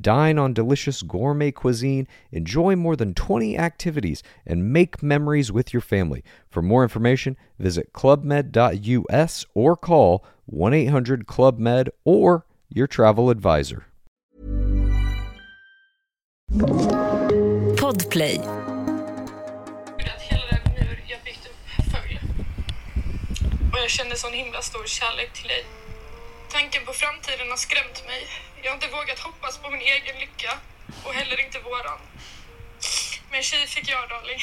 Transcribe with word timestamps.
Dine 0.00 0.38
on 0.38 0.52
delicious 0.52 1.02
gourmet 1.02 1.52
cuisine, 1.52 2.08
enjoy 2.30 2.76
more 2.76 2.96
than 2.96 3.14
20 3.14 3.58
activities, 3.58 4.22
and 4.46 4.72
make 4.72 5.02
memories 5.02 5.52
with 5.52 5.72
your 5.72 5.80
family. 5.80 6.24
For 6.48 6.62
more 6.62 6.82
information, 6.82 7.36
visit 7.58 7.92
clubmed.us 7.92 9.46
or 9.54 9.76
call 9.76 10.24
1 10.46 10.74
800 10.74 11.26
Club 11.26 11.58
Med 11.58 11.90
or 12.04 12.46
your 12.68 12.86
travel 12.86 13.30
advisor. 13.30 13.86
Podplay. 17.76 18.38
att 20.14 20.22
hela 20.22 20.42
den 20.50 20.72
mur 20.74 21.04
jag 21.08 21.20
byggt 21.24 21.46
upp 21.46 21.92
föll. 21.92 22.18
Och 23.72 23.78
jag 23.78 23.90
kände 23.90 24.16
sån 24.16 24.32
himla 24.32 24.60
stor 24.62 24.86
kärlek 24.86 25.32
till 25.32 25.48
dig. 25.48 25.64
Tanken 26.52 26.82
på 26.86 26.92
framtiden 26.92 27.50
har 27.50 27.56
skrämt 27.56 28.06
mig. 28.06 28.51
Jag 28.62 28.70
har 28.70 28.74
inte 28.74 28.88
vågat 28.88 29.18
hoppas 29.18 29.58
på 29.58 29.70
min 29.70 29.80
egen 29.80 30.18
lycka 30.20 30.58
och 31.04 31.14
heller 31.14 31.40
inte 31.40 31.58
våran. 31.58 32.00
Men 33.30 33.42
tjej 33.42 33.66
fick 33.66 33.88
jag, 33.88 34.08
darling. 34.08 34.40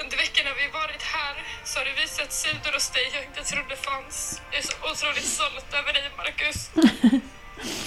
Under 0.00 0.16
veckorna 0.16 0.50
vi 0.60 0.68
varit 0.68 1.02
här 1.02 1.34
så 1.64 1.78
har 1.78 1.84
det 1.84 1.92
visat 2.02 2.32
sidor 2.32 2.72
hos 2.72 2.90
dig 2.90 3.10
jag 3.14 3.24
inte 3.24 3.42
trodde 3.42 3.76
fanns. 3.76 4.42
Jag 4.50 4.58
är 4.58 4.62
så 4.62 4.76
otroligt 4.90 5.28
stolt 5.36 5.74
över 5.74 5.92
dig, 5.92 6.10
Marcus. 6.16 6.70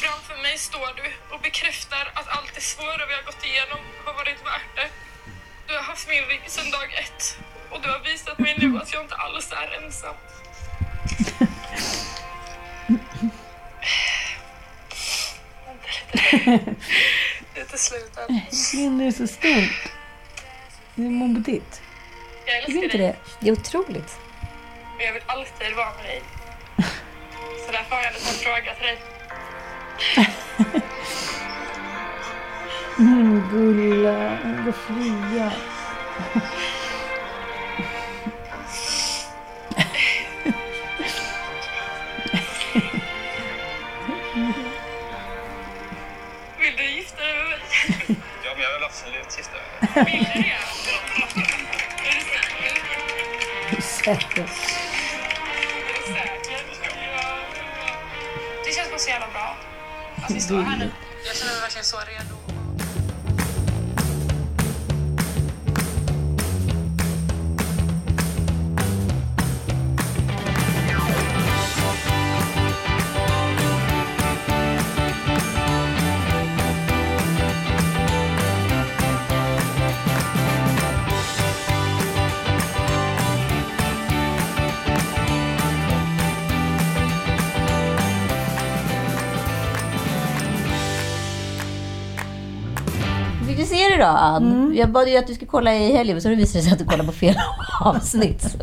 Framför 0.01 0.37
mig 0.41 0.57
står 0.57 0.93
du 0.99 1.35
och 1.35 1.41
bekräftar 1.41 2.11
att 2.13 2.27
allt 2.27 2.55
det 2.55 2.61
svåra 2.61 3.05
vi 3.05 3.13
har 3.13 3.23
gått 3.23 3.45
igenom 3.45 3.79
har 4.05 4.13
varit 4.13 4.45
värt 4.45 4.75
det. 4.75 4.89
Du 5.67 5.73
har 5.73 5.83
haft 5.83 6.07
min 6.09 6.25
rygg 6.25 6.41
sedan 6.47 6.71
dag 6.71 6.93
ett 6.93 7.37
och 7.69 7.81
du 7.81 7.89
har 7.89 7.99
visat 7.99 8.39
mig 8.39 8.55
nu 8.57 8.79
att 8.81 8.93
jag 8.93 9.03
inte 9.03 9.15
alls 9.15 9.51
är 9.51 9.83
ensam. 9.83 10.15
Lite. 16.13 16.59
Lite 17.55 17.77
slut 17.77 18.11
här. 18.15 18.41
Min 18.75 19.01
är 19.01 19.11
så 19.11 19.27
stort. 19.27 19.91
Det 20.95 21.05
är 21.05 21.09
mobbigt. 21.09 21.81
Jag 22.45 22.57
älskar 22.57 22.73
inte 22.83 22.97
dig 22.97 23.07
det? 23.07 23.15
Det 23.39 23.47
är 23.49 23.53
otroligt. 23.53 24.19
och 24.95 25.01
jag 25.01 25.13
vill 25.13 25.23
alltid 25.25 25.75
vara 25.75 25.93
med 25.97 26.05
dig. 26.05 26.21
Så 27.65 27.71
därför 27.71 27.95
har 27.95 28.01
jag 28.03 28.07
en 28.07 28.13
liten 28.13 28.33
fråga 28.33 28.73
till 28.75 28.85
dig. 28.85 28.97
Mm, 32.99 33.49
gulla, 33.51 34.37
gå 34.65 34.71
fria. 34.71 35.51
Ja, 48.45 48.51
men 48.53 48.61
jag 48.63 48.73
vill 48.73 48.83
absolut 48.85 49.31
mig. 49.51 50.05
Vill 50.05 50.23
du 50.23 50.41
det? 50.41 50.55
Är 53.69 53.75
du 53.75 53.81
säker? 53.81 54.49
Det 58.65 58.71
känns 58.71 58.89
bara 58.89 58.99
så 58.99 59.09
jävla 59.09 59.27
bra. 59.27 59.57
Att 60.25 60.31
vi 60.31 60.39
står 60.39 60.61
här 60.61 60.77
nu. 60.77 60.91
Jag 61.25 61.35
känner 61.35 61.51
mig 61.51 61.61
verkligen 61.61 61.85
så 61.85 61.97
redo. 61.97 62.46
Det 93.97 94.03
då, 94.03 94.09
Ann? 94.09 94.73
Jag 94.75 94.89
bad 94.89 95.09
ju 95.09 95.17
att 95.17 95.27
du 95.27 95.33
skulle 95.33 95.49
kolla 95.51 95.73
i 95.75 95.91
helgen, 95.91 96.21
så 96.21 96.29
det 96.29 96.35
visade 96.35 96.63
sig 96.63 96.73
att 96.73 96.79
du 96.79 96.85
kollade 96.85 97.09
på 97.09 97.15
fel 97.15 97.35
avsnitt. 97.81 98.41
Så. 98.41 98.57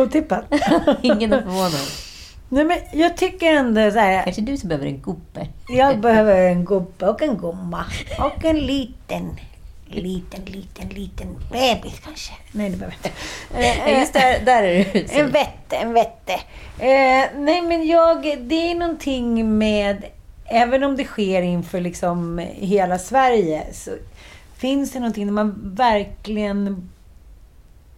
Otippat. 0.00 0.44
Ingen 1.02 1.32
är 1.32 1.42
förvånad. 1.42 2.04
Nej 2.48 2.64
men 2.64 2.78
jag 2.92 3.16
tycker 3.16 3.54
ändå 3.54 3.90
så 3.90 3.98
här. 3.98 4.22
Kanske 4.24 4.42
du 4.42 4.56
som 4.56 4.68
behöver 4.68 4.86
en 4.86 4.98
gubbe. 4.98 5.48
Jag 5.68 6.00
behöver 6.00 6.36
en 6.48 6.64
gubbe 6.64 7.08
och 7.08 7.22
en 7.22 7.38
gumma. 7.38 7.84
Och 8.18 8.44
en 8.44 8.58
liten, 8.58 9.36
liten, 9.86 10.44
liten, 10.44 10.88
liten 10.88 11.36
bebis 11.52 12.00
kanske. 12.04 12.32
Nej, 12.52 12.70
det 12.70 12.76
behöver 12.76 12.96
jag 13.02 13.74
inte. 13.74 13.90
Just 14.00 14.12
där, 14.12 14.44
där 14.44 14.62
är 14.62 14.84
du. 14.92 15.06
En 15.10 15.30
vette, 15.30 15.76
en 15.76 15.92
vette. 15.92 16.32
Eh, 16.78 17.24
nej, 17.36 17.62
men 17.62 17.86
jag, 17.86 18.22
det 18.40 18.70
är 18.70 18.74
någonting 18.74 19.58
med, 19.58 20.04
även 20.44 20.84
om 20.84 20.96
det 20.96 21.04
sker 21.04 21.42
inför 21.42 21.80
liksom 21.80 22.38
hela 22.54 22.98
Sverige, 22.98 23.62
så 23.72 23.90
finns 24.56 24.92
det 24.92 24.98
någonting 24.98 25.26
när 25.26 25.32
man 25.32 25.74
verkligen, 25.76 26.90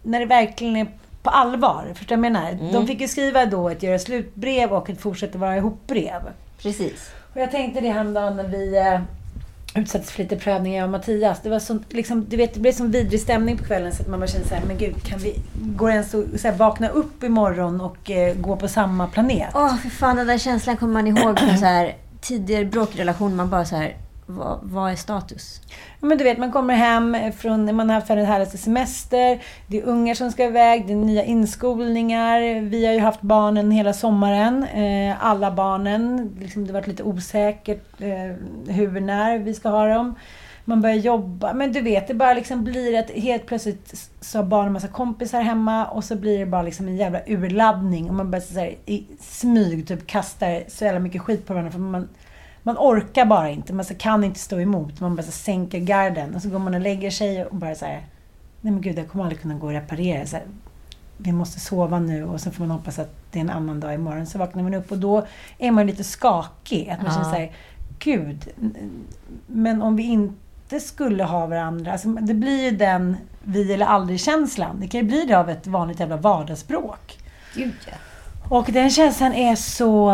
när 0.02 0.20
det 0.20 0.26
verkligen 0.26 0.76
är 0.76 0.86
på 1.22 1.30
allvar. 1.30 1.92
Förstår 1.94 2.16
du 2.16 2.22
vad 2.22 2.26
jag 2.26 2.32
menar? 2.32 2.72
De 2.72 2.86
fick 2.86 3.00
ju 3.00 3.08
skriva 3.08 3.46
då 3.46 3.68
ett 3.68 3.82
göra 3.82 3.98
slut-brev 3.98 4.72
och 4.72 4.90
ett 4.90 5.00
fortsätta 5.00 5.38
vara 5.38 5.56
ihop-brev. 5.56 6.22
Precis. 6.58 7.10
Och 7.34 7.40
jag 7.40 7.50
tänkte 7.50 7.80
det 7.80 7.90
häromdagen 7.90 8.36
när 8.36 8.48
vi 8.48 8.76
eh, 8.76 9.00
utsattes 9.80 10.10
för 10.10 10.22
lite 10.22 10.36
prövningar 10.36 10.84
av 10.84 10.90
Mattias. 10.90 11.40
Det 11.42 11.50
var 11.50 11.58
sånt, 11.58 11.92
liksom, 11.92 12.24
du 12.28 12.36
vet, 12.36 12.54
det 12.54 12.60
blev 12.60 12.72
sån 12.72 12.90
vidrig 12.90 13.20
stämning 13.20 13.56
på 13.56 13.64
kvällen 13.64 13.92
så 13.94 14.02
att 14.02 14.08
man 14.08 14.20
bara 14.20 14.26
kände 14.26 14.48
så 14.48 14.54
här, 14.54 14.62
men 14.66 14.78
gud, 14.78 15.02
kan 15.02 15.18
vi, 15.18 15.40
går 15.54 15.88
det 15.88 15.92
ens 15.92 16.14
att 16.14 16.40
så 16.40 16.48
här, 16.48 16.54
vakna 16.56 16.88
upp 16.88 17.22
imorgon 17.22 17.80
och 17.80 18.10
eh, 18.10 18.34
gå 18.34 18.56
på 18.56 18.68
samma 18.68 19.06
planet? 19.06 19.50
Åh, 19.54 19.76
för 19.76 19.88
fan. 19.88 20.16
Den 20.16 20.26
där 20.26 20.38
känslan 20.38 20.76
kommer 20.76 20.92
man 20.92 21.06
ihåg 21.06 21.38
från 21.38 21.58
så 21.58 21.64
här, 21.64 21.94
tidigare 22.28 22.64
bråkrelation. 22.64 23.36
Man 23.36 23.50
bara 23.50 23.64
så 23.64 23.76
här... 23.76 23.96
vad, 24.26 24.58
vad 24.62 24.92
är 24.92 24.96
status? 24.96 25.60
Ja, 26.00 26.06
Men 26.06 26.18
du 26.18 26.24
vet, 26.24 26.38
man 26.38 26.52
kommer 26.52 26.74
hem 26.74 27.16
från, 27.38 27.76
man 27.76 27.88
har 27.88 27.94
haft 27.94 28.10
världens 28.10 28.28
härligaste 28.28 28.58
semester. 28.58 29.42
Det 29.66 29.78
är 29.78 29.84
ungar 29.84 30.14
som 30.14 30.32
ska 30.32 30.44
iväg, 30.44 30.86
det 30.86 30.92
är 30.92 30.96
nya 30.96 31.24
inskolningar. 31.24 32.60
Vi 32.60 32.86
har 32.86 32.92
ju 32.92 33.00
haft 33.00 33.20
barnen 33.22 33.70
hela 33.70 33.92
sommaren. 33.92 34.64
Eh, 34.64 35.24
alla 35.24 35.50
barnen. 35.50 36.36
Liksom, 36.40 36.66
det 36.66 36.72
har 36.72 36.80
varit 36.80 36.86
lite 36.86 37.02
osäkert 37.02 38.00
eh, 38.00 38.74
hur, 38.74 39.00
när 39.00 39.38
vi 39.38 39.54
ska 39.54 39.68
ha 39.68 39.86
dem. 39.86 40.14
Man 40.68 40.80
börjar 40.80 40.96
jobba. 40.96 41.52
Men 41.52 41.72
du 41.72 41.80
vet, 41.80 42.08
det 42.08 42.14
bara 42.14 42.34
liksom 42.34 42.64
blir 42.64 42.98
att 42.98 43.10
helt 43.10 43.46
plötsligt 43.46 44.10
så 44.20 44.38
har 44.38 44.44
barnen 44.44 44.72
massa 44.72 44.88
kompisar 44.88 45.40
hemma 45.40 45.86
och 45.86 46.04
så 46.04 46.16
blir 46.16 46.38
det 46.38 46.46
bara 46.46 46.62
liksom 46.62 46.88
en 46.88 46.96
jävla 46.96 47.20
urladdning. 47.26 48.08
Och 48.08 48.14
man 48.14 48.30
börjar 48.30 48.42
så 48.42 48.58
här, 48.60 48.74
i 48.86 49.06
smyg 49.20 49.88
typ 49.88 50.06
kastar 50.06 50.62
så 50.68 50.84
jävla 50.84 51.00
mycket 51.00 51.22
skit 51.22 51.46
på 51.46 51.52
varandra. 51.54 51.72
För 51.72 51.78
man, 51.78 52.08
man 52.62 52.76
orkar 52.78 53.24
bara 53.26 53.50
inte. 53.50 53.72
Man 53.72 53.84
så 53.84 53.94
kan 53.94 54.24
inte 54.24 54.40
stå 54.40 54.60
emot. 54.60 55.00
Man 55.00 55.16
bara 55.16 55.22
så 55.22 55.32
sänker 55.32 55.78
garden. 55.78 56.34
Och 56.34 56.42
så 56.42 56.48
går 56.50 56.58
man 56.58 56.74
och 56.74 56.80
lägger 56.80 57.10
sig 57.10 57.44
och 57.44 57.56
bara 57.56 57.74
så 57.74 57.84
här. 57.84 58.06
Nej 58.60 58.72
men 58.72 58.80
gud, 58.80 58.98
jag 58.98 59.08
kommer 59.08 59.24
aldrig 59.24 59.40
kunna 59.42 59.54
gå 59.54 59.66
och 59.66 59.72
reparera. 59.72 60.26
Så 60.26 60.36
här, 60.36 60.44
vi 61.16 61.32
måste 61.32 61.60
sova 61.60 61.98
nu 61.98 62.24
och 62.24 62.40
så 62.40 62.50
får 62.50 62.64
man 62.64 62.70
hoppas 62.76 62.98
att 62.98 63.16
det 63.32 63.38
är 63.38 63.40
en 63.40 63.50
annan 63.50 63.80
dag 63.80 63.94
imorgon. 63.94 64.26
Så 64.26 64.38
vaknar 64.38 64.62
man 64.62 64.74
upp 64.74 64.92
och 64.92 64.98
då 64.98 65.26
är 65.58 65.70
man 65.70 65.86
lite 65.86 66.04
skakig. 66.04 66.88
Att 66.88 66.98
man 67.02 67.06
Ja. 67.06 67.12
känner 67.12 67.24
så 67.30 67.36
här, 67.40 67.52
gud. 67.98 68.48
Men 69.46 69.82
om 69.82 69.96
vi 69.96 70.02
inte 70.02 70.34
skulle 70.80 71.24
ha 71.24 71.46
varandra. 71.46 71.92
Alltså 71.92 72.08
det 72.08 72.34
blir 72.34 72.62
ju 72.62 72.70
den 72.70 73.16
vi 73.42 73.72
eller 73.72 73.86
aldrig-känslan. 73.86 74.80
Det 74.80 74.88
kan 74.88 75.00
ju 75.00 75.06
bli 75.06 75.24
det 75.24 75.34
av 75.34 75.50
ett 75.50 75.66
vanligt 75.66 76.00
jävla 76.00 76.16
vardagsbråk. 76.16 77.18
Gud 77.54 77.74
ja. 77.86 77.96
Och 78.50 78.66
den 78.72 78.90
känslan 78.90 79.32
är 79.32 79.56
så... 79.56 80.10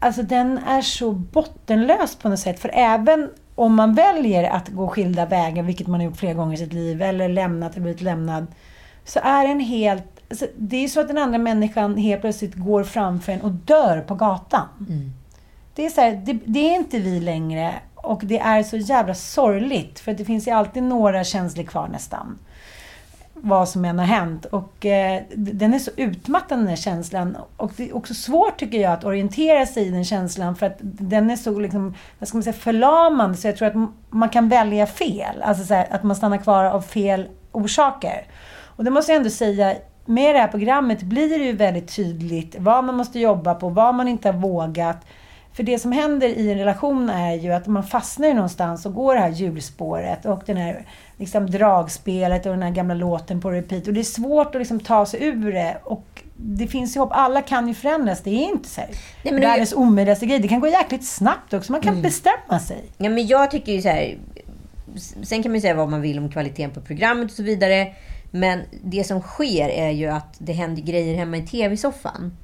Alltså 0.00 0.22
den 0.22 0.58
är 0.58 0.82
så 0.82 1.12
bottenlös 1.12 2.16
på 2.16 2.28
något 2.28 2.38
sätt. 2.38 2.60
För 2.60 2.70
även 2.74 3.30
om 3.54 3.74
man 3.74 3.94
väljer 3.94 4.50
att 4.50 4.68
gå 4.68 4.88
skilda 4.88 5.26
vägar, 5.26 5.62
vilket 5.62 5.86
man 5.86 6.00
har 6.00 6.04
gjort 6.04 6.16
flera 6.16 6.34
gånger 6.34 6.54
i 6.54 6.56
sitt 6.56 6.72
liv, 6.72 7.02
eller 7.02 7.28
lämnat 7.28 7.72
eller 7.72 7.82
blivit 7.82 8.02
lämnad. 8.02 8.46
Så 9.04 9.20
är 9.22 9.48
den 9.48 9.60
helt... 9.60 10.04
Alltså 10.30 10.46
det 10.56 10.76
är 10.76 10.80
ju 10.80 10.88
så 10.88 11.00
att 11.00 11.08
den 11.08 11.18
andra 11.18 11.38
människan 11.38 11.96
helt 11.96 12.20
plötsligt 12.20 12.54
går 12.54 12.84
framför 12.84 13.32
en 13.32 13.40
och 13.40 13.50
dör 13.50 14.00
på 14.00 14.14
gatan. 14.14 14.68
Det 15.74 15.86
är 15.86 15.90
så 15.90 16.00
här, 16.00 16.22
det, 16.26 16.38
det 16.44 16.70
är 16.70 16.74
inte 16.74 16.98
vi 16.98 17.20
längre. 17.20 17.74
Och 18.02 18.20
det 18.24 18.38
är 18.38 18.62
så 18.62 18.76
jävla 18.76 19.14
sorgligt. 19.14 20.00
För 20.00 20.12
det 20.12 20.24
finns 20.24 20.48
ju 20.48 20.50
alltid 20.50 20.82
några 20.82 21.24
känslor 21.24 21.64
kvar 21.64 21.88
nästan. 21.88 22.38
Vad 23.34 23.68
som 23.68 23.84
än 23.84 23.98
har 23.98 24.06
hänt. 24.06 24.44
Och 24.44 24.86
eh, 24.86 25.22
den 25.36 25.74
är 25.74 25.78
så 25.78 25.90
utmattande 25.96 26.62
den 26.62 26.68
här 26.68 26.76
känslan. 26.76 27.36
Och 27.56 27.72
det 27.76 27.88
är 27.88 27.96
också 27.96 28.14
svårt 28.14 28.58
tycker 28.58 28.78
jag 28.78 28.92
att 28.92 29.04
orientera 29.04 29.66
sig 29.66 29.86
i 29.86 29.90
den 29.90 30.04
känslan. 30.04 30.56
För 30.56 30.66
att 30.66 30.76
den 30.80 31.30
är 31.30 31.36
så 31.36 31.60
liksom, 31.60 31.94
vad 32.18 32.28
ska 32.28 32.36
man 32.36 32.42
säga, 32.42 32.52
förlamande. 32.52 33.36
Så 33.36 33.48
jag 33.48 33.56
tror 33.56 33.68
att 33.68 33.90
man 34.10 34.28
kan 34.28 34.48
välja 34.48 34.86
fel. 34.86 35.42
Alltså 35.42 35.64
så 35.64 35.74
här, 35.74 35.86
att 35.90 36.02
man 36.02 36.16
stannar 36.16 36.38
kvar 36.38 36.64
av 36.64 36.82
fel 36.82 37.28
orsaker. 37.52 38.26
Och 38.76 38.84
det 38.84 38.90
måste 38.90 39.12
jag 39.12 39.16
ändå 39.16 39.30
säga, 39.30 39.74
med 40.04 40.34
det 40.34 40.38
här 40.38 40.48
programmet 40.48 41.02
blir 41.02 41.38
det 41.38 41.44
ju 41.44 41.52
väldigt 41.52 41.96
tydligt 41.96 42.56
vad 42.58 42.84
man 42.84 42.94
måste 42.94 43.18
jobba 43.18 43.54
på, 43.54 43.68
vad 43.68 43.94
man 43.94 44.08
inte 44.08 44.28
har 44.28 44.38
vågat. 44.38 45.06
För 45.54 45.62
det 45.62 45.78
som 45.78 45.92
händer 45.92 46.28
i 46.28 46.50
en 46.52 46.58
relation 46.58 47.10
är 47.10 47.34
ju 47.34 47.52
att 47.52 47.66
man 47.66 47.84
fastnar 47.84 48.28
ju 48.28 48.34
någonstans 48.34 48.86
och 48.86 48.94
går 48.94 49.14
det 49.14 49.20
här 49.20 49.28
hjulspåret 49.28 50.24
och 50.26 50.42
den 50.46 50.56
här 50.56 50.86
liksom 51.16 51.50
dragspelet 51.50 52.46
och 52.46 52.52
den 52.52 52.62
här 52.62 52.70
gamla 52.70 52.94
låten 52.94 53.40
på 53.40 53.50
repeat. 53.50 53.86
Och 53.86 53.94
det 53.94 54.00
är 54.00 54.04
svårt 54.04 54.54
att 54.54 54.60
liksom 54.60 54.80
ta 54.80 55.06
sig 55.06 55.24
ur 55.24 55.52
det. 55.52 55.76
Och 55.84 56.22
det 56.36 56.66
finns 56.66 56.96
ju 56.96 57.00
hopp. 57.00 57.10
Alla 57.12 57.42
kan 57.42 57.68
ju 57.68 57.74
förändras. 57.74 58.20
Det 58.20 58.30
är 58.30 58.48
inte 58.50 58.68
så 58.68 58.80
här 58.80 58.90
Nej, 59.24 59.34
det- 59.34 59.40
världens 59.40 59.72
omöjligaste 59.72 60.26
grej. 60.26 60.38
Det 60.38 60.48
kan 60.48 60.60
gå 60.60 60.68
jäkligt 60.68 61.06
snabbt 61.06 61.54
också. 61.54 61.72
Man 61.72 61.80
kan 61.80 62.02
bestämma 62.02 62.58
sig. 62.60 62.84
Ja, 62.98 63.10
men 63.10 63.26
jag 63.26 63.50
tycker 63.50 63.72
ju 63.72 63.82
så 63.82 63.88
här. 63.88 64.18
Sen 65.22 65.42
kan 65.42 65.52
man 65.52 65.54
ju 65.56 65.60
säga 65.60 65.74
vad 65.74 65.88
man 65.88 66.00
vill 66.00 66.18
om 66.18 66.28
kvaliteten 66.30 66.70
på 66.70 66.80
programmet 66.80 67.24
och 67.30 67.36
så 67.36 67.42
vidare. 67.42 67.92
Men 68.34 68.60
det 68.84 69.04
som 69.04 69.20
sker 69.20 69.68
är 69.68 69.90
ju 69.90 70.06
att 70.06 70.36
det 70.38 70.52
händer 70.52 70.82
grejer 70.82 71.14
hemma 71.14 71.36
i 71.36 71.46
tv-soffan. 71.46 72.36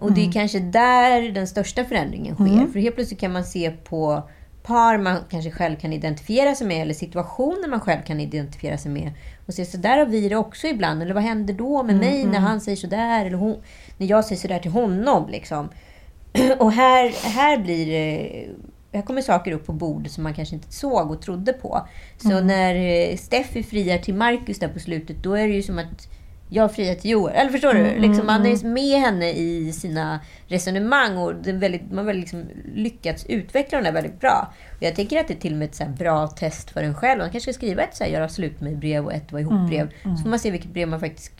och 0.00 0.12
det 0.12 0.26
är 0.26 0.32
kanske 0.32 0.60
där 0.60 1.22
den 1.32 1.46
största 1.46 1.84
förändringen 1.84 2.34
sker. 2.34 2.66
För 2.72 2.80
helt 2.80 2.94
plötsligt 2.94 3.20
kan 3.20 3.32
man 3.32 3.44
se 3.44 3.70
på 3.70 4.22
par 4.66 4.98
man 4.98 5.18
kanske 5.30 5.50
själv 5.50 5.76
kan 5.76 5.92
identifiera 5.92 6.54
sig 6.54 6.66
med 6.66 6.82
eller 6.82 6.94
situationer 6.94 7.68
man 7.68 7.80
själv 7.80 8.02
kan 8.02 8.20
identifiera 8.20 8.78
sig 8.78 8.90
med. 8.90 9.12
Och 9.46 9.54
se, 9.54 9.64
så 9.64 9.76
där 9.76 9.98
har 9.98 10.06
vi 10.06 10.28
det 10.28 10.36
också 10.36 10.66
ibland. 10.66 11.02
Eller 11.02 11.14
vad 11.14 11.22
händer 11.22 11.54
då 11.54 11.82
med 11.82 11.96
mig 11.96 12.24
när 12.24 12.38
han 12.38 12.60
säger 12.60 12.76
sådär? 12.76 13.26
Eller 13.26 13.36
hon, 13.36 13.56
när 13.98 14.06
jag 14.06 14.24
säger 14.24 14.40
sådär 14.40 14.58
till 14.58 14.70
honom. 14.70 15.28
Liksom. 15.28 15.68
Och 16.58 16.72
här, 16.72 17.28
här 17.28 17.58
blir 17.58 17.86
det... 17.86 18.46
Här 18.92 19.02
kommer 19.02 19.22
saker 19.22 19.52
upp 19.52 19.66
på 19.66 19.72
bordet 19.72 20.12
som 20.12 20.22
man 20.22 20.34
kanske 20.34 20.54
inte 20.54 20.72
såg 20.72 21.10
och 21.10 21.22
trodde 21.22 21.52
på. 21.52 21.88
Så 22.16 22.40
när 22.40 22.74
eh, 22.74 23.16
Steffi 23.16 23.62
friar 23.62 23.98
till 23.98 24.14
Marcus 24.14 24.58
där 24.58 24.68
på 24.68 24.78
slutet, 24.78 25.22
då 25.22 25.34
är 25.34 25.48
det 25.48 25.54
ju 25.54 25.62
som 25.62 25.78
att 25.78 26.08
jag 26.48 26.74
friar 26.74 26.94
till 26.94 27.10
Joel. 27.10 27.34
Eller 27.34 27.50
förstår 27.50 27.74
du? 27.74 27.98
Liksom, 28.00 28.26
man 28.26 28.46
är 28.46 28.66
med 28.66 29.00
henne 29.00 29.30
i 29.32 29.72
sina 29.72 30.20
resonemang 30.46 31.16
och 31.16 31.34
det 31.34 31.50
är 31.50 31.54
väldigt, 31.54 31.88
man 31.88 31.98
har 31.98 32.04
väl 32.04 32.16
liksom 32.16 32.44
lyckats 32.74 33.26
utveckla 33.26 33.80
där 33.80 33.92
väldigt 33.92 34.20
bra. 34.20 34.52
Och 34.76 34.82
jag 34.82 34.94
tänker 34.94 35.20
att 35.20 35.28
det 35.28 35.34
är 35.34 35.38
till 35.38 35.52
och 35.52 35.58
med 35.58 35.68
ett 35.68 35.98
bra 35.98 36.26
test 36.28 36.70
för 36.70 36.82
en 36.82 36.94
själv. 36.94 37.18
Man 37.20 37.30
kanske 37.30 37.52
ska 37.52 37.58
skriva 37.58 37.82
ett 37.82 37.96
så 37.96 38.04
här, 38.04 38.10
göra 38.10 38.28
slut 38.28 38.60
med 38.60 38.78
brev 38.78 39.04
och 39.04 39.12
ett 39.12 39.32
vara 39.32 39.42
ihop-brev. 39.42 39.90
Så 40.16 40.22
får 40.22 40.28
man 40.30 40.38
se 40.38 40.50
vilket 40.50 40.70
brev 40.70 40.88
man 40.88 41.00
faktiskt, 41.00 41.32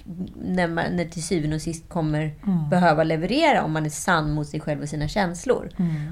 när, 0.45 0.69
man, 0.69 0.85
när 0.93 1.05
till 1.05 1.23
syvende 1.23 1.57
och 1.57 1.63
sist 1.63 1.89
kommer 1.89 2.35
behöva 2.71 3.05
leverera 3.05 3.65
om 3.65 3.73
man 3.73 3.87
är 3.87 3.91
sann 3.91 4.31
mot 4.31 4.49
sig 4.49 4.61
själv 4.61 4.83
och 4.83 4.89
sina 4.89 5.09
känslor. 5.09 5.71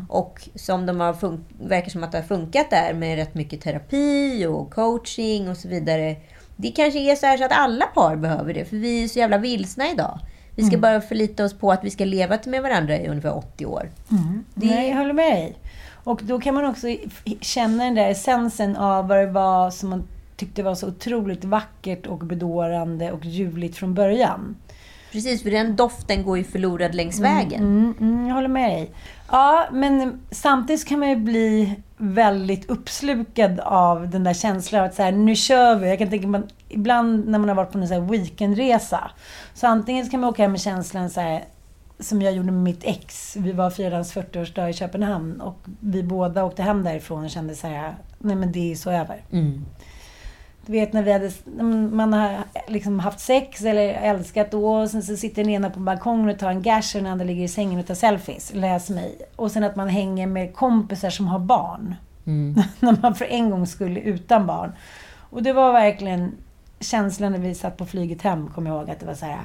Och 0.09 0.49
som 0.55 0.87
de 0.87 1.01
har 1.01 1.13
fun- 1.13 1.45
verkar 1.69 1.91
som 1.91 2.05
att 2.05 2.13
det 2.13 2.19
har 2.19 2.25
funkat 2.25 2.71
där 2.71 2.95
med 2.95 3.17
rätt 3.17 3.35
mycket 3.35 3.61
terapi 3.61 4.47
och 4.47 4.71
coaching 4.71 5.49
och 5.49 5.57
så 5.57 5.69
vidare. 5.69 6.17
Det 6.57 6.71
kanske 6.71 6.99
är 7.13 7.17
så 7.17 7.27
här 7.27 7.37
så 7.37 7.45
att 7.45 7.53
alla 7.53 7.87
par 7.87 8.17
behöver 8.17 8.55
det, 8.55 8.65
för 8.65 8.77
vi 8.77 9.05
är 9.05 9.09
så 9.09 9.19
jävla 9.19 9.39
vilsna 9.39 9.91
idag. 9.91 10.19
Vi 10.57 10.63
ska 10.65 10.79
bara 10.79 11.01
förlita 11.01 11.45
oss 11.45 11.55
på 11.59 11.73
att 11.73 11.85
vi 11.85 11.91
ska 11.91 12.05
leva 12.05 12.39
med 12.47 12.63
varandra 12.63 12.99
i 12.99 13.09
ungefär 13.09 13.37
80 13.37 13.67
år. 13.67 13.91
Det- 14.55 14.67
Nej, 14.67 14.89
jag 14.91 14.97
håller 14.97 15.13
med 15.13 15.33
dig. 15.33 15.57
Och 16.05 16.21
då 16.25 16.41
kan 16.41 16.55
man 16.55 16.65
också 16.65 16.87
känna 17.41 17.85
den 17.85 17.95
där 17.95 18.09
essensen 18.11 18.77
av 18.77 19.09
vad 19.09 19.19
det 19.19 19.27
var 19.27 19.71
som 19.71 19.91
man 19.91 20.03
tyckte 20.37 20.63
var 20.63 20.75
så 20.75 20.89
otroligt 20.89 21.45
vackert 21.45 22.07
och 22.07 22.19
bedårande 22.19 23.13
och 23.13 23.25
ljuvligt 23.25 23.77
från 23.77 23.95
början. 23.95 24.57
Precis, 25.13 25.43
för 25.43 25.51
den 25.51 25.77
doften 25.77 26.23
går 26.25 26.39
ju 26.39 26.45
förlorad 26.45 26.95
längs 26.95 27.21
vägen. 27.21 27.63
Mm, 27.63 27.95
mm, 28.01 28.27
jag 28.29 28.35
håller 28.35 28.49
med 28.49 28.71
dig. 28.71 28.91
Ja, 29.31 29.67
men 29.73 30.21
samtidigt 30.31 30.89
kan 30.89 30.99
man 30.99 31.09
ju 31.09 31.17
bli 31.17 31.75
väldigt 32.13 32.71
uppslukad 32.71 33.61
av 33.61 34.11
den 34.11 34.25
där 34.25 34.35
känslan 34.35 34.81
av 34.81 34.87
att 34.87 34.95
så 34.95 35.03
här, 35.03 35.13
nu 35.13 35.37
kör 35.37 35.77
vi. 35.77 35.89
Jag 35.89 35.99
kan 35.99 36.11
tänka 36.11 36.29
mig, 36.29 36.43
ibland 36.69 37.29
när 37.29 37.39
man 37.39 37.49
har 37.49 37.57
varit 37.57 37.73
på 37.73 37.79
en 37.79 37.89
så 37.89 37.95
här 37.95 38.01
weekendresa. 38.01 39.11
Så 39.55 39.67
antingen 39.67 40.05
så 40.05 40.11
kan 40.11 40.21
man 40.21 40.31
åka 40.31 40.43
hem 40.43 40.53
med 40.53 40.61
känslan 40.61 41.11
så 41.11 41.21
här, 41.21 41.45
som 41.99 42.23
jag 42.23 42.33
gjorde 42.33 42.53
med 42.53 42.63
mitt 42.63 42.85
ex. 42.85 43.37
Vi 43.37 43.53
var 43.53 43.71
firade 43.71 44.03
40-årsdag 44.03 44.69
i 44.69 44.73
Köpenhamn 44.73 45.41
och 45.41 45.59
vi 45.81 46.03
båda 46.03 46.45
åkte 46.45 46.63
hem 46.63 46.85
därifrån 46.85 47.25
och 47.25 47.31
kände 47.31 47.55
så 47.55 47.67
här, 47.67 47.95
nej 48.19 48.37
men 48.37 48.53
det 48.53 48.73
är 48.73 48.77
så 48.77 48.91
över. 48.91 49.23
Mm. 49.31 49.65
Du 50.67 50.73
vet 50.73 50.93
när 50.93 51.03
vi 51.03 51.13
hade, 51.13 51.31
man 51.91 52.13
har 52.13 52.37
liksom 52.69 53.01
haft 53.01 53.21
sex 53.21 53.63
eller 53.63 53.89
älskat 53.89 54.51
då 54.51 54.75
och 54.75 54.91
sen 54.91 55.03
så 55.03 55.17
sitter 55.17 55.45
den 55.45 55.53
ena 55.53 55.71
på 55.71 55.81
balkongen 55.81 56.29
och 56.29 56.39
tar 56.39 56.51
en 56.51 56.63
gash 56.63 56.97
och 56.97 57.03
den 57.03 57.07
andra 57.07 57.25
ligger 57.25 57.45
i 57.45 57.49
sängen 57.49 57.81
och 57.81 57.87
tar 57.87 57.95
selfies. 57.95 58.55
Läs 58.55 58.91
mig. 58.91 59.19
Och 59.37 59.51
sen 59.51 59.65
att 59.65 59.77
man 59.77 59.89
hänger 59.89 60.27
med 60.27 60.55
kompisar 60.55 61.11
som 61.11 61.29
har 61.29 61.39
barn. 61.39 61.95
när 62.81 63.03
man 63.03 63.15
för 63.15 63.25
en 63.25 63.51
gång 63.51 63.67
skulle 63.67 64.01
utan 64.01 64.47
barn. 64.47 64.73
Och 65.31 65.43
det 65.43 65.53
var 65.53 65.73
verkligen 65.73 66.33
känslan 66.81 67.33
när 67.33 67.39
vi 67.39 67.55
satt 67.55 67.77
på 67.77 67.87
flyget 67.87 68.23
hem, 68.23 68.49
kommer 68.49 68.71
jag 68.71 68.81
ihåg, 68.81 68.91
att 68.91 69.01
det 69.01 69.07
var 69.07 69.15
så 69.15 69.27
här. 69.27 69.41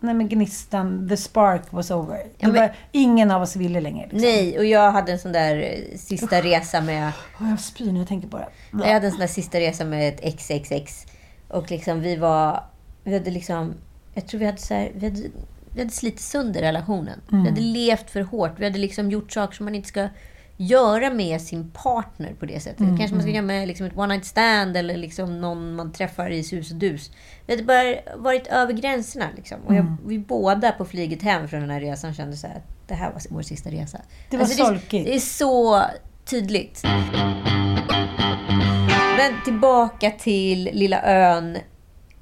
Nej 0.00 0.14
men 0.14 0.28
gnistan, 0.28 1.08
the 1.08 1.16
spark 1.16 1.72
was 1.72 1.90
over. 1.90 2.26
Ja, 2.38 2.48
men- 2.48 2.56
var, 2.56 2.76
ingen 2.92 3.30
av 3.30 3.42
oss 3.42 3.56
ville 3.56 3.80
längre. 3.80 4.02
Liksom. 4.02 4.20
Nej, 4.20 4.58
och 4.58 4.64
jag 4.64 4.92
hade 4.92 5.12
en 5.12 5.18
sån 5.18 5.32
där 5.32 5.56
eh, 5.56 5.98
sista 5.98 6.40
resa 6.42 6.80
med... 6.80 7.12
Åh, 7.40 7.50
jag 7.50 7.60
spyr 7.60 7.92
när 7.92 7.98
jag 7.98 8.08
tänker 8.08 8.28
på 8.28 8.38
det. 8.38 8.48
Jag 8.72 8.92
hade 8.92 9.06
en 9.06 9.10
sån 9.10 9.20
där 9.20 9.26
sista 9.26 9.60
resa 9.60 9.84
med 9.84 10.08
ett 10.08 10.38
XXX. 10.38 11.06
Och 11.48 11.70
liksom 11.70 12.00
vi 12.00 12.16
var... 12.16 12.64
Vi 13.04 13.12
hade 13.12 13.30
liksom... 13.30 13.74
Jag 14.14 14.26
tror 14.26 14.38
vi 14.38 14.46
hade 14.46 14.58
så 14.58 14.74
här, 14.74 14.92
vi 14.94 15.06
hade, 15.06 15.20
vi 15.74 15.80
hade 15.80 15.92
slitit 15.92 16.20
sönder 16.20 16.60
relationen. 16.60 17.20
Vi 17.28 17.48
hade 17.48 17.60
levt 17.60 18.10
för 18.10 18.20
hårt. 18.20 18.52
Vi 18.56 18.64
hade 18.64 18.78
liksom 18.78 19.10
gjort 19.10 19.32
saker 19.32 19.56
som 19.56 19.64
man 19.64 19.74
inte 19.74 19.88
ska 19.88 20.08
göra 20.60 21.10
med 21.10 21.40
sin 21.40 21.70
partner 21.70 22.34
på 22.40 22.46
det 22.46 22.60
sättet. 22.60 22.86
Kanske 22.98 23.14
man 23.14 23.22
ska 23.22 23.30
göra 23.30 23.42
med 23.42 23.68
liksom 23.68 23.86
ett 23.86 23.96
one 23.96 24.06
night 24.14 24.24
stand 24.24 24.76
eller 24.76 24.96
liksom 24.96 25.40
någon 25.40 25.74
man 25.74 25.92
träffar 25.92 26.30
i 26.30 26.42
sus 26.42 26.70
och 26.70 26.76
dus. 26.76 27.10
Vi 27.46 27.52
hade 27.52 27.64
bara 27.64 27.94
varit 28.16 28.46
över 28.46 28.72
gränserna. 28.72 29.26
Liksom. 29.36 29.58
Och 29.66 29.74
jag, 29.74 29.96
vi 30.06 30.18
båda 30.18 30.72
på 30.72 30.84
flyget 30.84 31.22
hem 31.22 31.48
från 31.48 31.60
den 31.60 31.70
här 31.70 31.80
resan 31.80 32.14
kände 32.14 32.36
så 32.36 32.46
här, 32.46 32.54
att 32.56 32.88
det 32.88 32.94
här 32.94 33.12
var 33.12 33.22
vår 33.30 33.42
sista 33.42 33.70
resa. 33.70 33.98
Alltså, 33.98 34.00
Det 34.30 34.36
var 34.36 34.44
det, 34.44 34.50
solkigt. 34.50 35.06
det 35.06 35.14
är 35.14 35.20
så 35.20 35.82
tydligt. 36.24 36.82
Men 39.16 39.32
tillbaka 39.44 40.10
till 40.10 40.70
lilla 40.72 41.02
ön 41.02 41.58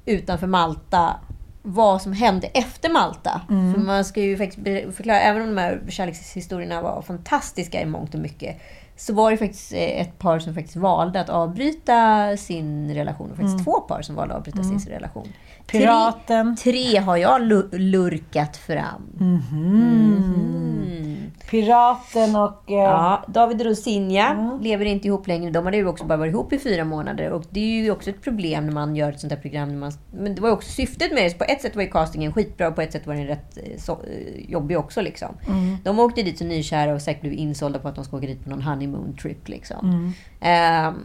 utanför 0.05 0.47
Malta. 0.47 1.15
Vad 1.61 2.01
som 2.01 2.13
hände 2.13 2.47
efter 2.47 2.89
Malta. 2.89 3.41
Mm. 3.49 3.73
För 3.73 3.81
man 3.81 4.05
ska 4.05 4.21
ju 4.21 4.37
faktiskt 4.37 4.95
förklara, 4.95 5.19
även 5.19 5.41
om 5.41 5.47
de 5.47 5.61
här 5.61 5.81
kärlekshistorierna 5.89 6.81
var 6.81 7.01
fantastiska 7.01 7.81
i 7.81 7.85
mångt 7.85 8.13
och 8.13 8.19
mycket. 8.19 8.57
så 8.95 9.13
var 9.13 9.31
det 9.31 9.37
faktiskt 9.37 9.73
eh, 9.73 10.01
ett 10.01 10.19
par 10.19 10.39
som 10.39 10.53
faktiskt 10.55 10.75
valde 10.75 11.21
att 11.21 11.29
avbryta 11.29 12.37
sin 12.37 12.93
relation. 12.93 13.31
Och 13.31 13.37
faktiskt 13.37 13.63
två 13.63 13.79
par 13.79 14.01
som 14.01 14.15
valde 14.15 14.33
att 14.33 14.37
avbryta 14.37 14.63
sin 14.63 14.79
relation. 14.79 15.27
Piraten. 15.71 16.55
Tre, 16.55 16.71
tre 16.71 16.97
har 16.99 17.17
jag 17.17 17.41
lu- 17.41 17.69
lurkat 17.77 18.57
fram. 18.57 19.01
Mhm. 19.19 21.15
Piraten 21.49 22.35
och... 22.35 22.71
Eh, 22.71 22.75
Ja, 22.75 23.23
David 23.27 23.59
och 23.61 23.65
Rosinja 23.67 24.59
lever 24.61 24.85
inte 24.85 25.07
ihop 25.07 25.27
längre. 25.27 25.51
De 25.51 25.65
hade 25.65 25.77
ju 25.77 25.87
också 25.87 26.05
bara 26.05 26.17
varit 26.17 26.31
ihop 26.33 26.53
i 26.53 26.59
fyra 26.59 26.83
månader. 26.85 27.31
Och 27.31 27.43
det 27.49 27.59
är 27.59 27.83
ju 27.83 27.91
också 27.91 28.09
ett 28.09 28.21
problem 28.21 28.65
när 28.65 28.73
man 28.73 28.95
gör 28.95 29.09
ett 29.11 29.19
sånt 29.19 29.33
här 29.33 29.39
program. 29.39 29.69
När 29.69 29.77
man, 29.77 29.91
men 30.13 30.35
det 30.35 30.41
var 30.41 30.51
också 30.51 30.69
syftet 30.71 31.13
med 31.13 31.23
det. 31.23 31.29
Så 31.29 31.37
på 31.37 31.43
ett 31.43 31.61
sätt 31.61 31.75
var 31.75 31.83
ju 31.83 31.89
castingen 31.89 32.33
skitbra 32.33 32.67
och 32.67 32.75
på 32.75 32.81
ett 32.81 32.91
sätt 32.91 33.07
var 33.07 33.13
den 33.15 33.27
rätt 33.27 33.57
eh, 33.57 33.77
så, 33.79 33.91
eh, 33.91 34.49
jobbig 34.51 34.77
också. 34.79 35.01
Liksom. 35.01 35.35
De 35.83 35.99
åkte 35.99 36.21
dit 36.23 36.37
så 36.37 36.45
nykära 36.45 36.93
och 36.93 37.01
säkert 37.01 37.21
blev 37.21 37.33
insålda 37.33 37.79
på 37.79 37.87
att 37.87 37.95
de 37.95 38.03
ska 38.05 38.17
åka 38.17 38.27
dit 38.27 38.43
på 38.43 38.49
någon 38.49 38.61
honeymoon 38.61 39.15
trip. 39.21 39.47
Liksom. 39.49 40.13
Ehm, 40.41 40.95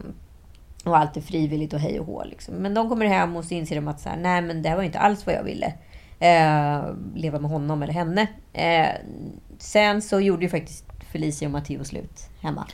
och 0.85 0.97
allt 0.97 1.17
är 1.17 1.21
frivilligt 1.21 1.73
och 1.73 1.79
hej 1.79 1.99
och 1.99 2.05
hå. 2.05 2.23
Liksom. 2.23 2.55
Men 2.55 2.73
de 2.73 2.89
kommer 2.89 3.05
hem 3.05 3.35
och 3.35 3.45
så 3.45 3.53
inser 3.53 3.75
de 3.75 3.87
att 3.87 3.99
så 3.99 4.09
här, 4.09 4.17
nej 4.17 4.41
men 4.41 4.61
det 4.61 4.75
var 4.75 4.83
inte 4.83 4.99
alls 4.99 5.25
vad 5.25 5.35
jag 5.35 5.43
ville. 5.43 5.73
Eh, 6.19 6.83
leva 7.15 7.39
med 7.39 7.51
honom 7.51 7.83
eller 7.83 7.93
henne. 7.93 8.27
Eh, 8.53 8.89
sen 9.57 10.01
så 10.01 10.19
gjorde 10.19 10.43
ju 10.43 10.49
faktiskt 10.49 10.85
Felicia 11.11 11.47
och 11.47 11.51
Matteo 11.51 11.83
slut 11.83 12.29
hemma. 12.41 12.67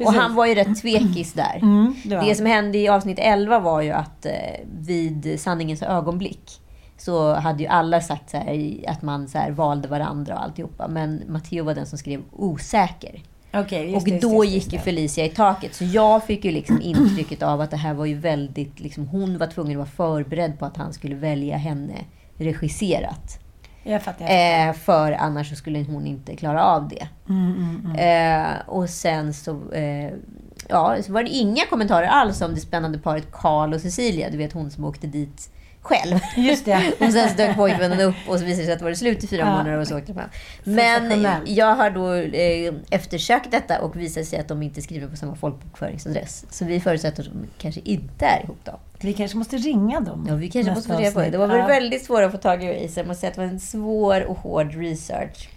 Och 0.00 0.12
han 0.12 0.34
var 0.34 0.46
ju 0.46 0.54
rätt 0.54 0.82
tvekis 0.82 1.32
där. 1.32 1.58
Mm, 1.62 1.94
det 2.04 2.14
var 2.14 2.22
det 2.22 2.28
han. 2.28 2.36
som 2.36 2.46
hände 2.46 2.78
i 2.78 2.88
avsnitt 2.88 3.18
11 3.20 3.58
var 3.58 3.80
ju 3.80 3.90
att 3.90 4.26
eh, 4.26 4.32
vid 4.78 5.40
sanningens 5.40 5.82
ögonblick 5.82 6.60
så 6.96 7.34
hade 7.34 7.62
ju 7.62 7.68
alla 7.68 8.00
sagt 8.00 8.30
så 8.30 8.36
här, 8.36 8.80
att 8.88 9.02
man 9.02 9.28
så 9.28 9.38
här 9.38 9.50
valde 9.50 9.88
varandra 9.88 10.34
och 10.34 10.42
alltihopa. 10.42 10.88
Men 10.88 11.22
Matteo 11.28 11.64
var 11.64 11.74
den 11.74 11.86
som 11.86 11.98
skrev 11.98 12.22
osäker. 12.32 13.22
Just 13.84 13.96
Och 13.96 14.12
det, 14.12 14.20
då 14.20 14.42
det, 14.42 14.48
gick 14.48 14.72
ju. 14.72 14.78
Felicia 14.78 15.24
i 15.24 15.28
taket. 15.28 15.74
Så 15.74 15.84
jag 15.84 16.24
fick 16.24 16.44
ju 16.44 16.50
liksom 16.50 16.82
intrycket 16.82 17.42
av 17.42 17.60
att 17.60 17.70
det 17.70 17.76
här 17.76 17.94
var 17.94 18.06
ju 18.06 18.14
väldigt... 18.14 18.80
Liksom, 18.80 19.06
hon 19.06 19.38
var 19.38 19.46
tvungen 19.46 19.80
att 19.80 19.98
vara 19.98 20.08
förberedd 20.08 20.58
på 20.58 20.66
att 20.66 20.76
han 20.76 20.92
skulle 20.92 21.14
välja 21.14 21.56
henne 21.56 21.94
regisserat. 22.38 23.38
Jag 23.82 24.02
fattar. 24.02 24.24
Jag 24.24 24.32
fattar. 24.32 24.68
Eh, 24.68 24.74
för 24.74 25.12
annars 25.12 25.50
så 25.50 25.56
skulle 25.56 25.84
hon 25.84 26.06
inte 26.06 26.36
klara 26.36 26.64
av 26.64 26.88
det. 26.88 27.08
Mm, 27.28 27.96
Eh, 27.98 28.68
och 28.68 28.90
sen 28.90 29.34
så, 29.34 29.72
eh, 29.72 30.12
ja, 30.68 30.96
så 31.02 31.12
var 31.12 31.22
det 31.22 31.30
inga 31.30 31.66
kommentarer 31.66 32.06
alls 32.06 32.42
om 32.42 32.54
det 32.54 32.60
spännande 32.60 32.98
paret 32.98 33.32
Karl 33.32 33.74
och 33.74 33.80
Cecilia. 33.80 34.30
Du 34.30 34.38
vet 34.38 34.52
hon 34.52 34.70
som 34.70 34.84
åkte 34.84 35.06
dit 35.06 35.50
själv. 35.82 36.18
Just 36.36 36.64
det. 36.64 36.92
och 37.00 37.12
sen 37.12 37.28
så 37.28 37.34
dök 37.36 37.56
pojkvännen 37.56 38.00
upp 38.00 38.14
och 38.28 38.38
så 38.38 38.44
visade 38.44 38.62
det 38.62 38.64
sig 38.64 38.72
att 38.72 38.78
det 38.78 38.84
var 38.84 38.94
slut 38.94 39.24
i 39.24 39.26
fyra 39.26 39.40
Ja. 39.40 39.50
månader 39.50 39.78
och 39.78 39.86
så 39.88 39.98
åkte 39.98 40.12
de 40.12 40.18
hem. 40.20 40.28
Men 40.64 41.26
jag 41.46 41.74
har 41.74 41.90
då 41.90 42.14
eh, 42.14 42.74
eftersökt 42.90 43.50
detta 43.50 43.80
och 43.80 43.96
visat 43.96 44.24
sig 44.26 44.38
att 44.38 44.48
de 44.48 44.62
inte 44.62 44.82
skriver 44.82 45.08
på 45.08 45.16
samma 45.16 45.34
folkbokföringsadress. 45.36 46.44
Så 46.50 46.64
vi 46.64 46.80
förutsätter 46.80 47.22
att 47.22 47.28
de 47.32 47.46
kanske 47.58 47.80
inte 47.84 48.24
är 48.26 48.42
ihop 48.44 48.58
då. 48.64 48.80
Vi 49.00 49.12
kanske 49.12 49.36
måste 49.38 49.56
ringa 49.56 50.00
dem. 50.00 50.26
Ja, 50.28 50.34
vi 50.34 50.50
kanske 50.50 50.74
måste 50.74 50.88
få 50.92 50.98
reda 50.98 51.12
på 51.12 51.20
det. 51.20 51.30
Det 51.30 51.38
var 51.38 51.56
Ja. 51.56 51.66
väldigt 51.66 52.04
svårt 52.04 52.22
att 52.22 52.32
få 52.32 52.38
tag 52.38 52.64
i 52.64 52.88
så 52.88 53.00
jag 53.00 53.06
måste 53.06 53.20
säga 53.20 53.28
att 53.30 53.34
det 53.34 53.40
var 53.40 53.48
en 53.48 53.60
svår 53.60 54.20
och 54.24 54.36
hård 54.38 54.74
research. 54.74 55.48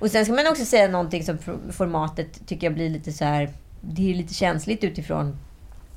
Och 0.00 0.10
sen 0.10 0.24
ska 0.24 0.34
man 0.34 0.46
också 0.46 0.64
säga 0.64 0.88
någonting 0.88 1.24
som 1.24 1.38
for- 1.38 1.72
formatet 1.72 2.46
tycker 2.46 2.66
jag 2.66 2.74
blir 2.74 2.90
lite 2.90 3.12
så 3.12 3.24
här... 3.24 3.50
Det 3.80 4.10
är 4.10 4.14
lite 4.14 4.34
känsligt 4.34 4.84
utifrån... 4.84 5.36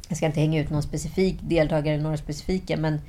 Jag 0.07 0.17
ska 0.17 0.25
inte 0.25 0.39
hänga 0.39 0.61
ut 0.61 0.69
någon 0.69 0.83
specifik 0.83 1.37
deltagare 1.41 1.97
några 1.97 2.17
specifika, 2.17 2.77
men 2.77 3.01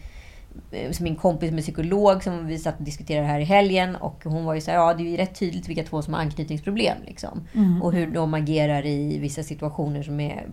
min 1.01 1.17
kompis 1.17 1.49
som 1.49 1.59
är 1.59 1.63
psykolog 1.63 2.25
som 2.25 2.47
vi 2.47 2.59
satt 2.59 2.79
och 2.79 2.85
diskuterade 2.85 3.27
här 3.27 3.41
i 3.41 3.45
helgen 3.45 3.97
och 3.97 4.25
hon 4.25 4.45
var 4.45 4.55
ju 4.55 4.61
så 4.61 4.71
här, 4.71 4.79
ja 4.79 4.95
det 4.95 5.03
är 5.03 5.11
ju 5.11 5.17
rätt 5.17 5.39
tydligt 5.39 5.69
vilka 5.69 5.85
två 5.85 6.03
som 6.03 6.15
har 6.15 6.21
anknytningsproblem 6.21 6.97
liksom. 7.07 7.49
Och 7.83 7.93
hur 7.93 8.07
de 8.07 8.35
agerar 8.35 8.87
i 8.87 9.19
vissa 9.19 9.43
situationer 9.43 10.03
som 10.03 10.21
är 10.21 10.47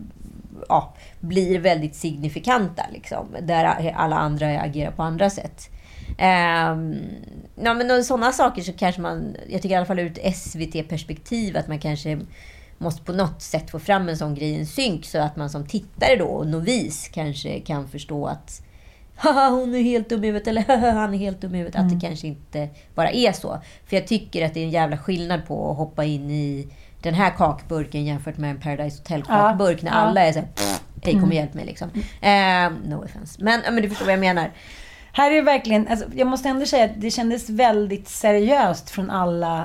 ja, 0.68 0.94
blir 1.20 1.58
väldigt 1.58 1.94
signifikanta. 1.94 2.82
Liksom, 2.92 3.26
där 3.42 3.92
alla 3.96 4.16
andra 4.16 4.60
agerar 4.60 4.90
på 4.90 5.02
andra 5.02 5.30
sätt. 5.30 5.70
Um, 6.08 6.96
ja, 7.54 7.74
men 7.74 8.04
sådana 8.04 8.32
saker 8.32 8.62
så 8.62 8.72
kanske 8.72 9.00
man, 9.00 9.36
jag 9.48 9.62
tycker 9.62 9.74
i 9.74 9.78
alla 9.78 9.86
fall 9.86 9.98
ur 9.98 10.18
ett 10.22 10.36
SVT-perspektiv, 10.36 11.56
att 11.56 11.68
man 11.68 11.78
kanske 11.78 12.20
måste 12.78 13.02
på 13.02 13.12
något 13.12 13.42
sätt 13.42 13.70
få 13.70 13.78
fram 13.78 14.08
en 14.08 14.16
sån 14.16 14.34
grej 14.34 14.48
i 14.48 14.58
en 14.58 14.66
synk 14.66 15.04
så 15.04 15.18
att 15.18 15.36
man 15.36 15.50
som 15.50 15.66
tittare 15.66 16.16
då, 16.16 16.26
och 16.26 16.46
novis, 16.46 17.08
kanske 17.08 17.60
kan 17.60 17.88
förstå 17.88 18.26
att 18.26 18.62
Haha, 19.20 19.48
hon 19.50 19.74
är 19.74 19.82
helt 19.82 20.08
dum 20.08 20.24
i 20.24 20.26
huvudet, 20.26 20.48
eller 20.48 20.62
haha, 20.68 20.90
han 20.90 21.14
är 21.14 21.18
helt 21.18 21.40
dum 21.40 21.54
i 21.54 21.58
huvudet. 21.58 21.80
Att 21.80 21.90
det 21.90 22.06
kanske 22.06 22.26
inte 22.26 22.68
bara 22.94 23.10
är 23.10 23.32
så. 23.32 23.60
För 23.86 23.96
jag 23.96 24.06
tycker 24.06 24.46
att 24.46 24.54
det 24.54 24.60
är 24.60 24.64
en 24.64 24.70
jävla 24.70 24.98
skillnad 24.98 25.46
på 25.46 25.70
att 25.70 25.76
hoppa 25.76 26.04
in 26.04 26.30
i 26.30 26.68
den 27.02 27.14
här 27.14 27.30
kakburken 27.30 28.04
jämfört 28.04 28.38
med 28.38 28.50
en 28.50 28.60
Paradise 28.60 28.98
Hotel-kakburk 28.98 29.82
när 29.82 29.90
Ja. 29.90 29.96
alla 29.96 30.20
är 30.20 30.32
såhär, 30.32 30.48
hej 31.02 31.12
kom 31.14 31.24
och 31.28 31.34
hjälp 31.34 31.54
mig 31.54 31.64
liksom. 31.66 31.90
Eh, 32.20 32.70
no 32.88 33.04
offense. 33.04 33.44
Men, 33.44 33.60
men 33.74 33.82
du 33.82 33.88
förstår 33.88 34.04
vad 34.04 34.12
jag 34.12 34.20
menar. 34.20 34.50
Här 35.12 35.30
är 35.30 35.42
verkligen, 35.42 35.88
alltså, 35.88 36.06
jag 36.14 36.26
måste 36.26 36.48
ändå 36.48 36.66
säga 36.66 36.84
att 36.84 36.90
det 37.00 37.10
kändes 37.10 37.50
väldigt 37.50 38.08
seriöst 38.08 38.90
från 38.90 39.10
alla 39.10 39.64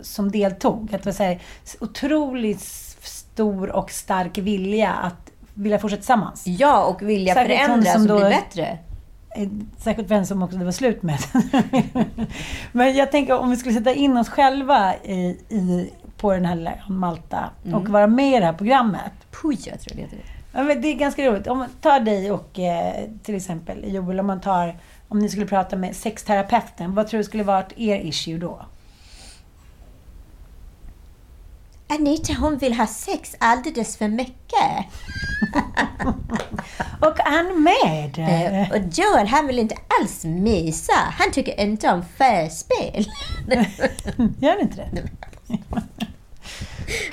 som 0.00 0.30
deltog. 0.30 0.94
Att 0.94 1.02
det 1.02 1.06
var 1.06 1.12
så 1.12 1.22
här, 1.22 1.40
otroligt 1.80 2.60
stor 3.02 3.70
och 3.70 3.90
stark 3.90 4.38
vilja 4.38 4.92
att 4.92 5.30
vilja 5.56 5.78
fortsätta 5.78 6.00
tillsammans. 6.00 6.46
Ja, 6.46 6.84
och 6.84 7.02
vilja 7.02 7.34
Särskilt 7.34 7.60
förändras 7.60 7.92
som 7.92 8.10
och 8.10 8.20
bli 8.20 8.30
bättre. 8.30 8.78
Eh, 9.36 9.48
Särskilt 9.78 10.08
för 10.08 10.14
en 10.14 10.26
som 10.26 10.42
också 10.42 10.58
det 10.58 10.64
var 10.64 10.72
slut 10.72 11.02
med. 11.02 11.18
Men 12.72 12.96
jag 12.96 13.10
tänker 13.10 13.38
om 13.38 13.50
vi 13.50 13.56
skulle 13.56 13.74
sätta 13.74 13.94
in 13.94 14.16
oss 14.16 14.28
själva 14.28 14.94
i, 15.04 15.38
i, 15.48 15.90
på 16.16 16.32
den 16.32 16.44
här 16.44 16.54
lilla 16.56 16.72
Malta 16.88 17.50
och 17.74 17.88
vara 17.88 18.06
med 18.06 18.36
i 18.36 18.40
det 18.40 18.46
här 18.46 18.52
programmet. 18.52 19.12
Puj, 19.42 19.58
jag 19.66 19.80
tror 19.80 19.96
det 19.96 20.02
heter 20.02 20.16
det. 20.16 20.58
Ja, 20.58 20.62
men 20.62 20.82
det 20.82 20.88
är 20.88 20.94
ganska 20.94 21.30
roligt. 21.30 21.46
Om 21.46 21.58
man 21.58 21.68
tar 21.80 22.00
dig 22.00 22.30
och 22.30 22.58
eh, 22.58 23.04
till 23.22 23.34
exempel 23.34 23.94
Joel, 23.94 24.20
om 24.20 24.26
man 24.26 24.40
tar 24.40 24.76
om 25.08 25.18
ni 25.18 25.28
skulle 25.28 25.46
prata 25.46 25.76
med 25.76 25.96
sexterapeuten, 25.96 26.94
vad 26.94 27.08
tror 27.08 27.18
du 27.18 27.24
skulle 27.24 27.42
vara 27.42 27.64
er 27.76 27.96
issue 27.96 28.38
då? 28.38 28.60
Anita, 31.88 32.32
hon 32.32 32.58
vill 32.58 32.74
ha 32.74 32.86
sex 32.86 33.36
alldeles 33.38 33.96
för 33.96 34.08
mycket. 34.08 34.86
Och 37.00 37.18
han 37.18 37.62
med! 37.62 38.18
Eh, 38.18 38.70
Och 38.70 38.78
Joel, 38.92 39.26
han 39.26 39.46
vill 39.46 39.58
inte 39.58 39.76
alls 40.00 40.24
mysa. 40.24 40.92
Han 41.18 41.30
tycker 41.32 41.60
inte 41.60 41.88
om 41.92 42.02
förspel. 42.16 43.06
Gör 44.40 44.56
ni 44.56 44.62
inte 44.62 44.76
det? 44.92 45.02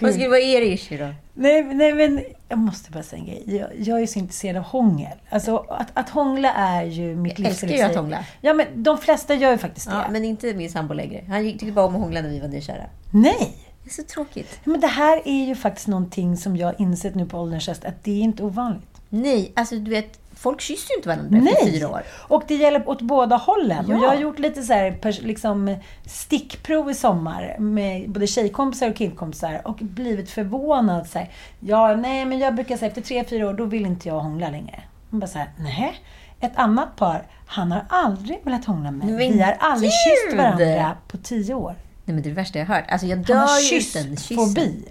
Vad 0.02 0.14
skulle 0.14 0.28
vara 0.28 0.40
er 0.40 0.62
issue 0.62 0.98
då? 0.98 1.14
Nej, 1.34 1.64
nej, 1.64 1.94
men 1.94 2.24
jag 2.50 2.58
måste 2.60 2.92
bara 2.92 3.04
säga 3.04 3.20
en 3.20 3.26
grej. 3.26 3.44
Jag, 3.46 3.70
jag 3.78 4.02
är 4.02 4.08
så 4.08 4.20
intresserad 4.20 4.58
av 4.58 4.64
hångel. 4.64 5.18
Alltså, 5.30 5.58
att, 5.58 5.88
att 5.94 6.10
hångla 6.10 6.54
är 6.54 6.84
ju 6.84 7.16
mitt 7.16 7.40
Jag 7.40 7.48
älskar 7.48 7.68
ju 7.68 7.82
att 7.82 7.96
hångla. 7.96 8.26
Ja, 8.42 8.54
men 8.54 8.84
de 8.84 8.98
flesta 8.98 9.34
gör 9.34 9.52
ju 9.52 9.58
faktiskt 9.58 9.88
det. 9.90 9.94
Ja, 9.94 10.06
men 10.12 10.26
inte 10.26 10.54
min 10.54 10.70
sambo 10.72 10.94
längre. 10.94 11.24
Han 11.30 11.44
tyckte 11.44 11.72
bara 11.72 11.86
om 11.86 11.96
att 11.96 12.02
hångla 12.02 12.22
när 12.22 12.30
vi 12.30 12.40
var 12.40 12.48
nykära. 12.48 12.84
Nej! 13.12 13.58
Det 13.84 13.90
är 13.90 13.94
så 13.94 14.04
tråkigt. 14.04 14.60
Men 14.64 14.80
det 14.80 14.88
här 14.88 15.22
är 15.26 15.46
ju 15.46 15.56
faktiskt 15.56 15.88
någonting 15.88 16.38
som 16.38 16.58
jag 16.58 16.74
insett 16.78 17.16
nu 17.16 17.26
på 17.26 17.38
ålderns 17.38 17.68
höst, 17.68 17.86
att 17.86 18.04
det 18.04 18.12
är 18.12 18.22
inte 18.22 18.44
ovanligt. 18.44 19.02
Nej, 19.10 19.52
alltså 19.56 19.76
du 19.76 19.92
vet, 19.92 20.20
folk 20.36 20.62
kysser 20.62 20.94
ju 20.94 20.96
inte 20.98 21.10
varandra 21.10 21.52
efter 21.52 21.72
fyra 21.72 21.90
år. 21.90 22.02
Och 22.28 22.44
det 22.48 22.56
gäller 22.56 22.90
åt 22.90 23.02
båda 23.02 23.36
hållen. 23.36 23.86
Ja. 23.88 23.96
Och 23.96 24.04
jag 24.04 24.10
har 24.10 24.16
gjort 24.16 24.40
lite 24.40 24.64
så 24.64 24.74
här, 24.74 25.22
liksom, 25.22 25.76
stickprov 26.06 26.92
i 26.92 26.94
sommar 26.94 27.56
med 27.60 28.10
både 28.10 28.28
tjejkompisar 28.28 28.90
och 28.90 28.96
killkompisar 28.96 29.62
och 29.68 29.76
blivit 29.76 30.30
förvånad. 30.30 31.08
Så 31.08 31.20
här, 31.20 31.32
ja, 31.60 31.96
nej, 31.96 32.26
men 32.26 32.40
jag 32.40 32.56
brukar 32.56 32.78
säga 32.78 32.88
efter 32.88 33.02
tre, 33.02 33.24
fyra 33.24 33.50
år, 33.50 33.54
då 33.54 33.66
vill 33.66 33.86
inte 33.86 34.08
jag 34.08 34.20
hångla 34.20 34.50
längre. 34.50 34.84
Man 35.10 35.20
bara 35.20 35.28
så 35.28 35.38
här, 35.38 35.52
nej. 35.60 35.94
Ett 36.40 36.56
annat 36.56 36.96
par, 36.96 37.28
han 37.46 37.72
har 37.72 37.86
aldrig 37.90 38.40
velat 38.44 38.66
hångla 38.66 38.92
med 38.92 39.08
mig. 39.08 39.32
Vi 39.32 39.42
har 39.42 39.58
aldrig 39.60 39.92
kysst 39.92 40.38
varandra 40.38 40.92
på 41.08 41.18
tio 41.18 41.54
år. 41.54 41.76
Nej, 42.06 42.14
men 42.16 42.24
det 42.24 42.28
är 42.30 42.32
det 42.32 42.36
värsta 42.36 42.60
jag 42.60 42.66
har 42.66 42.76
hört. 42.76 42.86
Alltså 42.92 43.08
jag 43.08 43.16
Han 43.18 43.24
dör 43.24 43.36
har 43.36 43.44
utan 43.46 43.62
kyssen. 43.62 44.18
kyssfobi. 44.18 44.86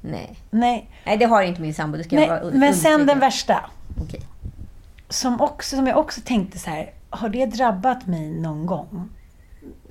Nej. 0.00 0.36
Nej, 0.50 0.90
Nej, 1.06 1.16
det 1.16 1.24
har 1.24 1.42
inte 1.42 1.60
min 1.60 1.74
sambo. 1.74 1.96
Det 1.98 2.04
ska 2.04 2.16
nej 2.16 2.26
jag 2.28 2.54
men 2.54 2.74
sen 2.74 3.06
den 3.06 3.18
värsta. 3.18 3.70
Okej. 4.02 4.20
som, 5.08 5.40
också, 5.40 5.76
som 5.76 5.86
jag 5.86 5.96
också 5.98 6.20
tänkte 6.24 6.58
så 6.58 6.70
här, 6.70 6.90
har 7.10 7.28
det 7.28 7.46
drabbat 7.46 8.06
mig 8.06 8.30
någon 8.40 8.66
gång? 8.66 9.08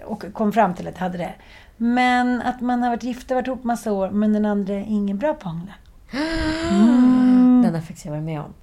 Och 0.05 0.23
kom 0.33 0.51
fram 0.51 0.73
till 0.73 0.87
att 0.87 0.93
det 0.93 0.99
hade 0.99 1.17
det. 1.17 1.33
Men 1.77 2.41
att 2.41 2.61
man 2.61 2.83
har 2.83 2.89
varit 2.89 3.03
gifta, 3.03 3.35
varit 3.35 3.47
ihop 3.47 3.63
massa 3.63 3.91
år, 3.91 4.09
men 4.09 4.33
den 4.33 4.45
andra 4.45 4.73
är 4.73 4.85
ingen 4.87 5.17
bra 5.17 5.33
på 5.33 5.49
att 5.49 5.55
hångla. 5.55 5.73
Den 7.63 7.73
har 7.73 7.81
faktiskt 7.81 8.05
jag 8.05 8.11
varit 8.11 8.23
med 8.23 8.41
om. 8.41 8.53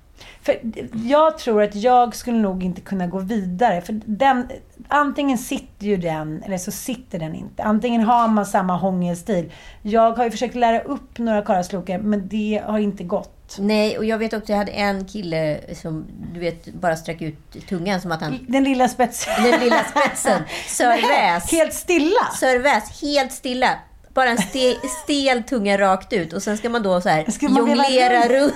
För 0.42 0.60
jag 1.06 1.38
tror 1.38 1.62
att 1.62 1.74
jag 1.74 2.16
skulle 2.16 2.38
nog 2.38 2.64
inte 2.64 2.80
kunna 2.80 3.06
gå 3.06 3.18
vidare. 3.18 3.80
För 3.80 4.00
den, 4.04 4.48
antingen 4.88 5.38
sitter 5.38 5.86
ju 5.86 5.96
den, 5.96 6.42
eller 6.42 6.58
så 6.58 6.70
sitter 6.70 7.18
den 7.18 7.34
inte. 7.34 7.62
Antingen 7.62 8.02
har 8.02 8.28
man 8.28 8.46
samma 8.46 8.76
hångelstil. 8.76 9.52
Jag 9.82 10.12
har 10.12 10.24
ju 10.24 10.30
försökt 10.30 10.54
lära 10.54 10.80
upp 10.80 11.18
några 11.18 11.42
karlaslokar, 11.42 11.98
men 11.98 12.28
det 12.28 12.62
har 12.66 12.78
inte 12.78 13.04
gått. 13.04 13.56
Nej, 13.58 13.98
och 13.98 14.04
jag 14.04 14.18
vet 14.18 14.32
också, 14.32 14.52
jag 14.52 14.58
hade 14.58 14.72
en 14.72 15.04
kille 15.04 15.60
som, 15.74 16.06
du 16.34 16.40
vet, 16.40 16.74
bara 16.74 16.96
sträck 16.96 17.22
ut 17.22 17.68
tungan 17.68 18.00
som 18.00 18.12
att 18.12 18.20
han... 18.20 18.38
Den 18.48 18.64
lilla 18.64 18.88
spetsen. 18.88 19.44
Den 19.44 19.60
lilla 19.60 19.84
spetsen. 19.84 20.42
Sörväs. 20.68 21.52
Helt 21.52 21.74
stilla. 21.74 22.26
Sörväs, 22.40 23.02
helt 23.02 23.32
stilla. 23.32 23.78
bara 24.14 24.30
en 24.30 24.38
ste, 24.38 24.74
stel 25.04 25.42
tunga 25.42 25.78
rakt 25.78 26.12
ut 26.12 26.32
och 26.32 26.42
sen 26.42 26.56
ska 26.58 26.68
man 26.68 26.82
då 26.82 27.00
så 27.00 27.08
här 27.08 27.26
jonglera 27.40 28.28
runt? 28.28 28.54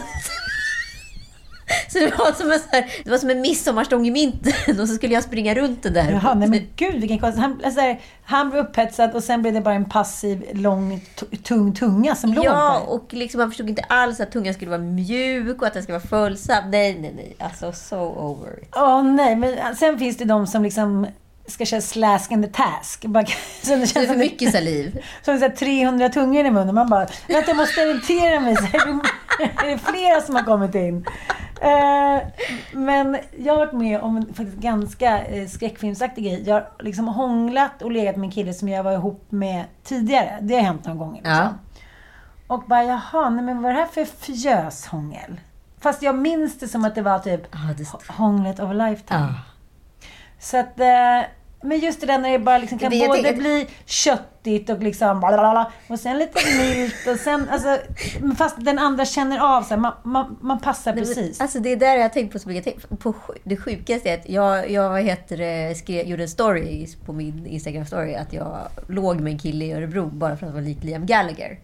Så 1.89 1.99
det 1.99 2.19
var 2.19 2.33
som 2.33 2.51
en, 2.53 2.59
så 2.59 2.67
här, 2.71 2.85
det 3.05 3.11
var 3.11 3.19
som 3.19 3.31
en 3.31 3.41
midsommarstång 3.41 4.07
i 4.07 4.11
mynten 4.11 4.53
och 4.81 4.89
så 4.89 4.95
skulle 4.95 5.15
jag 5.15 5.23
springa 5.23 5.55
runt 5.55 5.83
det 5.83 5.91
där. 5.91 6.11
Jaha, 6.11 6.35
nej 6.35 6.49
men 6.49 6.69
gud 6.77 7.01
vilken 7.01 7.19
konstig... 7.19 7.43
Han, 7.43 7.61
alltså, 7.65 7.81
där, 7.81 8.01
han 8.25 8.51
blev 8.51 8.65
upphetsad 8.65 9.15
och 9.15 9.25
sen 9.25 9.43
blev 9.43 9.55
det 9.55 9.61
bara 9.61 9.75
en 9.75 9.85
passiv, 9.85 10.45
lång, 10.53 11.01
tung 11.43 11.75
tunga 11.75 12.15
som 12.15 12.33
låg 12.35 12.45
Ja, 12.45 12.53
där. 12.53 12.93
och 12.95 13.13
liksom 13.13 13.39
man 13.39 13.49
förstod 13.51 13.69
inte 13.69 13.83
alls 13.83 14.21
att 14.21 14.33
tungan 14.33 14.55
skulle 14.55 14.71
vara 14.71 14.81
mjuk 14.81 15.61
och 15.61 15.67
att 15.67 15.75
den 15.75 15.83
skulle 15.83 15.99
vara 15.99 16.09
följsam. 16.09 16.71
Nej, 16.71 16.99
nej, 17.01 17.13
nej. 17.17 17.37
Alltså, 17.39 17.73
so 17.73 17.97
over 17.97 18.63
it. 18.63 18.69
Åh 18.77 19.03
nej, 19.03 19.37
men 19.37 19.77
sen 19.77 19.99
finns 19.99 20.17
det 20.17 20.25
de 20.25 20.47
som 20.47 20.63
liksom 20.63 21.07
ska 21.47 21.65
köra 21.65 21.81
slask 21.81 22.33
and 22.33 22.45
the 22.45 22.51
task. 22.63 23.05
Bara, 23.05 23.25
så 23.63 23.71
det 23.71 23.77
Det 23.77 23.83
är 23.83 23.87
känns 23.87 24.09
för 24.09 24.17
mycket 24.17 24.53
saliv. 24.53 25.05
som 25.23 25.39
så 25.39 25.45
här 25.45 25.51
300 25.57 26.09
tungor 26.09 26.45
i 26.47 26.51
munnen. 26.51 26.75
Man 26.75 26.89
bara, 26.91 27.07
vänta 27.29 27.51
jag 27.51 27.57
måste 27.57 27.83
orientera 27.83 28.41
mig. 28.41 28.57
Så 28.61 28.63
här, 28.63 29.01
är 29.65 29.71
det 29.71 29.79
flera 29.79 30.21
som 30.21 30.35
har 30.35 30.43
kommit 30.43 30.75
in? 30.75 31.07
Eh, 31.61 32.23
men 32.73 33.19
jag 33.39 33.53
har 33.53 33.59
varit 33.59 33.73
med 33.73 34.01
om 34.01 34.17
en 34.17 34.27
faktiskt 34.35 34.57
ganska 34.59 35.25
eh, 35.25 35.49
skräckfilmsaktig 35.49 36.25
grej. 36.25 36.43
Jag 36.47 36.55
har 36.55 36.69
liksom 36.81 37.09
hånglat 37.09 37.83
och 37.83 37.93
legat 37.93 38.17
med 38.17 38.27
en 38.27 38.33
kille 38.33 38.55
som 38.55 38.69
jag 38.69 38.83
var 38.83 38.93
ihop 38.93 39.27
med 39.29 39.65
tidigare. 39.85 40.39
Det 40.41 40.55
har 40.55 40.63
hänt 40.63 40.85
några 40.85 40.99
gånger. 40.99 41.17
Liksom. 41.17 41.33
Ja. 41.35 41.49
Och 42.47 42.63
bara, 42.67 42.85
jaha, 42.85 43.31
nej, 43.31 43.45
men 43.45 43.63
vad 43.63 43.71
är 43.71 43.75
det 43.75 43.81
här 43.81 43.87
för 43.89 44.05
fjöshångel? 44.05 45.41
Fast 45.81 46.03
jag 46.03 46.15
minns 46.19 46.59
det 46.59 46.69
som 46.69 46.85
att 46.85 46.95
det 46.95 47.03
var 47.03 47.19
typ 47.19 47.41
Ja, 47.53 47.59
det- 47.79 48.13
hånglet 48.13 48.61
of 48.61 48.71
a 48.71 48.73
lifetime. 48.73 49.21
Ja. 49.21 49.35
Så 50.45 50.57
att, 50.57 50.81
eh, 50.81 50.87
men 51.63 51.79
just 51.79 52.01
det 52.01 52.07
där 52.07 52.19
när 52.19 52.31
det 52.33 52.39
bara 52.39 52.59
liksom 52.59 52.79
kan 52.79 52.89
Men 52.89 52.99
jag 52.99 53.09
både 53.09 53.23
tänker- 53.23 53.41
bli 53.41 53.67
köttigt 53.87 54.71
och 54.71 54.83
liksom 54.83 55.21
blablabla, 55.21 55.73
och 55.89 56.01
sen 56.01 56.19
lite 56.19 56.41
milt 56.59 57.07
och 57.13 57.17
sen, 57.17 57.49
alltså, 57.51 57.79
men 58.21 58.37
fast 58.37 58.57
den 58.65 58.79
andra 58.79 59.05
känner 59.05 59.57
av 59.57 59.63
sig, 59.63 59.77
man, 59.77 59.93
man, 60.05 60.39
man 60.41 60.61
passar 60.61 60.95
Nej, 60.95 61.05
men, 61.05 61.15
precis. 61.15 61.41
Alltså 61.41 61.59
det 61.59 61.73
är 61.73 61.77
där 61.77 61.95
jag 61.95 62.03
har 62.03 62.09
tänkt 62.09 62.33
på 62.33 62.39
så 62.39 62.49
mycket. 62.49 62.99
På 62.99 63.15
det 63.45 63.57
sjukaste 63.57 64.11
är 64.11 64.15
att 64.19 64.29
jag, 64.29 64.71
jag 64.71 64.91
vad 64.91 65.03
heter 65.03 65.37
det, 65.37 65.75
skrev, 65.79 66.07
gjorde 66.07 66.23
en 66.23 66.29
story 66.29 66.87
på 67.07 67.13
min 67.13 67.47
Instagram-story 67.47 68.21
att 68.21 68.33
jag 68.33 68.59
låg 68.89 69.21
med 69.21 69.33
en 69.33 69.39
kille 69.39 69.65
i 69.65 69.73
Örebro 69.73 70.07
bara 70.07 70.37
för 70.37 70.47
att 70.47 70.53
han 70.53 70.63
var 70.63 70.69
lik 70.69 70.85
Liam 70.85 71.07
Gallagher. 71.07 71.59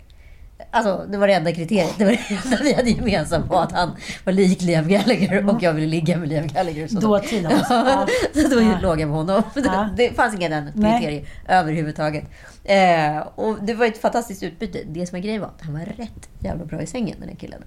Alltså, 0.71 1.07
det 1.11 1.19
var 1.19 1.27
det 1.27 1.35
enda 1.35 1.53
kriteriet. 1.53 1.95
Det 1.99 2.05
var 2.05 2.13
det 2.13 2.31
enda 2.45 2.57
vi 2.63 2.73
hade 2.75 2.91
gemensamt 2.91 3.47
var 3.47 3.63
att 3.63 3.73
han 3.73 3.97
var 4.25 4.33
lik 4.33 4.63
Liam 4.63 4.89
Gallagher 4.89 5.49
och 5.51 5.63
jag 5.63 5.73
ville 5.73 5.87
ligga 5.87 6.17
med 6.17 6.29
Liam 6.29 6.47
Gallagher. 6.47 6.87
Så 6.89 7.01
Dåtid 7.01 7.47
alltså. 7.47 7.75
Ja. 7.75 8.07
så 8.35 8.49
då 8.55 8.61
Ja. 8.63 8.79
låg 8.83 9.01
jag 9.01 9.09
med 9.09 9.17
honom. 9.17 9.43
Ja. 9.55 9.89
Det 9.97 10.11
fanns 10.17 10.35
inga 10.35 10.57
annat 10.57 10.75
Nej. 10.75 11.01
kriterier 11.01 11.27
överhuvudtaget. 11.49 12.25
Eh, 12.65 13.19
och 13.35 13.57
det 13.65 13.75
var 13.75 13.87
ett 13.87 13.99
fantastiskt 14.01 14.43
utbyte. 14.43 14.79
Det 14.87 15.07
som 15.07 15.17
var 15.19 15.23
grejen 15.23 15.41
var 15.41 15.49
att 15.49 15.63
han 15.63 15.73
var 15.73 15.81
rätt 15.81 16.29
jävla 16.39 16.65
bra 16.65 16.83
i 16.83 16.87
sängen, 16.87 17.17
den 17.21 17.29
här 17.29 17.37
killen. 17.37 17.63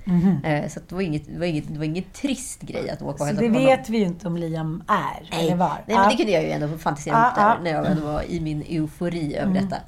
Eh, 0.45 0.69
så 0.69 0.79
det 0.89 0.95
var 0.95 1.01
inget, 1.01 1.23
det 1.33 1.39
var 1.39 1.45
inget, 1.45 1.67
det 1.67 1.77
var 1.77 1.85
ingen 1.85 2.03
trist 2.13 2.61
grej 2.61 2.89
att 2.89 3.01
åka 3.01 3.11
och 3.11 3.17
Så 3.19 3.25
hälsa 3.25 3.41
det 3.41 3.47
på 3.49 3.53
honom. 3.53 3.69
vet 3.69 3.89
vi 3.89 3.97
ju 3.97 4.05
inte 4.05 4.27
om 4.27 4.37
Liam 4.37 4.83
är, 4.87 5.27
Nej, 5.31 5.45
eller 5.47 5.55
var. 5.55 5.71
nej 5.87 5.97
men 5.97 6.09
det 6.09 6.15
kunde 6.17 6.31
jag 6.31 6.43
ju 6.43 6.49
ändå 6.51 6.77
fantisera 6.77 7.13
Ja, 7.15 7.29
upp 7.29 7.35
där 7.35 7.43
ja. 7.43 7.57
när 7.63 7.71
jag 7.71 7.91
ändå 7.91 8.03
var 8.05 8.23
i 8.31 8.39
min 8.39 8.63
eufori 8.69 9.35
över 9.35 9.51
Mm. 9.51 9.63
detta 9.69 9.81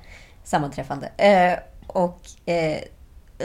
sammanträffande. 0.44 1.08
Eh, 1.18 1.54
och 1.88 2.22
eh, 2.46 2.78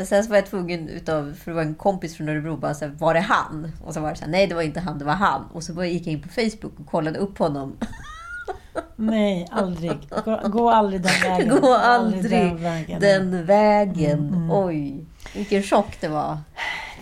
sen 0.04 0.24
så 0.24 0.30
var 0.30 0.36
jag 0.36 0.46
tvungen 0.46 0.88
utav, 0.88 1.34
för 1.34 1.50
det 1.50 1.54
var 1.54 1.62
en 1.62 1.74
kompis 1.74 2.16
från 2.16 2.28
Örebro, 2.28 2.56
bara 2.56 2.74
så 2.74 2.84
här, 2.84 2.92
var 2.98 3.14
det 3.14 3.20
han? 3.20 3.72
Och 3.84 3.94
så 3.94 4.00
var 4.00 4.10
det 4.10 4.16
så 4.16 4.24
här, 4.24 4.30
nej 4.30 4.46
det 4.46 4.54
var 4.54 4.62
inte 4.62 4.80
han, 4.80 4.98
det 4.98 5.04
var 5.04 5.12
han. 5.12 5.44
Och 5.52 5.62
så 5.62 5.84
gick 5.84 6.06
jag 6.06 6.12
in 6.12 6.22
på 6.22 6.28
Facebook 6.28 6.80
och 6.80 6.86
kollade 6.86 7.18
upp 7.18 7.38
honom. 7.38 7.76
Nej, 8.96 9.46
aldrig. 9.50 10.08
Gå, 10.24 10.40
gå 10.48 10.70
aldrig 10.70 11.02
den 11.02 11.12
vägen. 11.22 11.60
Gå 11.60 11.74
aldrig 11.74 12.30
den 12.30 12.56
vägen. 12.62 13.00
den 13.00 13.46
vägen. 13.46 14.18
Mm, 14.28 14.50
Oj, 14.50 15.04
vilken 15.34 15.62
chock 15.62 16.00
det 16.00 16.08
var. 16.08 16.38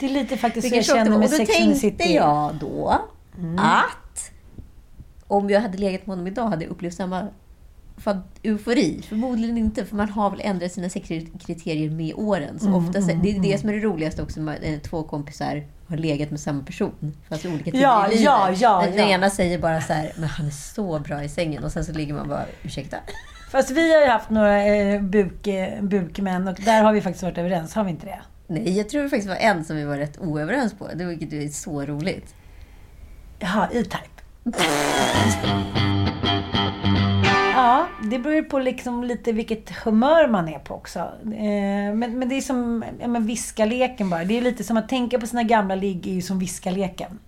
Det 0.01 0.07
är 0.07 0.11
lite 0.11 0.37
faktiskt 0.37 0.69
så 0.69 0.75
Vilken 0.75 0.97
jag 0.97 1.05
chock 1.05 1.05
det 1.05 1.05
känner 1.05 1.19
med 1.19 1.31
då 1.31 1.37
Sex 1.37 1.41
and 1.41 1.75
the 1.75 1.81
tänkte 1.81 1.81
City. 2.05 2.15
jag 2.15 2.55
då 2.61 2.95
Mm. 3.39 3.59
att 3.59 4.31
om 5.27 5.51
jag 5.51 5.61
hade 5.61 5.79
legat 5.79 6.07
med 6.07 6.13
honom 6.13 6.27
idag 6.27 6.49
hade 6.49 6.65
jag 6.65 6.71
upplevt 6.71 6.95
samma 6.95 7.27
fan, 8.01 8.23
eufori. 8.43 9.03
Förmodligen 9.09 9.59
inte, 9.59 9.85
för 9.85 9.97
man 9.97 10.09
har 10.11 10.31
väl 10.31 10.41
ändrat 10.45 10.73
sina 10.73 10.89
sexkriterier 10.89 11.91
med 11.91 12.15
åren. 12.17 12.59
Så 12.59 12.67
Mm, 12.67 12.79
ofta, 12.89 13.01
det 13.01 13.31
är 13.31 13.41
det 13.41 13.59
som 13.61 13.69
är 13.69 13.73
det 13.73 13.81
roligaste 13.81 14.23
också, 14.23 14.41
med 14.41 14.59
eh, 14.63 14.79
två 14.79 15.03
kompisar 15.03 15.65
har 15.89 15.97
legat 15.97 16.31
med 16.31 16.41
samma 16.41 16.63
person. 16.63 17.13
Fast 17.29 17.47
olika 17.47 17.65
tider 17.65 17.79
Ja, 17.81 18.07
i 18.07 18.11
livet. 18.11 18.25
ja, 18.25 18.51
ja, 18.57 18.81
Den 18.87 18.97
ja. 18.97 19.05
ena 19.15 19.31
säger 19.31 19.59
bara 19.59 19.81
så 19.81 19.93
här, 19.93 20.13
men 20.17 20.29
han 20.29 20.47
är 20.47 20.51
så 20.51 20.99
bra 20.99 21.25
i 21.25 21.29
sängen. 21.29 21.65
Och 21.65 21.73
sen 21.73 21.85
så 21.85 21.93
ligger 21.93 22.15
man 22.15 22.29
bara, 22.29 22.45
ursäkta? 22.63 22.97
Fast 23.53 23.71
vi 23.71 23.95
har 23.95 24.01
ju 24.03 24.09
haft 24.09 24.31
några 24.31 24.67
eh, 24.67 25.03
buk, 25.03 25.47
eh, 25.47 25.83
bukmän 25.83 26.49
och 26.49 26.55
där 26.65 26.83
har 26.83 26.93
vi 26.93 27.01
faktiskt 27.01 27.23
varit 27.23 27.39
överens, 27.39 27.75
har 27.75 27.85
vi 27.85 27.91
inte 27.91 28.07
det? 28.07 28.19
Nej, 28.47 28.77
jag 28.77 28.89
tror 28.89 29.03
det 29.03 29.09
faktiskt 29.09 29.29
var 29.29 29.37
en 29.37 29.65
som 29.65 29.77
vi 29.77 29.85
var 29.85 29.97
rätt 29.97 30.19
oöverens 30.21 30.73
på. 30.75 30.89
Det 30.95 31.05
var- 31.05 31.11
Vilket 31.11 31.33
är 31.33 31.49
så 31.49 31.83
roligt. 31.87 32.35
Jaha, 33.39 33.69
E-Type. 33.73 33.99
Det 38.03 38.19
beror 38.19 38.35
ju 38.35 38.43
på 38.45 38.59
liksom 38.59 39.05
lite 39.05 39.33
vilket 39.33 39.71
humör 39.71 40.29
man 40.29 40.49
är 40.49 40.59
på 40.59 40.75
också. 40.75 40.99
Eh, 40.99 41.95
Men, 41.95 42.19
men 42.19 42.29
det 42.29 42.35
är 42.37 42.41
som 42.41 42.85
ja, 43.01 43.09
men 43.09 43.27
viskaleken 43.27 44.11
bara. 44.11 44.25
Det 44.25 44.39
är 44.39 44.43
lite 44.43 44.65
som 44.65 44.77
att 44.77 44.89
tänka 44.89 45.19
på 45.19 45.27
sina 45.27 45.43
gamla 45.43 45.75
ligg 45.75 46.07
är 46.07 46.13
ju 46.13 46.23
som 46.23 46.39
viskaleken. 46.39 47.19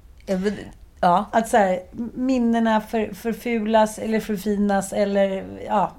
Ja, 1.00 1.26
Att 1.32 1.48
så 1.48 1.56
här, 1.56 1.80
minnena 2.14 2.80
för, 2.80 3.14
förfulas 3.14 3.98
eller 3.98 4.20
förfinas 4.20 4.92
eller 4.92 5.44
ja. 5.66 5.92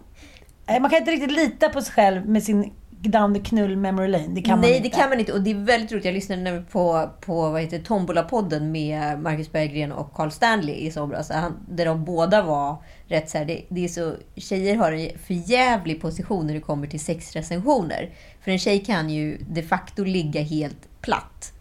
Nej, 0.67 0.79
Man 0.79 0.89
kan 0.89 0.99
inte 0.99 1.11
riktigt 1.11 1.31
lita 1.31 1.69
på 1.69 1.81
sig 1.81 1.93
själv 1.93 2.29
med 2.29 2.43
sin 2.43 2.71
down 3.09 3.33
the 3.33 3.39
knull 3.39 3.75
memory 3.77 4.07
lane. 4.07 4.27
Det 4.27 4.41
kan 4.41 4.51
man 4.51 4.61
Nej, 4.61 4.77
inte. 4.77 4.89
det 4.89 4.95
kan 4.95 5.09
man 5.09 5.19
inte. 5.19 5.33
Och 5.33 5.41
det 5.41 5.51
är 5.51 5.55
väldigt 5.55 5.91
roligt. 5.91 6.05
Jag 6.05 6.13
lyssnade 6.13 6.63
på, 6.71 7.09
på 7.21 7.49
vad 7.49 7.61
heter 7.61 7.79
Tombola-podden 7.79 8.71
med 8.71 9.19
Marcus 9.19 9.51
Berggren 9.51 9.91
och 9.91 10.13
Carl 10.13 10.31
Stanley 10.31 10.75
i 10.75 10.91
somras. 10.91 11.29
Han- 11.31 11.65
Där 11.69 11.85
de 11.85 12.05
båda 12.05 12.41
var 12.41 12.83
rätt 13.07 13.29
så 13.29 13.37
här, 13.37 13.45
det, 13.45 13.61
det 13.69 13.83
är 13.83 13.87
så, 13.87 14.13
Tjejer 14.35 14.75
har 14.75 14.91
en 14.91 15.09
förjävlig 15.25 16.01
position 16.01 16.47
när 16.47 16.53
det 16.53 16.59
kommer 16.61 16.87
till 16.87 16.99
sexrecensioner. 16.99 18.09
För 18.41 18.51
en 18.51 18.59
tjej 18.59 18.79
kan 18.79 19.09
ju 19.09 19.37
de 19.49 19.61
facto 19.63 20.03
ligga 20.03 20.41
helt 20.41 21.01
platt. 21.01 21.53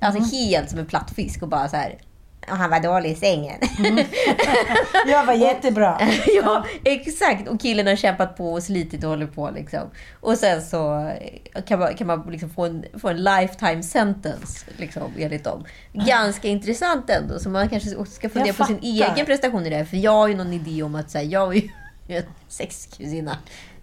Alltså 0.00 0.18
Mm. 0.18 0.30
helt 0.30 0.70
som 0.70 0.78
en 0.78 0.86
platt 0.86 1.10
fisk 1.16 1.42
och 1.42 1.48
bara 1.48 1.68
så 1.68 1.76
här. 1.76 1.98
"Ja, 2.48 2.54
Han 2.54 2.70
var 2.70 2.80
dålig 2.80 3.10
i 3.10 3.14
sängen. 3.14 3.60
Jag 5.06 5.24
var 5.26 5.34
jättebra. 5.34 6.00
ja, 6.42 6.66
exakt. 6.84 7.48
Och 7.48 7.60
killen 7.60 7.86
har 7.86 7.96
kämpat 7.96 8.36
på 8.36 8.52
och 8.52 8.62
slitit 8.62 9.04
och 9.04 9.10
håller 9.10 9.26
på. 9.26 9.50
Liksom. 9.50 9.90
Och 10.20 10.38
sen 10.38 10.62
så 10.62 11.12
kan 11.66 11.78
man, 11.78 11.94
kan 11.94 12.06
man 12.06 12.26
liksom 12.30 12.50
få, 12.50 12.64
en, 12.64 12.84
få 13.00 13.08
en 13.08 13.24
lifetime 13.24 13.82
sentence, 13.82 14.66
liksom, 14.76 15.12
enligt 15.18 15.44
dem. 15.44 15.64
Ganska 15.92 16.48
intressant 16.48 17.10
ändå. 17.10 17.38
Så 17.38 17.48
man 17.48 17.68
kanske 17.68 17.90
ska 18.06 18.28
fundera 18.28 18.52
på 18.52 18.64
sin 18.64 18.78
egen 18.82 19.26
prestation 19.26 19.66
i 19.66 19.70
det 19.70 19.76
här. 19.76 19.84
För 19.84 19.96
jag 19.96 20.12
har 20.12 20.28
ju 20.28 20.36
någon 20.36 20.52
idé 20.52 20.82
om 20.82 20.94
att 20.94 21.10
så 21.10 21.18
här, 21.18 21.24
jag 21.24 21.56
är 21.56 21.60
ju 21.60 21.68
en 22.16 22.22
sexkusinna. 22.48 23.36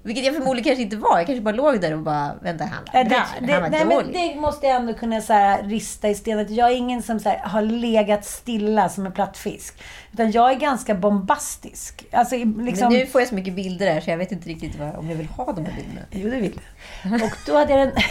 Vilket 0.06 0.26
jag 0.26 0.36
förmodligen 0.36 0.64
kanske 0.64 0.84
inte 0.84 0.98
var. 0.98 1.18
Jag 1.18 1.26
kanske 1.26 1.42
bara 1.42 1.56
låg 1.56 1.82
där 1.82 1.94
och 1.94 2.00
bara, 2.00 2.36
vänta, 2.42 2.64
han 2.66 2.84
var 2.94 3.04
det, 3.04 3.10
det, 3.10 3.54
han 3.54 3.62
var 3.62 3.70
nej, 3.70 3.86
men 3.86 4.12
det 4.12 4.36
måste 4.40 4.68
jag 4.68 4.76
ändå 4.76 4.94
kunna 4.94 5.22
så 5.22 5.34
här, 5.34 5.64
rista 5.64 6.10
i 6.10 6.16
stenet. 6.16 6.50
Jag 6.50 6.72
är 6.72 6.76
ingen 6.76 7.04
som 7.04 7.20
så 7.20 7.30
här, 7.30 7.38
har 7.38 7.62
legat 7.62 8.26
stilla 8.26 8.90
som 8.90 9.06
en 9.06 9.12
platt 9.12 9.38
fisk. 9.38 9.84
Utan 10.14 10.32
jag 10.32 10.52
är 10.52 10.56
ganska 10.56 10.96
bombastisk. 10.96 12.06
Alltså, 12.12 12.36
liksom, 12.36 12.88
Men 12.88 13.00
nu 13.00 13.06
får 13.06 13.22
jag 13.22 13.28
så 13.28 13.36
mycket 13.36 13.56
bilder 13.56 13.86
där 13.86 14.02
så 14.02 14.10
jag 14.10 14.18
vet 14.18 14.32
inte 14.32 14.50
riktigt 14.50 14.80
vad, 14.80 14.96
om 14.96 15.10
jag 15.10 15.18
vill 15.18 15.28
ha 15.28 15.46
de 15.54 15.66
här 15.66 15.74
bilderna. 15.74 16.02
Jo, 16.12 16.30
det 16.30 16.40
vill. 16.40 16.60
Och 17.24 17.38
då 17.46 17.58
hade 17.58 17.74
jag 17.74 17.88
den, 17.88 18.02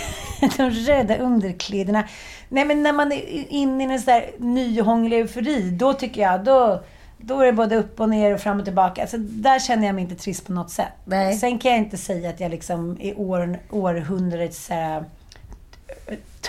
de 0.57 0.70
röda 0.70 1.16
underkläderna. 1.16 2.04
Nej, 2.48 2.64
men 2.64 2.83
när 2.83 2.92
man 2.92 3.12
är 3.12 3.52
inne 3.52 3.85
i 3.85 3.92
en 3.92 4.00
sån 4.00 4.14
där 4.14 4.30
nyhånglig 4.38 5.18
eufori, 5.18 5.70
då 5.70 5.92
tycker 5.92 6.22
jag, 6.22 6.44
då, 6.44 6.85
då 7.26 7.40
är 7.40 7.46
det 7.46 7.52
både 7.52 7.76
upp 7.76 8.00
och 8.00 8.08
ner 8.08 8.34
och 8.34 8.40
fram 8.40 8.58
och 8.58 8.64
tillbaka. 8.64 9.00
Alltså, 9.02 9.16
där 9.18 9.58
känner 9.58 9.87
jag 9.87 9.94
mig 9.94 10.04
inte 10.04 10.14
trist 10.14 10.46
på 10.46 10.52
något 10.52 10.70
sätt. 10.70 10.92
Nej. 11.04 11.37
Sen 11.37 11.58
kan 11.58 11.70
jag 11.70 11.80
inte 11.80 11.96
säga 11.96 12.30
att 12.30 12.40
jag 12.40 12.50
liksom 12.50 12.96
är 13.00 13.20
år, 13.20 13.58
århundradets 13.70 14.68
här, 14.68 15.04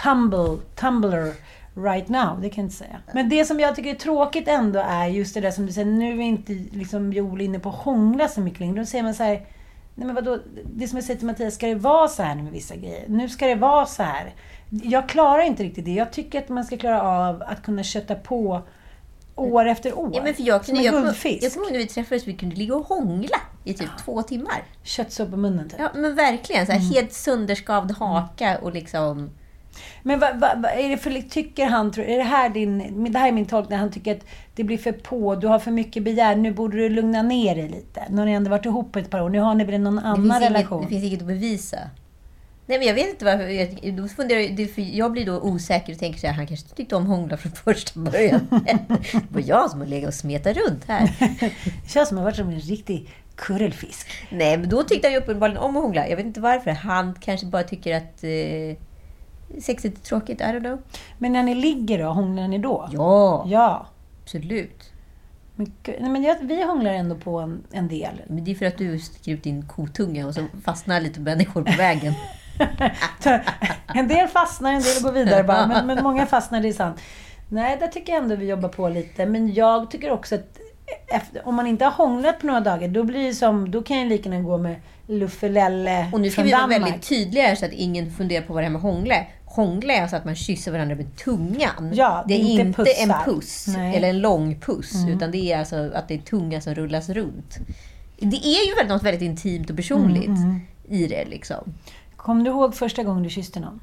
tumble, 0.03 0.57
tumbler 0.75 1.33
right 1.75 2.09
now. 2.09 2.41
Det 2.41 2.49
kan 2.49 2.61
jag 2.61 2.65
inte 2.65 2.75
säga. 2.75 2.99
Men 3.13 3.29
det 3.29 3.45
som 3.45 3.59
jag 3.59 3.75
tycker 3.75 3.89
är 3.89 3.95
tråkigt 3.95 4.47
ändå 4.47 4.79
är 4.79 5.07
just 5.07 5.33
det 5.33 5.41
där 5.41 5.51
som 5.51 5.65
du 5.65 5.73
säger, 5.73 5.87
nu 5.87 6.19
är 6.19 6.23
inte 6.23 6.53
liksom 6.53 7.13
Joel 7.13 7.41
inne 7.41 7.59
på 7.59 7.69
att 7.69 7.75
hångla 7.75 8.27
så 8.27 8.41
mycket 8.41 8.59
längre. 8.59 8.79
Då 8.79 8.85
säger 8.85 9.03
man 9.03 9.13
så 9.13 9.23
här, 9.23 9.45
Nej 9.95 10.05
men 10.05 10.15
vadå, 10.15 10.39
det 10.63 10.87
som 10.87 10.97
jag 10.97 11.05
säger 11.05 11.17
till 11.17 11.27
Mattias, 11.27 11.55
ska 11.55 11.67
det 11.67 11.75
vara 11.75 12.07
så 12.07 12.23
här 12.23 12.35
med 12.35 12.51
vissa 12.51 12.75
grejer? 12.75 13.03
Nu 13.07 13.29
ska 13.29 13.47
det 13.47 13.55
vara 13.55 13.85
så 13.85 14.03
här. 14.03 14.33
Jag 14.69 15.09
klarar 15.09 15.41
inte 15.41 15.63
riktigt 15.63 15.85
det. 15.85 15.93
Jag 15.93 16.11
tycker 16.11 16.39
att 16.39 16.49
man 16.49 16.65
ska 16.65 16.77
klara 16.77 17.01
av 17.01 17.43
att 17.47 17.63
kunna 17.63 17.83
kötta 17.83 18.15
på 18.15 18.61
år 19.35 19.65
efter 19.65 19.97
år. 19.97 20.11
Ja, 20.13 20.23
men 20.23 20.33
för 20.33 20.43
jag, 20.43 20.65
som 20.65 20.75
kunde, 20.75 20.79
en 20.81 20.85
jag, 20.85 20.93
kommer- 20.93 21.05
guldfisk. 21.05 21.43
jag 21.43 21.53
kommer 21.53 21.65
ihåg 21.65 21.73
när 21.73 21.79
vi 21.79 21.85
träffades, 21.87 22.27
vi 22.27 22.33
kunde 22.33 22.55
ligga 22.55 22.75
och 22.75 22.85
hångla 22.87 23.37
i 23.63 23.73
typ 23.73 23.89
två 24.05 24.21
timmar. 24.23 24.63
Köttsåpa 24.83 25.31
på 25.31 25.37
munnen 25.37 25.69
typ. 25.69 25.79
Ja, 25.79 25.89
men 25.95 26.15
verkligen. 26.15 26.65
Så 26.65 26.71
Mm. 26.71 26.83
här, 26.83 26.93
Helt 26.93 27.13
sönderskavd 27.13 27.91
haka 27.91 28.57
och 28.57 28.73
liksom... 28.73 29.29
Men 30.03 30.19
vad, 30.19 30.39
vad, 30.39 30.61
vad 30.61 30.71
är 30.71 30.89
det 30.89 30.97
för, 30.97 31.29
tycker 31.29 31.65
han, 31.65 31.91
tror, 31.91 32.05
är 32.05 32.17
det 32.17 32.23
här 32.23 32.49
din, 32.49 33.03
det 33.13 33.19
här 33.19 33.27
är 33.27 33.31
min 33.31 33.45
tolkning, 33.45 33.79
han 33.79 33.91
tycker 33.91 34.11
att 34.15 34.25
det 34.55 34.63
blir 34.63 34.77
för 34.77 34.91
på, 34.91 35.35
du 35.35 35.47
har 35.47 35.59
för 35.59 35.71
mycket 35.71 36.03
begär, 36.03 36.35
nu 36.35 36.53
borde 36.53 36.77
du 36.77 36.89
lugna 36.89 37.21
ner 37.21 37.55
dig 37.55 37.69
lite. 37.69 38.03
Nu 38.09 38.17
har 38.17 38.25
ni 38.25 38.31
ändå 38.33 38.49
varit 38.49 38.65
ihop 38.65 38.95
ett 38.95 39.09
par 39.09 39.21
år, 39.21 39.29
nu 39.29 39.39
har 39.39 39.55
ni 39.55 39.63
väl 39.63 39.81
någon 39.81 39.95
Det 39.95 40.01
annan 40.01 40.25
inget, 40.25 40.41
relation? 40.49 40.81
det 40.81 40.87
finns 40.87 41.03
inget 41.03 41.21
att 41.21 41.27
bevisa. 41.27 41.77
Nej, 42.67 42.77
men 42.77 42.87
jag 42.87 42.95
vet 42.95 43.09
inte 43.09 43.25
varför. 43.25 43.47
Jag, 43.47 43.93
då 43.97 44.07
funderar, 44.07 44.39
jag- 44.39 44.69
för 44.69 44.81
jag 44.97 45.11
blir 45.11 45.25
då 45.25 45.39
osäker 45.39 45.93
och 45.93 45.99
tänker 45.99 46.19
så 46.19 46.27
här, 46.27 46.33
han 46.33 46.47
kanske 46.47 46.65
inte 46.65 46.75
tyckte 46.75 46.95
om 46.95 47.05
hångla 47.05 47.37
från 47.37 47.51
första 47.63 47.99
början. 47.99 48.47
det 49.11 49.23
var 49.29 49.41
jag 49.45 49.71
som 49.71 49.79
har 49.79 49.87
legat 49.87 50.07
och 50.07 50.13
smetat 50.13 50.57
runt 50.57 50.85
här. 50.87 51.11
Det 51.83 51.89
känns 51.89 52.09
som 52.09 52.17
att 52.17 52.21
jag 52.21 52.25
varit 52.25 52.35
som 52.35 52.49
en 52.49 52.59
riktig 52.59 53.09
kurrelfisk. 53.35 54.07
Nej, 54.31 54.57
men 54.57 54.69
då 54.69 54.83
tyckte 54.83 55.07
han 55.07 55.13
ju 55.13 55.19
uppenbarligen 55.19 55.61
om 55.61 55.77
att 55.77 55.83
hångla. 55.83 56.07
Jag 56.09 56.17
vet 56.17 56.25
inte 56.25 56.39
varför. 56.41 56.71
Han 56.71 57.15
kanske 57.21 57.45
bara 57.47 57.63
tycker 57.63 57.95
att 57.97 58.23
eh, 58.23 58.77
sexet 59.61 59.97
är 59.97 60.01
tråkigt. 60.01 60.41
I 60.41 60.43
don't 60.43 60.59
know. 60.59 60.81
Men 61.17 61.33
när 61.33 61.43
ni 61.43 61.55
ligger 61.55 61.99
då, 62.03 62.09
hånglar 62.09 62.47
ni 62.47 62.57
då? 62.57 62.89
Ja, 62.91 63.45
Ja. 63.47 63.87
absolut. 64.23 64.91
Men, 65.55 65.71
nej, 65.85 66.09
men 66.09 66.23
jag, 66.23 66.35
vi 66.41 66.63
hånglar 66.63 66.93
ändå 66.93 67.15
på 67.15 67.39
en, 67.39 67.63
en 67.71 67.87
del. 67.87 68.21
Men 68.27 68.43
det 68.43 68.51
är 68.51 68.55
för 68.55 68.65
att 68.65 68.77
du 68.77 68.99
ut 69.25 69.43
din 69.43 69.65
kotunga 69.67 70.27
och 70.27 70.33
så 70.33 70.41
fastnar 70.63 71.01
lite 71.01 71.19
människor 71.19 71.61
på 71.63 71.71
vägen. 71.77 72.13
En 73.87 74.07
del 74.07 74.27
fastnar, 74.27 74.73
en 74.73 74.81
del 74.81 75.03
går 75.03 75.11
vidare 75.11 75.43
bara. 75.43 75.67
Men, 75.67 75.87
men 75.87 76.03
många 76.03 76.25
fastnar, 76.25 76.61
det 76.61 76.67
är 76.67 76.73
sant. 76.73 77.01
Nej, 77.49 77.77
där 77.79 77.87
tycker 77.87 78.13
jag 78.13 78.23
ändå 78.23 78.35
vi 78.35 78.45
jobbar 78.45 78.69
på 78.69 78.89
lite. 78.89 79.25
Men 79.25 79.53
jag 79.53 79.91
tycker 79.91 80.11
också 80.11 80.35
att 80.35 80.59
efter, 81.07 81.47
om 81.47 81.55
man 81.55 81.67
inte 81.67 81.85
har 81.85 81.91
hånglat 81.91 82.39
på 82.39 82.47
några 82.47 82.59
dagar, 82.59 82.87
då 82.87 83.03
blir 83.03 83.27
det 83.27 83.33
som, 83.33 83.71
då 83.71 83.81
kan 83.83 83.97
jag 83.97 84.07
lika 84.07 84.29
gärna 84.29 84.43
gå 84.43 84.57
med 84.57 84.75
Luffelelle 85.07 86.07
Och 86.13 86.21
nu 86.21 86.29
ska 86.29 86.43
vi 86.43 86.51
vara 86.51 86.61
Danmark. 86.61 86.81
väldigt 86.81 87.01
tydliga 87.09 87.55
så 87.55 87.65
att 87.65 87.71
ingen 87.71 88.11
funderar 88.11 88.45
på 88.45 88.53
vad 88.53 88.61
det 88.61 88.65
här 88.65 88.71
med 88.71 88.81
hångla 88.81 89.15
Hångla 89.45 89.93
är 89.93 90.01
alltså 90.01 90.15
att 90.15 90.25
man 90.25 90.35
kysser 90.35 90.71
varandra 90.71 90.95
med 90.95 91.15
tungan. 91.15 91.91
Ja, 91.93 92.25
det 92.27 92.33
är 92.33 92.37
inte 92.37 92.61
inte, 92.61 92.91
en 92.91 93.13
puss 93.25 93.67
Nej. 93.67 93.75
Mm. 93.75 93.93
eller 93.93 94.09
en 94.09 94.19
lång 94.19 94.59
puss. 94.59 94.93
Utan 95.09 95.31
det 95.31 95.51
är 95.51 95.59
alltså 95.59 95.91
att 95.93 96.07
det 96.07 96.13
är 96.13 96.19
tunga 96.19 96.61
som 96.61 96.75
rullas 96.75 97.09
runt. 97.09 97.57
Det 98.19 98.37
är 98.37 98.83
ju 98.83 98.87
något 98.87 99.03
väldigt 99.03 99.21
intimt 99.21 99.69
och 99.69 99.75
personligt 99.75 100.27
Mm, 100.27 100.59
i 100.87 101.07
det. 101.07 101.25
Liksom. 101.25 101.73
Kommer 102.25 102.43
du 102.43 102.49
ihåg 102.51 102.75
första 102.75 103.03
gången 103.03 103.23
du 103.23 103.29
kysste 103.29 103.59
någon? 103.59 103.81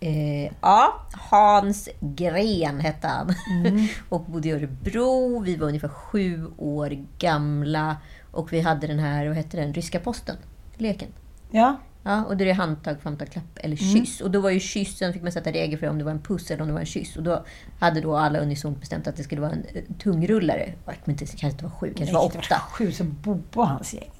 Eh, 0.00 0.52
ja, 0.60 1.06
Hans 1.12 1.88
Gren 2.00 2.80
hette 2.80 3.06
han. 3.08 3.34
Mm. 3.50 3.86
och 4.08 4.20
bodde 4.20 4.48
i 4.48 4.52
Örebro. 4.52 5.40
Vi 5.40 5.56
var 5.56 5.68
ungefär 5.68 5.88
sju 5.88 6.46
år 6.56 7.06
gamla. 7.18 7.96
Och 8.30 8.52
vi 8.52 8.60
hade 8.60 8.86
den 8.86 8.98
här, 8.98 9.26
vad 9.26 9.36
hette 9.36 9.56
den, 9.56 9.74
ryska 9.74 10.00
posten? 10.00 10.36
Leken. 10.76 11.08
Ja. 11.50 11.76
Ja, 12.02 12.24
och 12.24 12.36
det 12.36 12.50
är 12.50 12.54
handtag, 12.54 13.00
famtag, 13.02 13.30
klapp 13.30 13.56
eller 13.56 13.76
kyss. 13.76 14.20
Och 14.20 14.30
då 14.30 14.40
var 14.40 14.50
ju 14.50 14.60
kyssen, 14.60 15.12
fick 15.12 15.22
man 15.22 15.32
sätta 15.32 15.52
regler 15.52 15.78
för 15.78 15.88
om 15.88 15.98
det 15.98 16.04
var 16.04 16.12
en 16.12 16.22
puss 16.22 16.50
eller 16.50 16.62
om 16.62 16.68
det 16.68 16.74
var 16.74 16.80
en 16.80 16.86
kyss. 16.86 17.16
Och 17.16 17.22
då 17.22 17.44
hade 17.78 18.00
då 18.00 18.16
alla 18.16 18.38
unisont 18.38 18.80
bestämt 18.80 19.06
att 19.06 19.16
det 19.16 19.22
skulle 19.22 19.40
vara 19.40 19.52
en 19.52 19.64
eh, 19.74 19.82
tungrullare. 19.98 20.72
Kommer 20.84 20.98
inte, 21.06 21.26
kanske 21.26 21.46
inte 21.46 21.64
var 21.64 21.70
sju, 21.70 21.94
kanske 21.96 22.14
var 22.14 22.28
Nej, 22.28 22.38
åtta. 22.38 22.62
Sju, 22.72 22.92
så 22.92 23.04
bo 23.04 23.42
på 23.50 23.64
hans 23.64 23.94
gäng. 23.94 24.10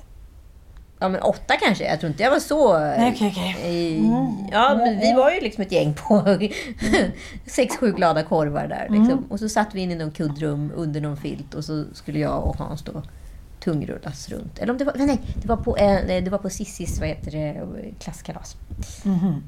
Ja, 1.02 1.08
men 1.08 1.22
åtta 1.22 1.54
kanske. 1.62 1.84
Jag 1.84 2.00
tror 2.00 2.10
inte 2.10 2.22
jag 2.22 2.30
var 2.30 2.38
så... 2.38 2.78
Nej, 2.78 3.12
okej, 3.14 3.34
okej. 3.36 3.96
eh, 3.98 4.04
Ja, 4.52 4.74
men 4.76 4.98
vi 5.00 5.12
var 5.12 5.30
ju 5.30 5.40
liksom 5.40 5.62
ett 5.62 5.72
gäng 5.72 5.94
på 5.94 6.24
sex, 7.46 7.76
sju 7.76 7.92
glada 7.92 8.22
korvar 8.22 8.66
där. 8.68 8.86
Liksom. 8.90 9.24
Och 9.30 9.38
så 9.38 9.48
satt 9.48 9.74
vi 9.74 9.80
in 9.80 9.90
i 9.90 9.94
någon 9.94 10.10
kuddrum 10.10 10.72
under 10.76 11.00
någon 11.00 11.16
filt 11.16 11.54
och 11.54 11.64
så 11.64 11.84
skulle 11.92 12.18
jag 12.18 12.44
och 12.46 12.56
Hans 12.56 12.82
då 12.82 13.02
tungrullas 13.64 14.28
runt. 14.28 14.58
Eller 14.58 14.72
om 14.72 14.78
det 14.78 14.84
var... 14.84 14.94
Nej, 14.96 15.18
det 15.42 15.48
var 15.48 15.56
på, 15.56 15.76
nej, 15.80 16.20
det 16.20 16.30
var 16.30 16.38
på 16.38 16.50
Sissis, 16.50 17.00
vad 17.00 17.08
heter 17.08 17.30
det, 17.30 17.66
klasskalas. 17.98 18.56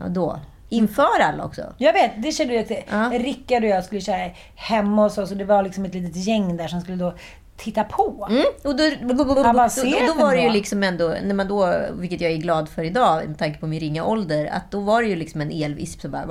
Ja, 0.00 0.08
då. 0.08 0.40
Inför 0.68 1.20
alla 1.22 1.44
också. 1.44 1.62
Jag 1.78 1.92
vet, 1.92 2.10
det 2.22 2.32
kände 2.32 2.54
jag 2.54 2.66
till. 2.68 2.82
Ja. 2.90 3.10
Rickard 3.14 3.62
och 3.62 3.68
jag 3.68 3.84
skulle 3.84 4.00
köra 4.00 4.30
hemma 4.54 5.02
hos 5.02 5.18
oss 5.18 5.30
och 5.30 5.36
det 5.36 5.44
var 5.44 5.62
liksom 5.62 5.84
ett 5.84 5.94
litet 5.94 6.16
gäng 6.16 6.56
där 6.56 6.68
som 6.68 6.80
skulle 6.80 6.96
då 6.96 7.14
titta 7.56 7.84
på. 7.84 8.26
Mm. 8.30 8.44
Och 8.62 8.76
då, 8.76 8.90
då, 9.02 9.14
då, 9.14 9.24
då, 9.24 10.14
var 10.24 10.34
det 10.34 10.42
ju 10.42 10.50
liksom 10.50 10.82
ändå, 10.82 11.16
när 11.22 11.34
man 11.34 11.48
då, 11.48 11.74
vilket 11.92 12.20
jag 12.20 12.32
är 12.32 12.36
glad 12.36 12.68
för 12.68 12.82
idag 12.82 13.28
med 13.28 13.38
tanke 13.38 13.58
på 13.58 13.66
min 13.66 13.80
ringa 13.80 14.04
ålder, 14.04 14.46
att 14.46 14.70
då 14.70 14.80
var 14.80 15.02
det 15.02 15.08
ju 15.08 15.16
liksom 15.16 15.40
en 15.40 15.50
elvisp 15.50 16.00
som 16.00 16.10
bara... 16.10 16.26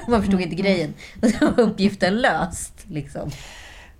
Man 0.08 0.20
förstod 0.20 0.40
inte 0.40 0.54
grejen. 0.54 0.94
Och 1.22 1.28
så 1.30 1.46
var 1.46 1.60
uppgiften 1.60 2.20
löst. 2.20 2.72
Liksom. 2.86 3.30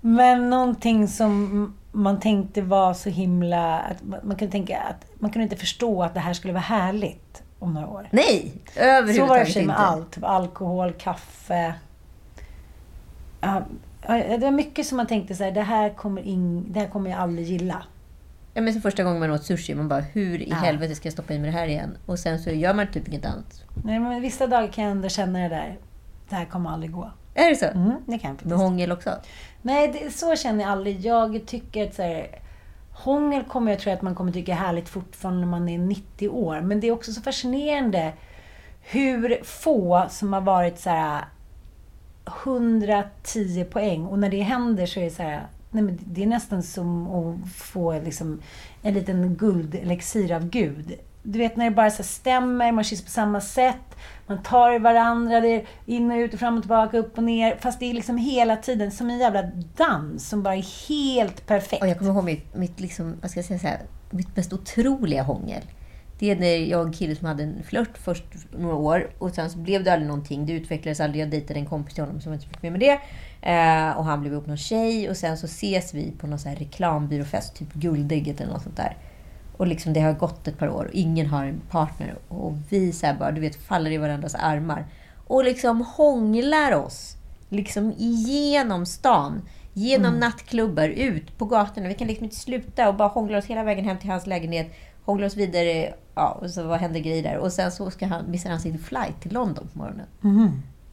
Men 0.00 0.50
någonting 0.50 1.08
som 1.08 1.74
man 1.92 2.20
tänkte 2.20 2.62
var 2.62 2.94
så 2.94 3.08
himla... 3.08 3.78
Att 3.78 4.02
man, 4.04 4.20
man 4.22 4.36
kunde 4.36 4.52
tänka 4.52 4.78
att 4.78 5.06
man 5.14 5.30
kunde 5.30 5.42
inte 5.42 5.56
förstå 5.56 6.02
att 6.02 6.14
det 6.14 6.20
här 6.20 6.32
skulle 6.32 6.52
vara 6.52 6.62
härligt 6.62 7.42
om 7.58 7.74
några 7.74 7.88
år. 7.88 8.08
Nej, 8.10 8.52
Så 8.74 8.80
var 8.80 8.86
det 8.86 8.92
överhuvudtaget 8.92 9.48
inte. 9.48 9.66
med 9.66 9.80
allt. 9.80 10.10
Typ 10.10 10.24
Alkohol, 10.24 10.92
kaffe. 10.92 11.74
Ja, 13.40 13.62
det 14.14 14.38
var 14.38 14.50
mycket 14.50 14.86
som 14.86 14.96
man 14.96 15.06
tänkte 15.06 15.34
så 15.34 15.44
här, 15.44 15.52
det 15.52 15.62
här 15.62 15.90
kommer, 15.90 16.22
in, 16.22 16.72
det 16.72 16.80
här 16.80 16.86
kommer 16.88 17.10
jag 17.10 17.18
aldrig 17.20 17.46
gilla. 17.46 17.82
Ja, 18.54 18.62
men 18.62 18.74
så 18.74 18.80
första 18.80 19.04
gången 19.04 19.20
man 19.20 19.30
åt 19.30 19.44
sushi, 19.44 19.74
man 19.74 19.88
bara 19.88 20.00
hur 20.00 20.42
i 20.42 20.48
Ja. 20.50 20.56
helvete 20.56 20.94
ska 20.94 21.06
jag 21.06 21.12
stoppa 21.12 21.34
i 21.34 21.38
mig 21.38 21.50
det 21.50 21.56
här 21.58 21.66
igen? 21.66 21.96
Och 22.06 22.18
sen 22.18 22.38
så 22.38 22.50
gör 22.50 22.74
man 22.74 22.86
typ 22.92 23.08
inget 23.08 23.24
annat. 23.26 23.64
Nej, 23.84 23.98
men 23.98 24.20
vissa 24.22 24.46
dagar 24.46 24.68
kan 24.68 24.84
jag 24.84 24.90
ändå 24.90 25.08
känna 25.08 25.38
det 25.38 25.48
där. 25.48 25.78
Det 26.28 26.34
här 26.34 26.44
kommer 26.44 26.70
aldrig 26.70 26.92
gå. 26.92 27.10
Är 27.34 27.48
det 27.50 27.56
så? 27.56 27.66
Mm, 27.66 27.90
det 28.06 28.18
kan 28.18 28.28
jag 28.30 28.36
faktiskt. 28.38 28.46
Med 28.46 28.58
hångel 28.58 28.92
också? 28.92 29.10
Nej, 29.62 29.88
det, 29.88 30.10
så 30.10 30.36
känner 30.36 30.62
jag 30.64 30.70
aldrig. 30.70 31.00
Jag 31.00 31.46
tycker 31.46 31.86
att 31.86 31.94
så 31.94 32.02
här, 32.02 32.26
hångel 32.92 33.44
kommer 33.44 33.72
jag 33.72 33.80
tror 33.80 33.92
att 33.92 34.02
man 34.02 34.14
kommer 34.14 34.32
tycka 34.32 34.52
är 34.52 34.56
härligt 34.56 34.88
fortfarande 34.88 35.40
när 35.40 35.46
man 35.48 35.68
är 35.68 35.78
90 35.78 36.28
år. 36.28 36.60
Men 36.60 36.80
det 36.80 36.86
är 36.86 36.92
också 36.92 37.12
så 37.12 37.20
fascinerande 37.20 38.12
hur 38.82 39.44
få 39.44 40.06
som 40.10 40.32
har 40.32 40.40
varit 40.40 40.78
så 40.78 40.90
här 40.90 41.24
110 42.26 43.64
poäng 43.64 44.06
och 44.06 44.18
när 44.18 44.30
det 44.30 44.42
händer 44.42 44.86
så 44.86 45.00
är 45.00 45.04
det 45.04 45.10
så 45.10 45.22
här 45.22 45.46
Nej, 45.70 45.82
men 45.82 45.98
det 46.04 46.22
är 46.22 46.26
nästan 46.26 46.62
som 46.62 47.06
att 47.06 47.52
få 47.52 48.00
liksom 48.00 48.42
en 48.82 48.94
liten 48.94 49.34
guldelixir 49.34 50.32
av 50.32 50.48
Gud. 50.48 50.94
Du 51.22 51.38
vet 51.38 51.56
när 51.56 51.64
det 51.64 51.76
bara 51.76 51.90
så 51.90 52.02
stämmer, 52.02 52.72
man 52.72 52.84
kysser 52.84 53.04
på 53.04 53.10
samma 53.10 53.40
sätt, 53.40 53.96
man 54.26 54.42
tar 54.42 54.74
i 54.74 54.78
varandra, 54.78 55.40
det 55.40 55.48
är 55.48 55.66
in 55.86 56.10
och 56.10 56.16
ut 56.16 56.34
och 56.34 56.40
fram 56.40 56.56
och 56.56 56.62
tillbaka, 56.62 56.98
upp 56.98 57.18
och 57.18 57.24
ner. 57.24 57.56
Fast 57.60 57.80
det 57.80 57.90
är 57.90 57.94
liksom 57.94 58.16
hela 58.16 58.56
tiden 58.56 58.90
som 58.90 59.10
en 59.10 59.18
jävla 59.18 59.42
dans 59.76 60.28
som 60.28 60.42
bara 60.42 60.54
är 60.56 60.88
helt 60.88 61.46
perfekt. 61.46 61.82
Och 61.82 61.88
jag 61.88 61.98
kommer 61.98 62.12
ihåg 62.12 62.24
mitt, 62.24 62.54
mitt, 62.54 62.80
liksom, 62.80 63.14
vad 63.20 63.30
ska 63.30 63.38
jag 63.38 63.46
säga, 63.46 63.58
så 63.58 63.66
här, 63.66 63.80
mitt 64.10 64.36
mest 64.36 64.52
otroliga 64.52 65.22
hångel. 65.22 65.62
Det 66.18 66.30
är 66.30 66.36
när 66.36 66.56
jag 66.56 66.80
och 66.80 66.86
en 66.86 66.92
kille 66.92 67.16
som 67.16 67.26
hade 67.26 67.42
en 67.42 67.62
flört 67.62 67.98
först 67.98 68.24
några 68.58 68.76
år 68.76 69.10
och 69.18 69.30
sen 69.30 69.50
så 69.50 69.58
blev 69.58 69.84
det 69.84 69.92
aldrig 69.92 70.08
någonting. 70.08 70.46
Det 70.46 70.52
utvecklades 70.52 71.00
aldrig. 71.00 71.22
Jag 71.22 71.30
dejtade 71.30 71.60
en 71.60 71.66
kompis 71.66 71.94
till 71.94 72.04
honom 72.04 72.20
som 72.20 72.32
inte 72.32 72.46
fick 72.46 72.62
med 72.62 72.72
med 72.72 72.80
det. 72.80 73.00
Eh, 73.42 73.98
och 73.98 74.04
han 74.04 74.20
blev 74.20 74.32
ihop 74.32 74.44
med 74.44 74.48
någon 74.48 74.56
tjej 74.56 75.10
och 75.10 75.16
sen 75.16 75.38
så 75.38 75.46
ses 75.46 75.94
vi 75.94 76.12
på 76.18 76.26
någon 76.26 76.38
så 76.38 76.48
här 76.48 76.56
reklambyråfest, 76.56 77.56
typ 77.56 77.72
Guldägget 77.72 78.40
eller 78.40 78.52
något 78.52 78.62
sånt 78.62 78.76
där. 78.76 78.96
Och 79.56 79.66
liksom 79.66 79.92
det 79.92 80.00
har 80.00 80.12
gått 80.12 80.48
ett 80.48 80.58
par 80.58 80.68
år 80.68 80.84
och 80.84 80.94
ingen 80.94 81.26
har 81.26 81.44
en 81.44 81.60
partner. 81.70 82.14
Och 82.28 82.52
vi 82.68 82.92
så 82.92 83.14
bara, 83.18 83.30
du 83.30 83.40
vet, 83.40 83.56
faller 83.56 83.90
i 83.90 83.96
varandras 83.96 84.34
armar. 84.34 84.86
Och 85.26 85.44
liksom 85.44 85.80
hånglar 85.80 86.72
oss. 86.72 87.16
Liksom 87.48 87.92
igenom 87.98 88.86
stan. 88.86 89.42
Genom 89.72 90.14
nattklubbar, 90.14 90.88
ut 90.88 91.38
på 91.38 91.44
gatorna. 91.44 91.88
Vi 91.88 91.94
kan 91.94 92.08
liksom 92.08 92.24
inte 92.24 92.36
sluta 92.36 92.88
och 92.88 92.94
bara 92.94 93.08
hångla 93.08 93.38
oss 93.38 93.46
hela 93.46 93.64
vägen 93.64 93.84
hem 93.84 93.98
till 93.98 94.10
hans 94.10 94.26
lägenhet. 94.26 94.66
Hångla 95.04 95.26
oss 95.26 95.36
vidare. 95.36 95.94
Ja, 96.16 96.30
och 96.30 96.50
så 96.50 96.62
vad 96.62 96.78
händer 96.80 97.00
grejer 97.00 97.22
där. 97.22 97.38
Och 97.38 97.52
sen 97.52 97.72
så 97.72 97.90
ska 97.90 98.06
han, 98.06 98.30
missar 98.30 98.50
han 98.50 98.60
sin 98.60 98.78
flight 98.78 99.20
till 99.20 99.32
London 99.32 99.68
på 99.72 99.78
morgonen. 99.78 100.06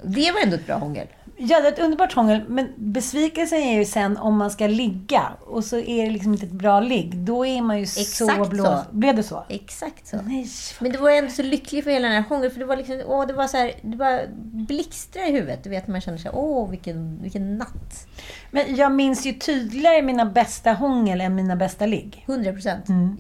Det 0.03 0.31
var 0.31 0.41
ändå 0.43 0.55
ett 0.55 0.65
bra 0.65 0.75
hångel. 0.75 1.07
Ja, 1.37 1.61
det 1.61 1.67
är 1.67 1.71
ett 1.71 1.79
underbart 1.79 2.13
hångel. 2.13 2.41
Men 2.47 2.67
besvikelsen 2.77 3.59
är 3.59 3.77
ju 3.79 3.85
sen 3.85 4.17
om 4.17 4.37
man 4.37 4.51
ska 4.51 4.67
ligga 4.67 5.23
och 5.45 5.63
så 5.63 5.77
är 5.77 6.05
det 6.05 6.11
liksom 6.11 6.33
inte 6.33 6.45
ett 6.45 6.51
bra 6.51 6.79
ligg. 6.79 7.17
Då 7.17 7.45
är 7.45 7.61
man 7.61 7.79
ju 7.79 7.85
så 7.85 7.99
Exakt 7.99 8.49
blåst. 8.49 8.69
så. 8.69 8.81
Blev 8.91 9.15
det 9.15 9.23
så? 9.23 9.45
Exakt 9.49 10.07
så. 10.07 10.21
Nej, 10.21 10.47
Men 10.79 10.91
det 10.91 10.97
var 10.97 11.09
ändå 11.09 11.31
så 11.31 11.43
lycklig 11.43 11.83
för 11.83 11.91
hela 11.91 12.07
den 12.07 12.23
här 12.23 12.29
hångeln. 12.29 12.51
För 12.51 12.59
det 12.59 12.65
var 12.65 12.77
liksom, 12.77 13.01
åh, 13.07 13.27
det 13.27 13.33
var 13.33 13.47
så 13.47 13.57
här, 13.57 13.71
det 13.81 13.97
bara 13.97 14.19
blixtrade 14.53 15.27
i 15.27 15.31
huvudet. 15.31 15.63
Du 15.63 15.69
vet, 15.69 15.87
man 15.87 16.01
känner 16.01 16.17
sig, 16.17 16.31
åh, 16.33 16.69
vilken, 16.69 17.21
vilken 17.21 17.57
natt. 17.57 18.07
Men 18.51 18.75
jag 18.75 18.91
minns 18.91 19.25
ju 19.25 19.33
tydligare 19.33 20.01
mina 20.01 20.25
bästa 20.25 20.73
hångel 20.73 21.21
än 21.21 21.35
mina 21.35 21.55
bästa 21.55 21.85
ligg. 21.85 22.23
100 22.27 22.53
procent. 22.53 22.89
Mm. 22.89 23.17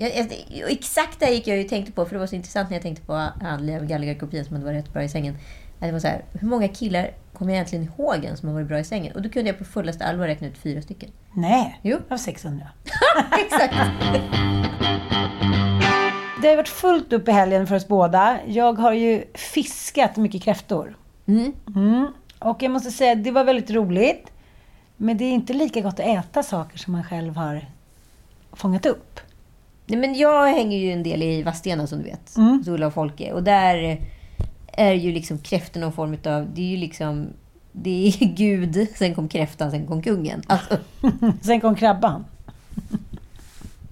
Exakt 0.69 1.19
det 1.19 1.29
gick 1.29 1.47
jag 1.47 1.57
ju 1.57 1.63
tänkte 1.63 1.91
på. 1.91 2.05
För 2.05 2.15
det 2.15 2.19
var 2.19 2.27
så 2.27 2.35
intressant 2.35 2.69
när 2.69 2.75
jag 2.75 2.83
tänkte 2.83 3.05
på 3.05 3.27
Leo 3.59 3.85
Gallagher-kopian 3.85 4.45
som 4.45 4.53
hade 4.55 4.65
varit 4.65 4.85
rätt 4.85 4.93
bra 4.93 5.03
i 5.03 5.09
sängen. 5.09 5.37
Det 5.87 5.91
var 5.91 5.99
så 5.99 6.07
här, 6.07 6.25
hur 6.33 6.47
många 6.47 6.67
killar 6.67 7.11
kommer 7.33 7.51
jag 7.51 7.55
egentligen 7.55 7.85
ihåg 7.85 8.25
en 8.25 8.37
som 8.37 8.47
har 8.49 8.53
varit 8.53 8.67
bra 8.67 8.79
i 8.79 8.83
sängen? 8.83 9.15
Och 9.15 9.21
då 9.21 9.29
kunde 9.29 9.49
jag 9.49 9.57
på 9.57 9.65
fullaste 9.65 10.05
allvar 10.05 10.27
räkna 10.27 10.47
ut 10.47 10.57
fyra 10.57 10.81
stycken. 10.81 11.09
Nej, 11.33 11.79
Jo. 11.81 11.97
av 12.09 12.17
600. 12.17 12.67
Exakt. 13.45 13.75
Det 16.41 16.47
har 16.49 16.55
varit 16.55 16.69
fullt 16.69 17.13
upp 17.13 17.27
i 17.27 17.31
helgen 17.31 17.67
för 17.67 17.75
oss 17.75 17.87
båda. 17.87 18.39
Jag 18.45 18.73
har 18.73 18.93
ju 18.93 19.23
fiskat 19.33 20.17
mycket 20.17 20.43
kräftor. 20.43 20.97
Mm. 21.25 21.53
Mm. 21.75 22.07
Och 22.39 22.63
jag 22.63 22.71
måste 22.71 22.91
säga, 22.91 23.15
det 23.15 23.31
var 23.31 23.43
väldigt 23.43 23.71
roligt. 23.71 24.31
Men 24.97 25.17
det 25.17 25.25
är 25.25 25.31
inte 25.31 25.53
lika 25.53 25.81
gott 25.81 25.93
att 25.93 26.05
äta 26.05 26.43
saker 26.43 26.77
som 26.77 26.93
man 26.93 27.03
själv 27.03 27.35
har 27.35 27.65
fångat 28.51 28.85
upp. 28.85 29.19
Nej, 29.85 29.99
men 29.99 30.13
jag 30.15 30.47
hänger 30.47 30.77
ju 30.77 30.91
en 30.91 31.03
del 31.03 31.23
i 31.23 31.43
Vadstena 31.43 31.87
som 31.87 31.97
du 31.99 32.03
vet. 32.05 32.37
Mm. 32.37 32.57
Hos 32.57 32.67
Ulla 32.67 32.87
och 32.87 32.93
Folke. 32.93 33.33
Och 33.33 33.43
där 33.43 33.99
är 34.77 34.93
ju 34.93 35.11
liksom 35.11 35.37
kräftor 35.37 35.79
någon 35.79 35.93
form 35.93 36.17
av... 36.25 36.47
Det 36.53 36.61
är 36.61 36.65
ju 36.69 36.77
liksom... 36.77 37.27
Det 37.71 38.07
är 38.07 38.25
Gud, 38.35 38.87
sen 38.95 39.15
kom 39.15 39.29
kräftan, 39.29 39.71
sen 39.71 39.87
kom 39.87 40.01
kungen. 40.03 40.41
Alltså, 40.47 40.77
Sen 41.43 41.61
kom 41.61 41.75
krabban. 41.75 42.25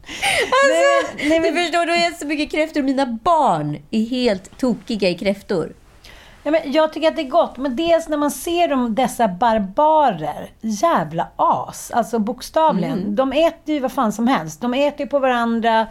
alltså 0.04 1.16
Nej, 1.18 1.30
nej, 1.30 1.40
men- 1.40 1.54
du 1.56 1.62
förstår, 1.64 1.86
då 1.86 1.94
är 1.94 2.20
så 2.20 2.26
mycket 2.26 2.52
kräftor. 2.52 2.82
Mina 2.82 3.06
barn 3.24 3.78
är 3.92 4.06
helt 4.06 4.58
tokiga 4.58 5.10
i 5.10 5.14
kräftor. 5.18 5.74
Ja, 6.44 6.52
men 6.52 6.72
jag 6.72 6.94
tycker 6.94 7.08
att 7.08 7.16
det 7.16 7.22
är 7.22 7.30
gott, 7.30 7.58
men 7.58 7.76
dels 7.76 8.08
när 8.08 8.18
man 8.18 8.32
ser 8.32 8.68
dem, 8.68 8.96
dessa 8.96 9.28
barbarer, 9.28 10.50
jävla 10.62 11.28
as, 11.36 11.92
alltså 11.92 12.20
bokstavligen. 12.20 13.00
Mm. 13.00 13.16
De 13.16 13.32
äter 13.34 13.76
ju 13.76 13.80
vad 13.80 13.92
fan 13.92 14.14
som 14.14 14.28
helst. 14.28 14.62
De 14.62 14.74
äter 14.74 15.02
ju 15.02 15.08
på 15.08 15.20
varandra. 15.20 15.88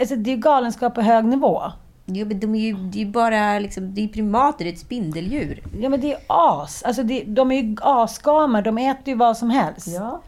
Alltså, 0.00 0.16
det 0.16 0.30
är 0.30 0.34
ju 0.34 0.40
galenskap 0.40 0.94
på 0.94 1.00
hög 1.00 1.24
nivå. 1.24 1.62
Jo, 2.06 2.26
men 2.26 2.40
de 2.40 2.54
är 2.54 2.60
ju, 2.60 2.74
det 2.74 2.98
är 2.98 3.04
ju 3.04 3.10
bara 3.10 3.58
liksom, 3.58 3.94
det 3.94 4.04
är 4.04 4.08
primater, 4.08 4.64
det 4.64 4.70
är 4.70 4.72
ett 4.72 4.78
spindeldjur. 4.78 5.62
Ja, 5.80 5.88
men 5.88 6.00
det 6.00 6.12
är 6.12 6.18
as. 6.26 6.82
Alltså, 6.82 7.02
det, 7.02 7.24
de 7.26 7.52
är 7.52 7.62
ju 7.62 7.76
asgamar. 7.82 8.62
De 8.62 8.78
äter 8.78 9.08
ju 9.08 9.14
vad 9.14 9.36
som 9.36 9.50
helst. 9.50 9.86
Ja. 9.86 10.22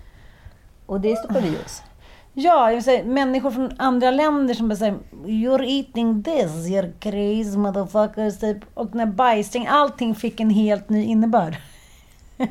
Och 0.87 1.01
det 1.01 1.17
stoppar 1.17 1.41
vi 1.41 1.51
oss. 1.65 1.83
Ja, 2.33 2.69
jag 2.69 2.75
vill 2.75 2.85
säga, 2.85 3.05
människor 3.05 3.51
från 3.51 3.73
andra 3.79 4.11
länder 4.11 4.55
som 4.55 4.69
bara 4.69 4.77
säger 4.77 4.99
You're 5.25 5.65
eating 5.65 6.23
this, 6.23 6.67
you're 6.67 6.93
crazy 6.99 7.59
motherfuckers. 7.59 8.39
Typ. 8.39 8.59
Och 8.75 8.95
när 8.95 9.07
bajsring, 9.07 9.67
allting 9.67 10.15
fick 10.15 10.41
en 10.41 10.51
helt 10.51 10.89
ny 10.89 11.05
innebörd. 11.05 11.57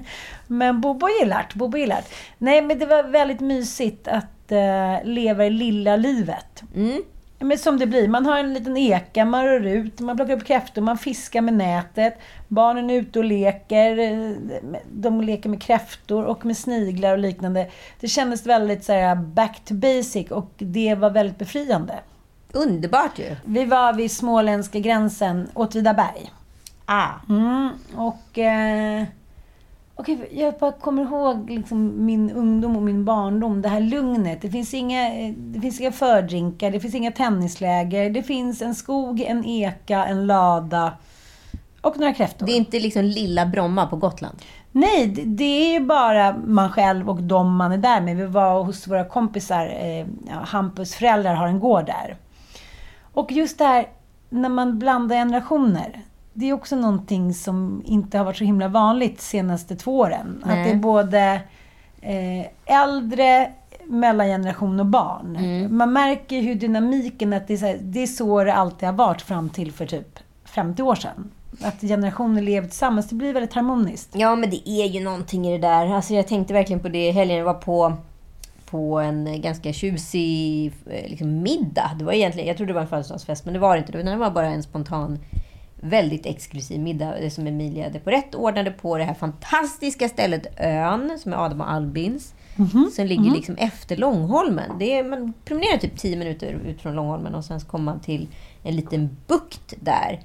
men 0.47 0.81
Bobo 0.81 1.07
gillar 1.21 1.47
Bobo 1.53 1.77
gillar. 1.77 2.03
Nej, 2.37 2.61
men 2.61 2.79
det 2.79 2.85
var 2.85 3.03
väldigt 3.03 3.39
mysigt 3.39 4.07
att 4.07 4.51
eh, 4.51 5.03
leva 5.03 5.43
det 5.43 5.49
lilla 5.49 5.95
livet. 5.95 6.63
Mm. 6.75 7.01
Men 7.39 7.57
som 7.57 7.79
det 7.79 7.87
blir, 7.87 8.07
man 8.07 8.25
har 8.25 8.37
en 8.37 8.53
liten 8.53 8.77
eka, 8.77 9.25
man 9.25 9.45
rör 9.45 9.65
ut, 9.65 9.99
man 9.99 10.15
plockar 10.15 10.33
upp 10.33 10.45
kräftor, 10.45 10.81
man 10.81 10.97
fiskar 10.97 11.41
med 11.41 11.53
nätet. 11.53 12.19
Barnen 12.47 12.89
är 12.89 12.95
ute 12.95 13.19
och 13.19 13.25
leker, 13.25 13.99
eh, 13.99 14.35
de 14.91 15.21
leker 15.21 15.49
med 15.49 15.61
kräftor 15.61 16.23
och 16.23 16.45
med 16.45 16.57
sniglar 16.57 17.11
och 17.11 17.19
liknande. 17.19 17.69
Det 17.99 18.07
kändes 18.07 18.45
väldigt 18.45 18.83
så 18.83 18.93
här, 18.93 19.15
back 19.15 19.61
to 19.65 19.73
basic 19.73 20.31
och 20.31 20.51
det 20.57 20.95
var 20.95 21.09
väldigt 21.09 21.37
befriande. 21.37 21.99
Underbart 22.51 23.19
ju. 23.19 23.35
Vi 23.45 23.65
var 23.65 23.93
vid 23.93 24.11
småländska 24.11 24.79
gränsen, 24.79 25.47
Åtvidaberg. 25.53 26.31
Ah. 26.85 27.09
Mm, 27.29 27.69
och... 27.95 28.37
Eh, 28.37 29.03
okej, 29.95 30.27
jag 30.31 30.53
bara 30.59 30.71
kommer 30.71 31.03
ihåg 31.03 31.49
liksom 31.49 32.05
min 32.05 32.31
ungdom 32.31 32.75
och 32.75 32.81
min 32.81 33.05
barndom. 33.05 33.61
Det 33.61 33.69
här 33.69 33.79
lugnet. 33.81 34.41
Det 34.41 34.49
finns 34.49 34.73
inga, 34.73 35.09
det 35.37 35.59
finns 35.61 35.79
inga 35.81 35.91
fördrinkar, 35.91 36.71
det 36.71 36.79
finns 36.79 36.95
inga 36.95 37.11
tennisläger. 37.11 38.09
Det 38.09 38.23
finns 38.23 38.61
en 38.61 38.75
skog, 38.75 39.21
en 39.21 39.45
eka, 39.45 40.05
en 40.05 40.27
lada 40.27 40.93
och 41.81 41.97
några 41.99 42.13
kräftor. 42.13 42.45
Det 42.45 42.51
är 42.51 42.57
inte 42.57 42.79
liksom 42.79 43.03
lilla 43.03 43.45
Bromma 43.45 43.87
på 43.87 43.95
Gotland. 43.95 44.37
Nej, 44.71 45.07
det- 45.07 45.23
det 45.23 45.43
är 45.43 45.73
ju 45.73 45.85
bara 45.85 46.35
man 46.45 46.71
själv 46.71 47.09
och 47.09 47.23
de 47.23 47.55
man 47.55 47.71
är 47.71 47.77
där 47.77 48.01
med. 48.01 48.17
Vi 48.17 48.25
var 48.25 48.63
hos 48.63 48.87
våra 48.87 49.05
kompisar, 49.05 49.65
eh, 49.67 50.05
Hampus 50.43 50.95
föräldrar 50.95 51.33
har 51.35 51.47
en 51.47 51.59
gård 51.59 51.85
där. 51.85 52.17
Och 53.13 53.31
just 53.31 53.57
det 53.57 53.65
här 53.65 53.87
när 54.29 54.49
man 54.49 54.79
blandar 54.79 55.15
generationer. 55.15 56.01
Det 56.37 56.49
är 56.49 56.53
också 56.53 56.75
någonting 56.75 57.33
som 57.33 57.83
inte 57.85 58.17
har 58.17 58.25
varit 58.25 58.37
så 58.37 58.43
himla 58.43 58.67
vanligt 58.67 59.15
de 59.15 59.21
senaste 59.21 59.75
två 59.75 59.97
åren. 59.97 60.39
Att 60.41 60.47
Nej. 60.47 60.63
det 60.63 60.69
är 60.69 60.75
både 60.75 61.41
eh, 62.01 62.45
äldre, 62.83 63.51
mellangeneration 63.85 64.79
och 64.79 64.85
barn. 64.85 65.37
Man 65.77 65.93
märker 65.93 66.41
hur 66.41 66.55
dynamiken, 66.55 67.33
att 67.33 67.47
det 67.47 67.53
är, 67.53 67.57
så 67.57 67.65
här, 67.65 67.77
det 67.81 68.03
är 68.03 68.07
så 68.07 68.43
det 68.43 68.53
alltid 68.53 68.89
har 68.89 68.93
varit 68.93 69.21
fram 69.21 69.49
till 69.49 69.71
för 69.71 69.85
typ 69.85 70.19
50 70.45 70.81
år 70.83 70.95
sedan. 70.95 71.31
Att 71.61 71.81
generationer 71.81 72.41
lever 72.41 72.67
tillsammans, 72.67 73.09
det 73.09 73.15
blir 73.15 73.33
väldigt 73.33 73.53
harmoniskt. 73.53 74.09
Ja, 74.13 74.35
men 74.35 74.49
det 74.49 74.69
är 74.69 74.85
ju 74.85 75.03
någonting 75.03 75.47
i 75.47 75.51
det 75.51 75.67
där. 75.67 75.93
Alltså, 75.93 76.13
jag 76.13 76.27
tänkte 76.27 76.53
verkligen 76.53 76.79
på 76.79 76.89
det 76.89 77.07
i 77.07 77.11
helgen. 77.11 77.37
Jag 77.37 77.45
var 77.45 77.53
på, 77.53 77.93
på 78.65 78.99
en 78.99 79.41
ganska 79.41 79.73
tjusig 79.73 80.73
eh, 80.89 81.09
liksom, 81.09 81.41
middag. 81.41 81.91
Det 81.99 82.05
var 82.05 82.13
egentligen, 82.13 82.47
jag 82.47 82.57
trodde 82.57 82.69
det 82.69 82.75
var 82.75 82.81
en 82.81 82.87
födelsedagsfest, 82.87 83.45
men 83.45 83.53
det 83.53 83.59
var 83.59 83.75
det 83.75 83.79
inte. 83.79 84.03
Det 84.03 84.15
var 84.15 84.31
bara 84.31 84.47
en 84.47 84.63
spontan, 84.63 85.19
väldigt 85.89 86.25
exklusiv 86.25 86.79
middag. 86.79 87.29
Som 87.29 87.47
Emilia 87.47 87.89
de 87.89 87.99
Porrett 87.99 88.35
ordnade 88.35 88.71
på 88.71 88.97
det 88.97 89.03
här 89.03 89.13
fantastiska 89.13 90.09
stället 90.09 90.59
Ön, 90.59 91.19
som 91.19 91.33
är 91.33 91.45
Adam 91.45 91.61
och 91.61 91.71
Albins. 91.71 92.33
Som 92.95 93.05
ligger 93.05 93.31
liksom 93.31 93.55
efter 93.55 93.97
Långholmen. 93.97 94.71
Det 94.79 94.93
är, 94.93 95.03
man 95.03 95.33
promenerar 95.45 95.77
typ 95.77 95.97
10 95.97 96.17
minuter 96.17 96.59
ut 96.65 96.81
från 96.81 96.95
Långholmen 96.95 97.35
och 97.35 97.45
sen 97.45 97.59
så 97.59 97.67
kommer 97.67 97.85
man 97.85 97.99
till 97.99 98.27
en 98.63 98.75
liten 98.75 99.17
bukt 99.27 99.73
där. 99.79 100.19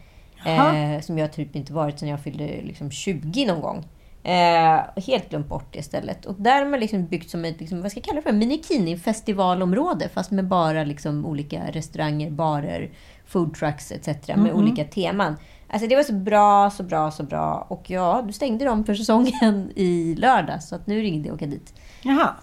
Eh, 0.47 1.01
som 1.01 1.19
jag 1.19 1.33
typ 1.33 1.57
inte 1.57 1.73
varit 1.73 1.99
sedan 1.99 2.09
jag 2.09 2.21
fyllde 2.21 2.47
liksom 2.63 2.91
20 2.91 3.47
någon 3.47 3.61
gång. 3.61 3.85
Eh, 4.23 4.81
helt 5.07 5.31
glömt 5.31 5.49
bort 5.49 5.73
det 5.73 5.83
stället. 5.83 6.27
Och 6.27 6.35
där 6.39 6.63
har 6.63 6.71
man 6.71 6.81
liksom 6.81 7.07
byggt 7.07 7.31
som 7.31 7.45
ett, 7.45 7.61
liksom, 7.61 7.83
vad 7.83 7.91
ska 7.91 7.99
jag 7.99 8.05
kalla 8.05 8.21
det 8.21 8.23
för, 8.23 8.33
minikini-festivalområde. 8.33 10.09
Fast 10.09 10.31
med 10.31 10.49
bara 10.49 10.85
liksom 10.85 11.27
olika 11.27 11.63
restauranger, 11.73 12.31
barer, 12.31 12.91
foodtrucks 13.31 13.93
etc. 13.93 14.29
Med 14.37 14.53
olika 14.53 14.85
teman. 14.85 15.37
Alltså 15.73 15.89
det 15.89 15.97
var 15.97 16.03
så 16.03 16.13
bra, 16.13 16.71
så 16.71 16.83
bra, 16.83 17.11
så 17.11 17.23
bra. 17.23 17.67
Och 17.69 17.91
ja, 17.91 18.23
du 18.27 18.33
stängde 18.33 18.65
dem 18.65 18.85
för 18.85 18.95
säsongen 18.95 19.73
i 19.77 20.15
lördag. 20.19 20.63
Så 20.63 20.75
att 20.75 20.87
nu 20.87 20.99
är 20.99 21.03
det 21.03 21.09
ingen 21.09 21.21
idé 21.21 21.29
att 21.31 21.35
åka 21.35 21.47
dit. 21.47 21.75
Jaha. 22.03 22.35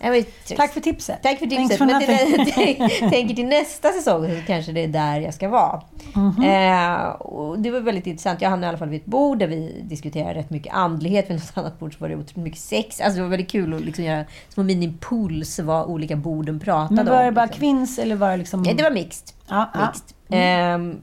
Tack 0.58 0.74
för 0.74 0.82
tipset. 0.82 1.24
Tack 1.24 1.40
för 1.40 1.46
tipset. 1.46 1.80
Men 1.80 2.00
det, 2.00 3.10
tänker 3.10 3.36
till 3.36 3.46
nästa 3.46 3.92
säsong 3.92 4.28
så 4.28 4.42
kanske 4.48 4.72
det 4.72 4.84
är 4.84 4.88
där 4.88 5.20
jag 5.20 5.34
ska 5.34 5.50
vara. 5.50 5.82
Mhm. 6.14 6.44
Eh, 6.44 7.08
och 7.10 7.60
det 7.60 7.72
var 7.72 7.80
väldigt 7.80 8.08
intressant. 8.08 8.42
Jag 8.42 8.50
hamnade 8.50 8.68
i 8.68 8.70
alla 8.70 8.78
fall 8.78 8.90
vid 8.90 9.02
ett 9.02 9.06
bord 9.06 9.40
där 9.40 9.48
vi 9.48 9.82
diskuterade 9.84 10.40
rätt 10.40 10.50
mycket 10.50 10.74
andlighet. 10.74 11.30
Vid 11.30 11.36
något 11.38 11.58
annat 11.58 11.80
bord 11.80 11.94
så 11.94 12.00
var 12.00 12.10
det 12.10 12.16
otroligt 12.16 12.36
mycket 12.36 12.60
sex. 12.60 13.02
Alltså 13.02 13.16
det 13.18 13.22
var 13.24 13.30
väldigt 13.30 13.52
kul 13.52 13.74
att 13.74 13.82
liksom 13.82 14.04
göra 14.04 14.26
små 14.50 14.64
mini-pools 14.64 15.64
vad 15.64 15.86
olika 15.86 16.16
borden 16.16 16.60
pratade 16.60 16.96
Men 16.96 17.06
var 17.06 17.22
det 17.22 17.28
om. 17.28 17.34
bara 17.34 17.46
liksom. 17.46 17.60
kvinns 17.60 18.00
eller 18.00 18.16
var 18.16 18.32
det 18.32 18.38
liksom... 18.38 18.66
Ja, 18.66 18.74
det 18.74 18.84
var 18.84 18.92
mixed. 18.92 19.28
Ja. 19.48 19.70
mixed. 19.74 20.17
Ehm, 20.30 21.02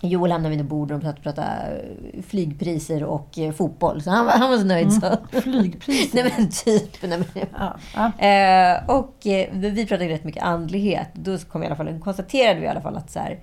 Joel 0.00 0.32
hamnade 0.32 0.50
vid 0.50 0.60
ett 0.60 0.66
bord 0.70 0.92
och 0.92 1.00
pratade, 1.00 1.22
pratade 1.22 1.84
flygpriser 2.28 3.04
och 3.04 3.38
eh, 3.38 3.52
fotboll. 3.52 4.02
Så 4.02 4.10
han, 4.10 4.26
var- 4.26 4.32
han 4.32 4.50
var 4.50 4.58
så 4.58 4.64
nöjd. 4.64 4.92
Så. 4.92 5.40
Flygpriser. 5.40 6.14
Nej 6.22 6.32
men 6.38 6.48
typ. 6.50 7.02
Nej, 7.02 7.18
men, 7.18 7.46
Ja, 7.58 7.76
ja. 7.94 8.26
Eh, 8.26 8.90
och 8.90 9.26
eh, 9.26 9.48
vi 9.52 9.86
pratade 9.86 10.08
rätt 10.08 10.24
mycket 10.24 10.42
andlighet. 10.42 11.08
Då 11.12 11.38
kom 11.38 11.62
i 11.62 11.66
alla 11.66 11.76
fall, 11.76 12.00
konstaterade 12.00 12.60
vi 12.60 12.66
i 12.66 12.68
alla 12.68 12.80
fall 12.80 12.96
att 12.96 13.10
så 13.10 13.18
här, 13.18 13.38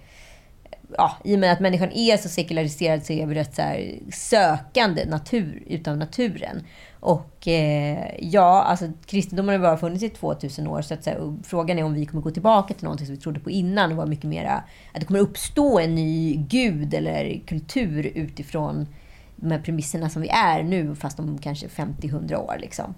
ja, 0.98 1.12
i 1.24 1.36
och 1.36 1.40
med 1.40 1.52
att 1.54 1.60
människan 1.60 1.92
är 1.92 2.18
så 2.18 2.30
sekulariserad 2.30 3.04
så 3.06 3.14
är 3.14 3.26
vi 3.26 3.36
rätt 3.36 3.56
så 3.56 3.62
här, 3.62 3.94
sökande 4.12 5.06
natur 5.06 5.64
utav 5.68 5.98
naturen. 5.98 6.64
Och 7.04 7.48
eh, 7.48 8.16
ja, 8.20 8.62
alltså 8.62 8.90
kristendomen 9.06 9.56
har 9.56 9.70
bara 9.70 9.78
funnits 9.78 10.04
i 10.04 10.10
2000 10.10 10.68
år. 10.68 10.82
Så 10.82 10.94
att, 10.94 11.04
så 11.04 11.10
här, 11.10 11.38
frågan 11.44 11.80
är 11.80 11.84
om 11.84 11.94
vi 11.94 12.06
kommer 12.06 12.24
gå 12.24 12.32
tillbaka 12.32 12.74
till 12.74 12.84
någonting 12.84 13.06
som 13.06 13.16
vi 13.16 13.22
trodde 13.22 13.40
på 13.40 13.50
innan. 13.52 13.92
Och 13.92 13.98
var 13.98 14.06
mycket 14.06 14.30
mera, 14.30 14.54
att 14.94 15.00
det 15.00 15.06
kommer 15.06 15.20
uppstå 15.20 15.80
en 15.80 15.96
ny 15.96 16.36
gud 16.36 16.94
eller 16.94 17.42
kultur 17.48 18.12
utifrån 18.16 18.88
de 19.36 19.52
här 19.52 19.60
premisserna 19.60 20.10
som 20.10 20.22
vi 20.22 20.28
är 20.28 20.64
nu, 20.64 20.96
fast 20.96 21.20
om 21.20 21.38
kanske 21.38 21.68
50-100 21.68 22.36
år. 22.36 22.56
Liksom. 22.60 22.94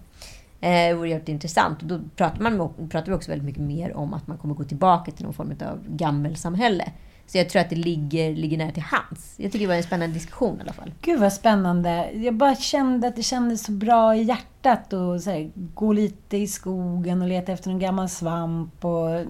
Eh, 0.61 0.87
det 0.87 0.93
vore 0.93 1.09
jävligt 1.09 1.29
intressant. 1.29 1.81
Och 1.81 1.87
då 1.87 1.99
pratar, 2.15 2.41
man, 2.41 2.69
pratar 2.89 3.11
vi 3.11 3.13
också 3.13 3.31
väldigt 3.31 3.45
mycket 3.45 3.63
mer 3.63 3.97
om 3.97 4.13
att 4.13 4.27
man 4.27 4.37
kommer 4.37 4.55
gå 4.55 4.63
tillbaka 4.63 5.11
till 5.11 5.25
någon 5.25 5.33
form 5.33 5.51
av 5.61 5.79
gammelsamhälle. 5.87 6.91
Så 7.27 7.37
jag 7.37 7.49
tror 7.49 7.61
att 7.61 7.69
det 7.69 7.75
ligger, 7.75 8.35
ligger 8.35 8.57
nära 8.57 8.71
till 8.71 8.83
hands. 8.83 9.33
Jag 9.37 9.51
tycker 9.51 9.65
det 9.65 9.69
var 9.69 9.75
en 9.75 9.83
spännande 9.83 10.13
diskussion 10.13 10.57
i 10.57 10.61
alla 10.61 10.73
fall. 10.73 10.91
Gud 11.01 11.19
vad 11.19 11.33
spännande. 11.33 12.11
Jag 12.13 12.33
bara 12.33 12.55
kände 12.55 13.07
att 13.07 13.15
det 13.15 13.23
kändes 13.23 13.63
så 13.63 13.71
bra 13.71 14.15
i 14.15 14.23
hjärtat 14.23 14.93
att 14.93 15.23
så 15.23 15.29
här, 15.29 15.51
gå 15.55 15.93
lite 15.93 16.37
i 16.37 16.47
skogen 16.47 17.21
och 17.21 17.27
leta 17.27 17.51
efter 17.51 17.69
en 17.69 17.79
gammal 17.79 18.09
svamp 18.09 18.85
och 18.85 19.25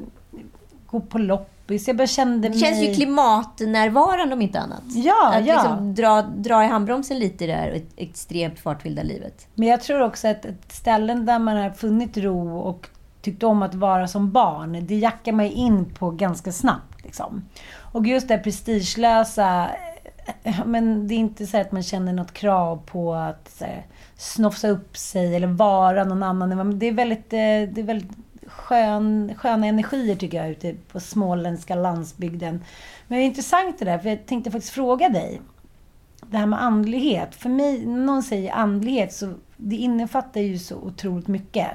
gå 0.86 1.00
på 1.00 1.18
loppis. 1.18 1.88
Jag 1.88 1.98
bara 1.98 2.08
kände 2.08 2.50
Det 2.50 2.58
känns 2.60 2.78
mig... 2.78 2.90
ju 2.90 2.96
klimatnärvarande 2.96 4.36
om 4.36 4.42
inte 4.42 4.60
annat. 4.60 4.84
Ja, 4.88 5.34
att 5.34 5.46
ja. 5.46 5.54
liksom 5.54 5.96
dra, 5.96 6.22
dra 6.22 6.64
i 6.64 6.68
handbromsen 6.68 7.20
lite 7.20 7.44
i 7.44 7.48
det 7.48 7.54
här 7.54 7.82
extremt 7.96 8.60
fartfyllda 8.60 9.04
livet. 9.04 9.48
Men 9.56 9.68
jag 9.68 9.82
tror 9.82 10.02
också 10.02 10.28
att 10.28 10.46
ställen 10.68 11.26
där 11.26 11.40
man 11.40 11.58
har 11.58 11.70
funnit 11.70 12.18
ro 12.18 12.60
och 12.60 12.90
tyckt 13.22 13.44
om 13.44 13.64
att 13.64 13.76
vara 13.76 14.08
som 14.08 14.32
barn, 14.32 14.86
det 14.88 14.96
jackar 14.96 15.32
mig 15.32 15.52
in 15.52 15.86
på 15.86 16.12
ganska 16.12 16.52
snabbt. 16.52 17.04
Liksom. 17.04 17.44
Och 17.96 18.08
just 18.08 18.28
det 18.28 18.36
här 18.36 18.44
prestigelösa, 18.44 19.72
eh, 20.44 20.66
men 20.66 21.08
det 21.08 21.14
är 21.14 21.18
inte 21.18 21.48
så 21.48 21.58
att 21.58 21.72
man 21.72 21.84
känner 21.84 22.14
något 22.14 22.34
krav 22.34 22.82
på 22.86 23.14
att 23.14 23.58
här, 23.60 23.86
snofsa 24.18 24.70
upp 24.70 24.98
sig 24.98 25.36
eller 25.36 25.48
vara 25.48 26.04
någon 26.04 26.24
annan. 26.24 26.58
men 26.58 26.80
Det 26.80 26.86
är 26.86 26.92
väldigt, 26.92 27.34
eh, 27.34 27.74
det 27.74 27.78
är 27.78 27.84
väldigt 27.84 28.12
skön, 28.48 29.34
sköna 29.38 29.68
energier 29.68 30.16
tycker 30.16 30.38
jag 30.38 30.50
ute 30.50 30.76
på 30.92 31.00
småländska 31.00 31.76
landsbygden. 31.76 32.64
Men 33.08 33.18
det 33.18 33.24
är 33.24 33.26
intressant 33.26 33.80
det 33.80 33.86
där, 33.86 33.98
för 33.98 34.10
jag 34.10 34.26
tänkte 34.26 34.52
faktiskt 34.52 34.74
fråga 34.74 35.10
dig 35.10 35.42
det 36.22 36.38
här 36.38 36.46
med 36.46 36.64
andlighet. 36.64 37.36
För 37.36 37.50
mig, 37.50 37.86
när 37.86 38.02
någon 38.06 38.24
säger 38.24 38.52
andlighet, 38.54 39.14
så 39.14 39.34
det 39.58 39.76
innefattar 39.76 40.42
ju 40.42 40.60
så 40.60 40.76
otroligt 40.76 41.28
mycket. 41.28 41.68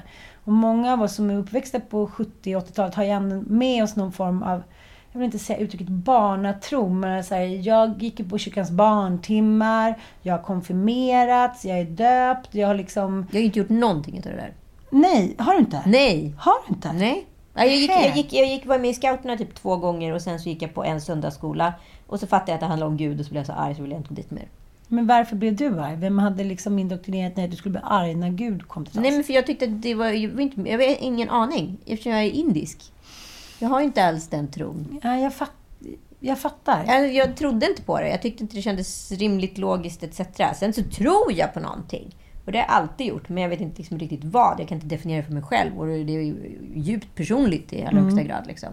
Och 0.45 0.53
många 0.53 0.93
av 0.93 1.03
oss 1.03 1.15
som 1.15 1.31
är 1.31 1.39
uppväxta 1.39 1.81
på 1.81 2.07
70 2.07 2.57
och 2.57 2.63
80-talet 2.63 2.95
har 2.95 3.05
ju 3.05 3.21
med 3.47 3.85
oss 3.85 3.97
någon 3.97 4.13
form 4.13 4.43
av 4.43 4.63
jag 5.12 5.18
vill 5.18 5.25
inte 5.25 5.38
säga 5.38 5.59
uttrycket 5.59 5.88
barnatro, 5.88 6.88
men 6.88 7.25
så 7.25 7.35
här, 7.35 7.66
jag 7.66 8.03
gick 8.03 8.29
på 8.29 8.38
kyrkans 8.38 8.70
barntimmar, 8.70 9.99
jag 10.23 10.35
har 10.35 10.42
konfirmerats, 10.42 11.64
jag 11.64 11.79
är 11.79 11.85
döpt, 11.85 12.55
jag 12.55 12.66
har 12.68 12.75
liksom... 12.75 13.27
Jag 13.31 13.40
har 13.40 13.44
inte 13.44 13.59
gjort 13.59 13.68
någonting 13.68 14.16
av 14.16 14.23
det 14.23 14.31
där. 14.31 14.53
Nej, 14.90 15.35
har 15.38 15.53
du 15.53 15.59
inte? 15.59 15.83
Nej. 15.87 16.35
Har 16.38 16.55
du 16.66 16.75
inte? 16.75 16.92
Nej. 16.92 17.27
Ja, 17.55 17.64
Jag, 17.64 17.77
gick, 17.77 17.90
jag, 17.90 18.16
gick, 18.16 18.33
jag 18.33 18.46
gick, 18.46 18.66
var 18.66 18.79
med 18.79 18.90
i 18.90 18.94
scouterna 18.94 19.37
typ 19.37 19.55
två 19.55 19.77
gånger 19.77 20.14
och 20.14 20.23
sen 20.23 20.40
så 20.40 20.49
gick 20.49 20.62
jag 20.62 20.75
på 20.75 20.85
en 20.85 21.01
söndagsskola. 21.01 21.73
Och 22.07 22.20
så 22.20 22.27
fattade 22.27 22.51
jag 22.53 22.55
att 22.55 22.61
det 22.61 22.66
handlade 22.66 22.90
om 22.90 22.96
Gud 22.96 23.20
och 23.20 23.27
så 23.27 23.31
blev 23.31 23.40
jag 23.40 23.46
så 23.46 23.53
arg 23.53 23.75
så 23.75 23.83
ville 23.83 23.94
jag 23.94 24.01
inte 24.01 24.09
gå 24.09 24.14
dit 24.14 24.31
mer. 24.31 24.49
Men 24.88 25.07
varför 25.07 25.37
blev 25.37 25.57
du 25.57 25.81
arg? 25.81 25.96
Vem 25.96 26.18
hade 26.18 26.44
liksom 26.44 26.79
indoktrinerat 26.79 27.37
dig 27.37 27.44
att 27.44 27.51
du 27.51 27.57
skulle 27.57 27.73
bli 27.73 27.81
arg 27.85 28.14
när 28.14 28.31
Gud 28.31 28.68
kom 28.68 28.87
till 28.87 29.01
Nej 29.01 29.11
oss? 29.11 29.14
men 29.16 29.25
för 29.25 29.33
jag 29.33 29.46
tyckte 29.46 29.64
att 29.64 29.83
det 29.83 29.94
var, 29.94 30.07
jag, 30.07 30.40
inte, 30.40 30.61
jag 30.70 30.79
har 30.79 31.03
ingen 31.03 31.31
aning 31.31 31.77
eftersom 31.87 32.12
jag 32.12 32.23
är 32.25 32.31
indisk. 32.31 32.92
Jag 33.61 33.68
har 33.68 33.81
inte 33.81 34.05
alls 34.05 34.29
den 34.29 34.49
tron. 34.49 35.01
Ja, 35.03 35.18
jag, 35.18 35.35
fatt, 35.35 35.53
jag 36.20 36.38
fattar. 36.38 36.85
Jag, 36.87 37.14
jag 37.14 37.37
trodde 37.37 37.66
inte 37.66 37.83
på 37.83 38.01
det. 38.01 38.09
Jag 38.09 38.23
tyckte 38.23 38.42
inte 38.42 38.57
det 38.57 38.62
kändes 38.62 39.12
rimligt, 39.12 39.59
logiskt 39.59 40.03
etc. 40.03 40.20
Sen 40.59 40.73
så 40.73 40.83
tror 40.83 41.33
jag 41.33 41.55
på 41.55 41.61
någonting. 41.61 42.16
Och 42.44 42.53
det 42.53 42.59
har 42.59 42.64
jag 42.64 42.70
alltid 42.70 43.07
gjort. 43.07 43.29
Men 43.29 43.42
jag 43.42 43.51
vet 43.51 43.61
inte 43.61 43.79
liksom 43.79 43.99
riktigt 43.99 44.25
vad. 44.25 44.61
Jag 44.61 44.68
kan 44.68 44.77
inte 44.77 44.87
definiera 44.87 45.20
det 45.20 45.27
för 45.27 45.33
mig 45.33 45.42
själv. 45.42 45.79
Och 45.79 45.87
det 45.87 45.92
är 45.92 46.23
ju 46.23 46.59
djupt 46.75 47.14
personligt 47.14 47.73
i 47.73 47.85
allra 47.85 48.01
högsta 48.01 48.23
grad. 48.23 48.46
Liksom. 48.46 48.68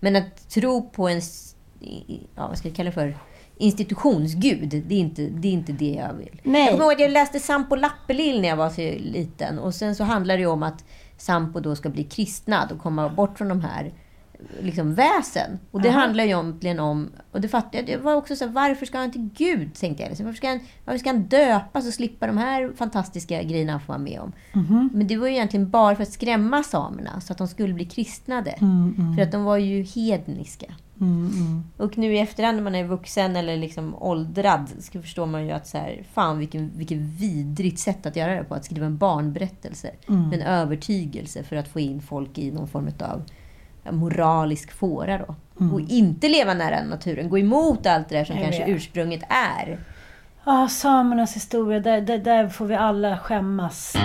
Men 0.00 0.16
att 0.16 0.48
tro 0.48 0.90
på 0.90 1.08
en... 1.08 1.20
Ja, 2.34 2.48
vad 2.48 2.58
ska 2.58 2.68
jag 2.68 2.76
kalla 2.76 2.90
det 2.90 2.94
för? 2.94 3.16
Institutionsgud. 3.56 4.84
Det 4.86 4.94
är 4.94 4.98
inte 4.98 5.22
det, 5.22 5.48
är 5.48 5.52
inte 5.52 5.72
det 5.72 5.90
jag 5.90 6.14
vill. 6.14 6.40
Nej. 6.42 6.64
Jag 6.64 6.72
kommer 6.72 6.84
ihåg 6.84 6.92
att 6.92 7.00
jag 7.00 7.10
läste 7.10 7.40
Sampo 7.40 7.76
Lappelill 7.76 8.40
när 8.40 8.48
jag 8.48 8.56
var 8.56 8.70
så 8.70 8.80
liten. 8.98 9.58
Och 9.58 9.74
sen 9.74 9.94
så 9.96 10.04
handlar 10.04 10.38
det 10.38 10.46
om 10.46 10.62
att 10.62 10.84
Sampo 11.16 11.60
då 11.60 11.76
ska 11.76 11.88
bli 11.88 12.04
kristnad 12.04 12.72
och 12.72 12.78
komma 12.78 13.08
bort 13.08 13.38
från 13.38 13.48
de 13.48 13.60
här 13.60 13.92
liksom, 14.60 14.94
väsen. 14.94 15.58
Och 15.70 15.82
det 15.82 15.88
Aha. 15.88 15.98
handlar 16.00 16.24
ju 16.24 16.30
egentligen 16.30 16.80
om... 16.80 17.10
Och 17.32 17.40
det 17.40 17.48
fattade 17.48 17.76
jag. 17.76 17.86
Det 17.86 17.96
var 17.96 18.14
också 18.14 18.36
så 18.36 18.44
här, 18.44 18.52
varför 18.52 18.86
ska 18.86 18.98
han 18.98 19.12
till 19.12 19.30
Gud? 19.34 19.74
Tänkte 19.74 20.02
jag. 20.02 20.08
Liksom. 20.08 20.26
Varför, 20.26 20.36
ska 20.36 20.48
han, 20.48 20.60
varför 20.84 20.98
ska 20.98 21.08
han 21.10 21.22
döpas 21.22 21.86
och 21.86 21.94
slippa 21.94 22.26
de 22.26 22.36
här 22.38 22.72
fantastiska 22.76 23.42
grejerna 23.42 23.72
han 23.72 23.80
får 23.80 23.88
vara 23.92 23.98
med 23.98 24.20
om? 24.20 24.32
Men 24.92 25.06
det 25.06 25.16
var 25.16 25.26
ju 25.26 25.32
egentligen 25.34 25.70
bara 25.70 25.96
för 25.96 26.02
att 26.02 26.12
skrämma 26.12 26.62
samerna, 26.62 27.20
så 27.20 27.32
att 27.32 27.38
de 27.38 27.48
skulle 27.48 27.74
bli 27.74 27.84
kristnade. 27.84 28.54
För 29.16 29.22
att 29.22 29.32
de 29.32 29.44
var 29.44 29.56
ju 29.56 29.82
hedniska. 29.82 30.66
Mm, 31.00 31.64
Och 31.76 31.98
nu 31.98 32.14
i 32.14 32.18
efterhand 32.18 32.56
när 32.56 32.64
man 32.64 32.74
är 32.74 32.84
vuxen 32.84 33.36
eller 33.36 33.56
liksom 33.56 33.94
åldrad 33.94 34.68
så 34.78 35.02
förstår 35.02 35.26
man 35.26 35.46
ju 35.46 35.52
att 35.52 35.66
så 35.66 35.78
här, 35.78 36.02
fan 36.12 36.38
vilken, 36.38 36.72
vilket 36.74 36.98
vidrigt 36.98 37.78
sätt 37.78 38.06
att 38.06 38.16
göra 38.16 38.34
det 38.34 38.44
på. 38.44 38.54
Att 38.54 38.64
skriva 38.64 38.86
en 38.86 38.96
barnberättelse 38.98 39.90
med 40.06 40.34
en 40.40 40.42
övertygelse 40.46 41.42
för 41.42 41.56
att 41.56 41.68
få 41.68 41.80
in 41.80 42.02
folk 42.02 42.38
i 42.38 42.52
någon 42.52 42.68
form 42.68 42.88
av 43.00 43.22
moralisk 43.92 44.72
fåra 44.72 45.18
då. 45.18 45.34
Och 45.74 45.80
inte 45.80 46.28
leva 46.28 46.54
nära 46.54 46.84
naturen. 46.84 47.28
Gå 47.28 47.38
emot 47.38 47.86
allt 47.86 48.08
det 48.08 48.16
där 48.16 48.24
som 48.24 48.36
Jag 48.36 48.44
kanske 48.44 48.64
vet. 48.64 48.76
ursprunget 48.76 49.22
är. 49.28 49.78
Ja, 50.44 50.68
samernas 50.68 51.36
historia, 51.36 51.80
där, 51.80 52.00
där, 52.00 52.18
där 52.18 52.48
får 52.48 52.66
vi 52.66 52.74
alla 52.74 53.18
skämmas. 53.18 53.96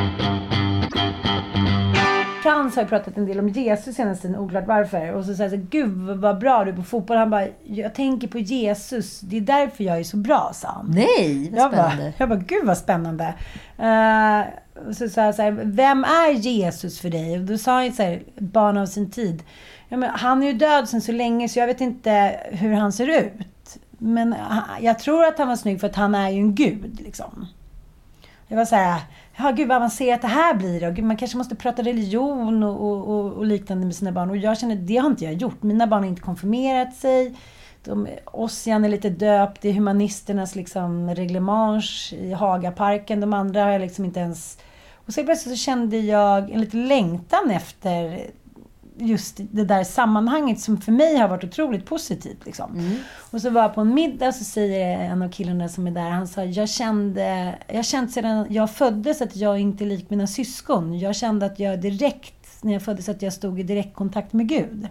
Frans 2.43 2.75
har 2.75 2.83
ju 2.83 2.89
pratat 2.89 3.17
en 3.17 3.25
del 3.25 3.39
om 3.39 3.49
Jesus 3.49 3.95
senaste 3.95 4.21
tiden, 4.27 4.39
oklart 4.41 4.67
varför. 4.67 5.11
Och 5.13 5.25
så 5.25 5.35
säger 5.35 5.49
han 5.49 5.67
gud 5.71 5.89
vad 6.19 6.39
bra 6.39 6.63
du 6.63 6.71
är 6.71 6.75
på 6.75 6.83
fotboll. 6.83 7.17
Han 7.17 7.29
bara, 7.29 7.47
jag 7.63 7.93
tänker 7.95 8.27
på 8.27 8.39
Jesus, 8.39 9.19
det 9.19 9.37
är 9.37 9.41
därför 9.41 9.83
jag 9.83 9.99
är 9.99 10.03
så 10.03 10.17
bra, 10.17 10.51
sa 10.53 10.67
han. 10.67 10.91
Nej, 10.95 11.49
vad 11.51 11.59
Jag 11.61 11.71
bara, 11.71 11.89
spännande. 11.89 12.13
jag 12.17 12.29
bara, 12.29 12.39
gud 12.39 12.65
vad 12.65 12.77
spännande. 12.77 13.33
Uh, 13.79 14.53
och 14.75 14.95
så 14.95 15.09
sa 15.09 15.21
jag 15.21 15.35
så 15.35 15.41
här, 15.41 15.51
vem 15.63 16.03
är 16.03 16.31
Jesus 16.31 16.99
för 16.99 17.09
dig? 17.09 17.39
Och 17.39 17.45
då 17.45 17.57
sa 17.57 17.73
han 17.73 17.85
ju 17.85 17.91
så 17.91 18.03
här, 18.03 18.23
barn 18.37 18.77
av 18.77 18.85
sin 18.85 19.11
tid. 19.11 19.43
Ja, 19.89 19.97
men 19.97 20.09
han 20.09 20.43
är 20.43 20.47
ju 20.47 20.53
död 20.53 20.89
sedan 20.89 21.01
så 21.01 21.11
länge 21.11 21.49
så 21.49 21.59
jag 21.59 21.67
vet 21.67 21.81
inte 21.81 22.39
hur 22.51 22.73
han 22.73 22.91
ser 22.91 23.07
ut. 23.07 23.77
Men 23.97 24.35
jag 24.81 24.99
tror 24.99 25.25
att 25.25 25.37
han 25.37 25.47
var 25.47 25.55
snygg 25.55 25.79
för 25.79 25.87
att 25.87 25.95
han 25.95 26.15
är 26.15 26.29
ju 26.29 26.39
en 26.39 26.55
gud 26.55 27.01
liksom. 27.01 27.47
Jag 28.47 28.57
var 28.57 28.65
så 28.65 28.75
här, 28.75 29.01
ja 29.37 29.51
gud 29.51 29.67
vad 29.67 29.77
avancerat 29.77 30.21
det 30.21 30.27
här 30.27 30.53
blir. 30.53 30.81
då. 30.81 30.91
gud, 30.91 31.05
man 31.05 31.17
kanske 31.17 31.37
måste 31.37 31.55
prata 31.55 31.81
religion 31.81 32.63
och, 32.63 32.87
och, 32.87 33.07
och, 33.07 33.33
och 33.33 33.45
liknande 33.45 33.85
med 33.85 33.95
sina 33.95 34.11
barn. 34.11 34.29
Och 34.29 34.37
jag 34.37 34.57
känner, 34.57 34.75
det 34.75 34.97
har 34.97 35.09
inte 35.09 35.25
jag 35.25 35.33
gjort. 35.33 35.63
Mina 35.63 35.87
barn 35.87 36.03
har 36.03 36.09
inte 36.09 36.21
konfirmerat 36.21 36.95
sig. 36.95 37.35
De, 37.83 38.07
Ossian 38.25 38.85
är 38.85 38.89
lite 38.89 39.09
döpt. 39.09 39.65
Är 39.65 39.73
humanisternas 39.73 40.55
liksom 40.55 41.09
reglemage 41.09 42.13
i 42.13 42.31
Hagaparken. 42.31 43.19
De 43.19 43.33
andra 43.33 43.63
har 43.63 43.71
jag 43.71 43.81
liksom 43.81 44.05
inte 44.05 44.19
ens... 44.19 44.57
Och 45.05 45.13
så 45.13 45.23
plötsligt 45.23 45.57
så 45.57 45.63
kände 45.63 45.97
jag 45.97 46.49
en 46.49 46.61
liten 46.61 46.87
längtan 46.87 47.51
efter 47.51 48.27
just 48.97 49.39
det 49.51 49.65
där 49.65 49.83
sammanhanget 49.83 50.59
som 50.59 50.81
för 50.81 50.91
mig 50.91 51.17
har 51.17 51.27
varit 51.27 51.43
otroligt 51.43 51.85
positivt. 51.85 52.45
Liksom. 52.45 52.97
Och 53.31 53.41
så 53.41 53.49
var 53.49 53.61
jag 53.61 53.75
på 53.75 53.81
en 53.81 53.93
middag 53.93 54.31
så 54.31 54.43
säger 54.43 54.99
en 54.99 55.21
av 55.21 55.29
killarna 55.31 55.69
som 55.69 55.87
är 55.87 55.91
där, 55.91 56.09
han 56.09 56.27
sa 56.27 56.43
jag 56.43 56.69
kände, 56.69 57.55
jag 57.67 57.85
känt 57.85 58.11
sedan 58.11 58.45
jag 58.49 58.71
föddes 58.71 59.21
att 59.21 59.35
jag 59.35 59.59
inte 59.59 59.83
är 59.83 59.85
lik 59.85 60.09
mina 60.09 60.27
syskon. 60.27 60.99
Jag 60.99 61.15
kände 61.15 61.45
att 61.45 61.59
jag 61.59 61.81
direkt, 61.81 62.63
när 62.63 62.73
jag 62.73 62.81
föddes, 62.81 63.09
att 63.09 63.21
jag 63.21 63.33
stod 63.33 63.59
i 63.59 63.63
direktkontakt 63.63 64.33
med 64.33 64.49
Gud. 64.49 64.87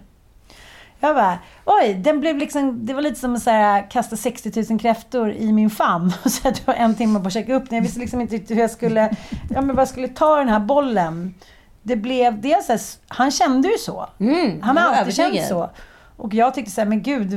Jag 1.03 1.15
bara, 1.15 1.39
oj, 1.65 1.93
den 1.93 2.19
blev 2.19 2.37
liksom, 2.37 2.85
det 2.85 2.93
var 2.93 3.01
lite 3.01 3.19
som 3.19 3.35
att 3.35 3.43
så 3.43 3.49
här, 3.49 3.91
kasta 3.91 4.15
60 4.15 4.63
000 4.69 4.79
kräftor 4.79 5.31
i 5.31 5.51
min 5.51 5.69
famn. 5.69 6.13
Och 6.25 6.31
så 6.31 6.47
att 6.47 6.55
det 6.55 6.67
var 6.67 6.73
en 6.73 6.95
timme 6.95 7.19
på 7.19 7.27
att 7.27 7.33
käka 7.33 7.55
upp 7.55 7.69
den. 7.69 7.75
Jag 7.75 7.83
visste 7.83 7.99
liksom 7.99 8.21
inte 8.21 8.35
riktigt 8.35 8.57
hur 8.57 8.61
jag 8.61 8.71
skulle, 8.71 9.15
ja 9.49 9.61
men 9.61 9.75
vad 9.75 9.89
skulle 9.89 10.07
ta 10.07 10.35
den 10.37 10.49
här 10.49 10.59
bollen. 10.59 11.33
Det 11.81 11.95
blev 11.95 12.41
dels 12.41 12.65
så 12.65 12.71
här, 12.71 12.81
han 13.07 13.31
kände 13.31 13.67
ju 13.67 13.77
så. 13.77 14.09
Mm, 14.19 14.61
Han 14.61 14.75
jag 14.75 14.83
har 14.83 14.95
alltid 14.95 15.15
känt 15.15 15.47
så. 15.47 15.69
Och 16.17 16.33
jag 16.33 16.53
tyckte 16.53 16.71
så 16.71 16.81
här, 16.81 16.85
men 16.87 17.01
gud, 17.01 17.33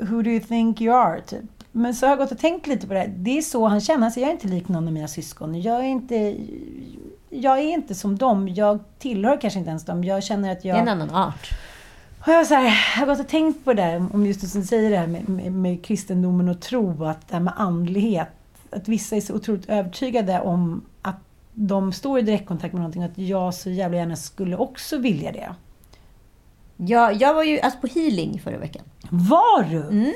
who 0.00 0.22
do 0.22 0.30
you 0.30 0.40
think 0.40 0.80
you 0.80 0.96
are? 0.96 1.20
Typ. 1.20 1.40
Men 1.72 1.94
så 1.94 2.06
har 2.06 2.10
jag 2.10 2.18
gått 2.18 2.32
och 2.32 2.38
tänkt 2.38 2.66
lite 2.66 2.86
på 2.86 2.94
det. 2.94 3.10
Det 3.16 3.38
är 3.38 3.42
så 3.42 3.66
han 3.66 3.80
känner. 3.80 4.04
Alltså, 4.06 4.20
jag 4.20 4.28
är 4.28 4.32
inte 4.32 4.48
lik 4.48 4.68
någon 4.68 4.86
av 4.86 4.92
mina 4.92 5.08
syskon. 5.08 5.62
Jag 5.62 5.76
är 5.76 5.88
inte, 5.88 6.36
jag 7.30 7.58
är 7.58 7.62
inte 7.62 7.94
som 7.94 8.18
dem. 8.18 8.48
Jag 8.48 8.78
tillhör 8.98 9.40
kanske 9.40 9.58
inte 9.58 9.70
ens 9.70 9.84
dem. 9.84 10.04
Jag 10.04 10.22
känner 10.22 10.52
att 10.52 10.62
Det 10.62 10.68
jag... 10.68 10.76
är 10.78 10.82
en 10.82 10.88
annan 10.88 11.10
art. 11.10 11.50
Och 12.20 12.28
jag, 12.28 12.46
så 12.46 12.54
här, 12.54 12.64
jag 12.64 12.72
har 12.72 13.06
gått 13.06 13.20
och 13.20 13.28
tänkt 13.28 13.64
på 13.64 13.74
det 13.74 13.82
där, 13.82 14.06
om 14.12 14.26
just 14.26 14.40
det 14.40 14.46
som 14.46 14.64
säger 14.64 14.90
det 14.90 14.96
här 14.96 15.06
med, 15.06 15.28
med, 15.28 15.52
med 15.52 15.84
kristendomen 15.84 16.48
och 16.48 16.60
tro, 16.60 17.04
att 17.04 17.28
det 17.28 17.34
här 17.34 17.40
med 17.40 17.52
andlighet. 17.56 18.28
Att 18.70 18.88
vissa 18.88 19.16
är 19.16 19.20
så 19.20 19.34
otroligt 19.34 19.68
övertygade 19.68 20.40
om 20.40 20.84
att 21.02 21.16
de 21.54 21.92
står 21.92 22.18
i 22.18 22.22
direktkontakt 22.22 22.72
med 22.72 22.80
någonting 22.80 23.02
och 23.02 23.10
att 23.10 23.18
jag 23.18 23.54
så 23.54 23.70
jävla 23.70 23.96
gärna 23.96 24.16
skulle 24.16 24.56
också 24.56 24.98
vilja 24.98 25.32
det. 25.32 25.54
Jag, 26.76 27.14
jag 27.14 27.34
var 27.34 27.42
ju 27.42 27.60
alltså 27.60 27.80
på 27.80 27.86
healing 27.86 28.40
förra 28.44 28.58
veckan. 28.58 28.82
Var 29.10 29.62
du? 29.70 29.82
Mm. 29.82 30.12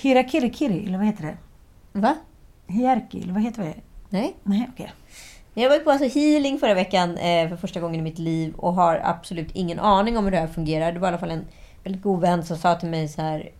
Hirakirikiri, 0.00 0.86
eller 0.86 0.98
vad 0.98 1.06
heter 1.06 1.22
det? 1.22 1.36
Va? 1.92 2.16
Hierarki, 2.66 3.22
eller 3.22 3.32
vad 3.32 3.42
heter 3.42 3.62
det? 3.62 3.74
Nej? 4.08 4.36
Nej, 4.42 4.70
okej. 4.72 4.92
Jag 5.54 5.68
var 5.68 5.78
på 5.78 5.90
alltså 5.90 6.18
healing 6.18 6.58
förra 6.58 6.74
veckan 6.74 7.16
eh, 7.16 7.48
för 7.48 7.56
första 7.56 7.80
gången 7.80 8.00
i 8.00 8.02
mitt 8.02 8.18
liv 8.18 8.54
och 8.56 8.74
har 8.74 9.00
absolut 9.04 9.48
ingen 9.52 9.78
aning 9.78 10.16
om 10.16 10.24
hur 10.24 10.30
det 10.30 10.38
här 10.38 10.46
fungerar. 10.46 10.92
Det 10.92 10.98
var 10.98 11.08
i 11.08 11.10
alla 11.10 11.18
fall 11.18 11.30
en 11.30 11.46
väldigt 11.84 12.02
god 12.02 12.20
vän 12.20 12.44
som 12.44 12.56
sa 12.56 12.74
till 12.74 12.88
mig 12.88 13.08
så 13.08 13.22
här 13.22 13.50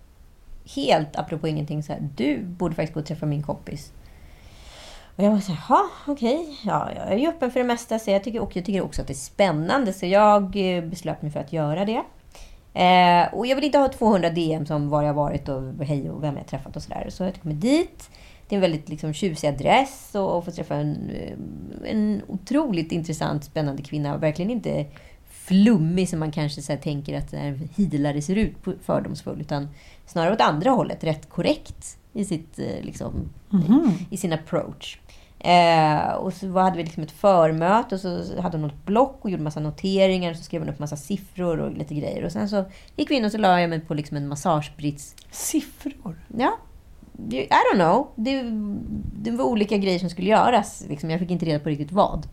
helt 0.75 1.17
apropå 1.17 1.49
ingenting 1.49 1.83
så 1.83 1.93
här, 1.93 2.09
du 2.17 2.45
borde 2.45 2.75
faktiskt 2.75 2.95
gå 2.95 3.01
och 3.01 3.07
träffa 3.07 3.27
min 3.27 3.43
kompis. 3.43 3.93
Och 5.17 5.25
jag 5.25 5.31
var 5.31 5.39
så 5.39 5.53
här, 5.53 5.59
"Jaha, 5.69 5.83
okej. 6.07 6.59
Ja, 6.65 6.91
jag 6.97 7.13
är 7.13 7.17
ju 7.17 7.29
öppen 7.29 7.51
för 7.51 7.61
det 7.61 7.67
mesta. 7.67 7.99
Så 7.99 8.11
jag 8.11 8.25
tycker, 8.25 8.41
och 8.41 8.57
jag 8.57 8.65
tycker 8.65 8.85
också 8.85 9.01
att 9.01 9.07
det 9.07 9.13
är 9.13 9.15
spännande. 9.15 9.93
Så 9.93 10.07
jag 10.07 10.77
eh, 10.77 10.85
beslöt 10.85 11.23
mig 11.23 11.31
för 11.31 11.41
att 11.41 11.53
göra 11.53 11.85
det. 11.85 12.03
Eh, 12.75 13.35
och 13.35 13.47
jag 13.47 13.57
vill 13.57 13.65
inte 13.65 13.79
ha 13.79 13.89
200 13.89 14.31
DM 14.31 14.67
som 14.67 14.89
var 14.91 15.03
jag 15.03 15.15
varit 15.15 15.49
och 15.49 15.63
hej 15.85 16.11
och 16.11 16.23
vem 16.23 16.37
jag 16.37 16.47
träffat 16.47 16.77
och 16.77 16.83
sådär. 16.83 17.07
Så 17.09 17.25
jag 17.25 17.35
kommer 17.43 17.55
mig 17.55 17.63
dit. 17.63 18.11
Det 18.49 18.55
är 18.55 18.57
en 18.57 18.61
väldigt 18.61 18.89
liksom, 18.89 19.13
tjusig 19.13 19.49
adress 19.49 20.11
och, 20.15 20.37
och 20.37 20.45
få 20.45 20.51
träffa 20.51 20.75
en, 20.75 21.11
eh, 21.11 21.37
en 21.91 22.23
otroligt 22.27 22.93
intressant, 22.93 23.45
spännande 23.45 23.83
kvinna. 23.83 24.17
Verkligen 24.17 24.51
inte 24.51 24.87
flummig 25.31 26.09
som 26.09 26.19
man 26.19 26.33
kanske 26.33 26.63
så 26.63 26.77
tänker 26.77 27.19
att 27.19 27.33
en 27.33 27.69
healare 27.77 28.23
ser 28.23 28.37
ut, 28.37 28.57
fördomsfull. 28.83 29.41
Utan 29.41 29.69
snarare 30.07 30.35
åt 30.35 30.41
andra 30.41 30.71
hållet, 30.71 31.05
rätt 31.05 31.29
korrekt 31.29 31.99
i, 32.13 32.25
sitt, 32.25 32.59
eh, 32.59 32.83
liksom, 32.83 33.13
i 34.11 34.17
sin 34.17 34.33
approach. 34.33 34.99
Eh, 35.39 36.13
och 36.13 36.33
så 36.33 36.59
hade 36.59 36.77
vi 36.77 36.83
liksom 36.83 37.03
ett 37.03 37.11
förmöte 37.11 37.95
och 37.95 38.01
så 38.01 38.41
hade 38.41 38.57
hon 38.57 38.63
något 38.63 38.87
block 38.87 39.19
och 39.21 39.31
gjorde 39.31 39.43
massa 39.43 39.61
noteringar. 39.61 40.31
Och 40.31 40.37
så 40.37 40.43
skrev 40.43 40.63
hon 40.63 40.71
upp 40.71 40.79
massa 40.79 40.97
siffror 40.97 41.61
och 41.61 41.73
lite 41.73 41.95
grejer. 41.95 42.25
Och 42.25 42.33
sen 42.33 42.49
så 42.49 42.65
gick 42.97 43.11
vi 43.11 43.15
in 43.15 43.25
och 43.25 43.33
så 43.33 43.39
la 43.39 43.61
jag 43.61 43.71
mig 43.71 43.81
på 43.81 43.95
liksom 43.95 44.17
en 44.17 44.29
massagebrits 44.29 45.17
Siffror? 45.31 46.25
Ja. 46.37 46.59
I 47.31 47.49
don't 47.49 47.75
know. 47.75 48.09
Det, 48.17 48.43
det 49.23 49.31
var 49.31 49.45
olika 49.45 49.77
grejer 49.77 49.99
som 49.99 50.11
skulle 50.11 50.29
göras. 50.29 50.85
Liksom. 50.89 51.11
Jag 51.11 51.21
fick 51.21 51.31
inte 51.31 51.47
reda 51.47 51.59
på 51.59 51.69
riktigt 51.69 51.93
vad. 51.93 52.29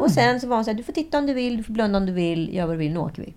Och 0.00 0.10
sen 0.10 0.40
så 0.40 0.46
var 0.46 0.56
hon 0.56 0.64
så 0.64 0.70
här, 0.70 0.78
du 0.78 0.82
får 0.82 0.92
titta 0.92 1.18
om 1.18 1.26
du 1.26 1.34
vill, 1.34 1.56
du 1.56 1.62
får 1.62 1.72
blunda 1.72 1.98
om 1.98 2.06
du 2.06 2.12
vill, 2.12 2.54
gör 2.54 2.66
vad 2.66 2.74
du 2.74 2.78
vill, 2.78 2.92
nu 2.92 2.98
åker 2.98 3.22
vi. 3.22 3.34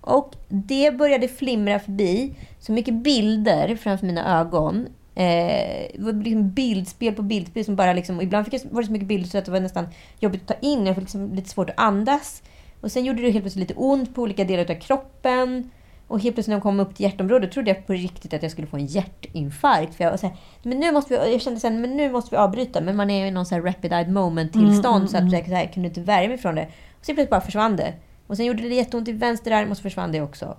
Och 0.00 0.36
det 0.48 0.98
började 0.98 1.28
flimra 1.28 1.78
förbi 1.78 2.34
så 2.58 2.72
mycket 2.72 2.94
bilder 2.94 3.76
framför 3.76 4.06
mina 4.06 4.40
ögon. 4.40 4.86
Eh, 5.14 5.90
det 5.94 5.98
var 5.98 6.12
liksom 6.12 6.50
bildspel 6.50 7.14
på 7.14 7.22
bildspel 7.22 7.64
som 7.64 7.76
bara 7.76 7.92
liksom, 7.92 8.20
ibland 8.20 8.44
fick 8.44 8.54
jag, 8.54 8.70
var 8.70 8.82
det 8.82 8.86
så 8.86 8.92
mycket 8.92 9.08
bilder 9.08 9.28
så 9.28 9.38
att 9.38 9.44
det 9.44 9.50
var 9.50 9.60
nästan 9.60 9.88
jobbigt 10.20 10.50
att 10.50 10.60
ta 10.60 10.66
in. 10.66 10.86
Jag 10.86 10.94
fick 10.94 11.02
liksom 11.02 11.34
lite 11.34 11.48
svårt 11.48 11.70
att 11.70 11.78
andas. 11.78 12.42
Och 12.80 12.92
sen 12.92 13.04
gjorde 13.04 13.22
det 13.22 13.30
helt 13.30 13.44
plötsligt 13.44 13.68
lite 13.68 13.80
ont 13.80 14.14
på 14.14 14.22
olika 14.22 14.44
delar 14.44 14.74
av 14.74 14.80
kroppen. 14.80 15.70
Och 16.06 16.20
helt 16.20 16.36
plötsligt 16.36 16.48
när 16.52 16.56
de 16.56 16.62
kom 16.62 16.80
upp 16.80 16.94
till 16.94 17.04
hjärtområdet 17.04 17.52
trodde 17.52 17.70
jag 17.70 17.86
på 17.86 17.92
riktigt 17.92 18.34
att 18.34 18.42
jag 18.42 18.52
skulle 18.52 18.66
få 18.66 18.76
en 18.76 18.86
hjärtinfarkt. 18.86 19.94
För 19.94 20.04
jag 20.04 20.20
så 20.20 20.26
här, 20.26 20.36
men 20.62 20.80
nu 20.80 20.92
måste 20.92 21.18
vi, 21.18 21.32
jag 21.32 21.40
kände 21.40 21.60
sen, 21.60 21.80
men 21.80 21.96
nu 21.96 22.12
måste 22.12 22.30
vi 22.30 22.36
avbryta. 22.36 22.80
Men 22.80 22.96
man 22.96 23.10
är 23.10 23.26
i 23.26 23.30
någon 23.30 23.46
så 23.46 23.54
här 23.54 23.62
rapid 23.62 23.92
eye 23.92 24.08
moment 24.10 24.52
tillstånd. 24.52 25.10
så 25.10 25.16
att 25.16 25.32
jag 25.32 25.46
så 25.46 25.54
här, 25.54 25.66
kunde 25.66 25.88
inte 25.88 26.00
värja 26.00 26.28
mig 26.28 26.38
från 26.38 26.54
det. 26.54 26.62
Och 26.98 27.06
sen 27.06 27.14
plötsligt 27.14 27.30
bara 27.30 27.40
försvann 27.40 27.76
det. 27.76 27.94
Och 28.26 28.36
sen 28.36 28.46
gjorde 28.46 28.62
det 28.62 28.74
jätteont 28.74 29.08
i 29.08 29.12
vänster 29.12 29.50
arm 29.50 29.70
och 29.70 29.76
så 29.76 29.82
försvann 29.82 30.12
det 30.12 30.20
också. 30.20 30.56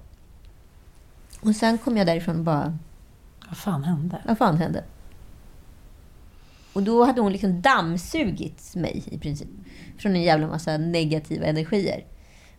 Och 1.42 1.56
sen 1.56 1.78
kom 1.78 1.98
jag 1.98 2.08
därifrån 2.08 2.38
och 2.38 2.44
bara, 2.44 2.78
Vad 3.48 3.58
fan 3.58 3.84
hände? 3.84 4.22
vad 4.28 4.38
fan 4.38 4.58
hände? 4.58 4.84
Och 6.74 6.84
då 6.84 7.04
hade 7.04 7.22
hon 7.22 7.32
liksom 7.32 7.62
dammsugit 7.62 8.76
mig 8.76 9.04
i 9.12 9.18
princip. 9.18 9.48
Från 9.98 10.16
en 10.16 10.22
jävla 10.22 10.48
massa 10.48 10.78
negativa 10.78 11.46
energier. 11.46 12.04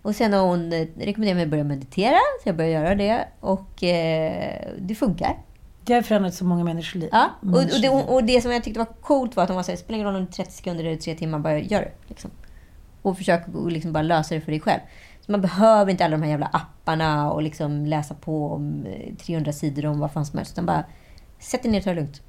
Och 0.05 0.14
sen 0.16 0.32
har 0.32 0.40
hon 0.40 0.72
eh, 0.72 0.86
rekommenderat 0.96 1.36
mig 1.36 1.42
att 1.44 1.50
börja 1.50 1.64
meditera. 1.64 2.18
Så 2.42 2.48
jag 2.48 2.57
började 2.57 2.84
göra 2.84 2.94
det. 2.94 3.28
Och 3.40 3.82
eh, 3.82 4.72
det 4.78 4.94
funkar. 4.94 5.38
Det 5.84 5.94
har 5.94 6.02
förändrat 6.02 6.34
så 6.34 6.44
många 6.44 6.64
människors 6.64 6.94
liv. 6.94 7.09
Ja. 7.12 7.30
Och, 7.40 7.48
och, 7.48 7.80
det, 7.82 7.88
och 7.88 8.24
det 8.24 8.40
som 8.40 8.52
jag 8.52 8.64
tyckte 8.64 8.78
var 8.78 8.88
coolt 9.00 9.36
var 9.36 9.42
att 9.42 9.48
hon 9.48 9.57
var 9.57 9.62
såhär, 9.62 9.76
spelar 9.76 9.94
ingen 9.94 10.07
roll 10.07 10.16
om 10.16 10.24
det 10.24 10.30
är 10.30 10.44
30 10.44 10.52
sekunder 10.52 10.84
eller 10.84 10.96
3 10.96 11.14
timmar, 11.14 11.38
bara 11.38 11.59
gör 11.59 11.80
det. 11.80 11.92
Liksom. 12.07 12.30
Och 13.02 13.18
försök 13.18 13.42
att 13.48 13.72
liksom 13.72 13.92
bara 13.92 14.02
lösa 14.02 14.34
det 14.34 14.40
för 14.40 14.50
dig 14.50 14.61
själv. 14.61 14.80
Så 15.20 15.32
man 15.32 15.40
behöver 15.40 15.90
inte 15.90 16.05
alla 16.05 16.16
de 16.16 16.22
här 16.22 16.30
jävla 16.30 16.46
apparna 16.46 17.32
och 17.32 17.42
liksom 17.42 17.86
läsa 17.86 18.14
på 18.14 18.52
om 18.52 18.86
eh, 18.86 19.14
300 19.14 19.52
sidor 19.52 19.86
om 19.86 20.00
vad 20.00 20.12
fan 20.12 20.26
som 20.26 20.38
helst. 20.38 20.52
Utan 20.52 20.66
bara 20.66 20.84
sätt 21.38 21.62
dig 21.62 21.72
ner 21.72 21.78
och 21.78 21.84
ta 21.84 21.90
det 21.90 21.96
lugnt. 21.96 22.22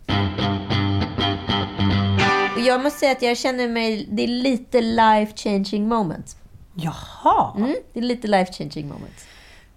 Och 2.56 2.62
jag 2.62 2.84
måste 2.84 3.00
säga 3.00 3.12
att 3.12 3.22
jag 3.22 3.38
känner 3.38 3.68
mig... 3.68 4.08
Det 4.12 4.24
är 4.24 4.28
lite 4.28 4.82
life 4.82 5.34
changing 5.36 5.88
moment. 5.88 6.38
Jaha! 6.76 7.54
Mm, 7.58 7.76
det 7.94 8.00
är 8.00 8.04
lite 8.04 8.28
life 8.28 8.54
changing 8.54 8.88
moment. 8.88 9.26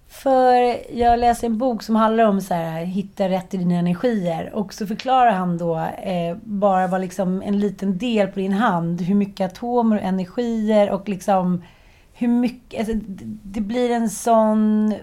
För 0.09 0.76
jag 0.99 1.18
läser 1.18 1.46
en 1.46 1.59
bok 1.59 1.82
som 1.82 1.96
handlar 1.96 2.24
om 2.24 2.40
så 2.40 2.55
här, 2.55 2.84
hitta 2.84 3.28
rätt 3.28 3.55
i 3.55 3.57
dina 3.57 3.74
energier. 3.74 4.55
Och 4.55 4.74
så 4.74 4.86
förklarar 4.86 5.30
han 5.30 5.59
då 5.59 5.76
eh, 6.03 6.36
bara 6.42 6.86
vad 6.86 7.01
liksom 7.01 7.42
en 7.42 7.61
liten 7.61 7.99
del 7.99 8.28
på 8.28 8.40
din 8.40 8.53
hand, 8.53 9.01
hur 9.01 9.14
mycket 9.14 9.53
atomer 9.53 9.96
och 9.96 10.03
energier 10.03 10.90
och 10.90 11.09
liksom 11.09 11.64
hur 12.12 12.28
mycket, 12.28 12.80
alltså, 12.80 12.94
det, 12.94 13.24
det 13.42 13.61
blir 13.61 13.90
en 13.90 14.11
sån 14.11 14.94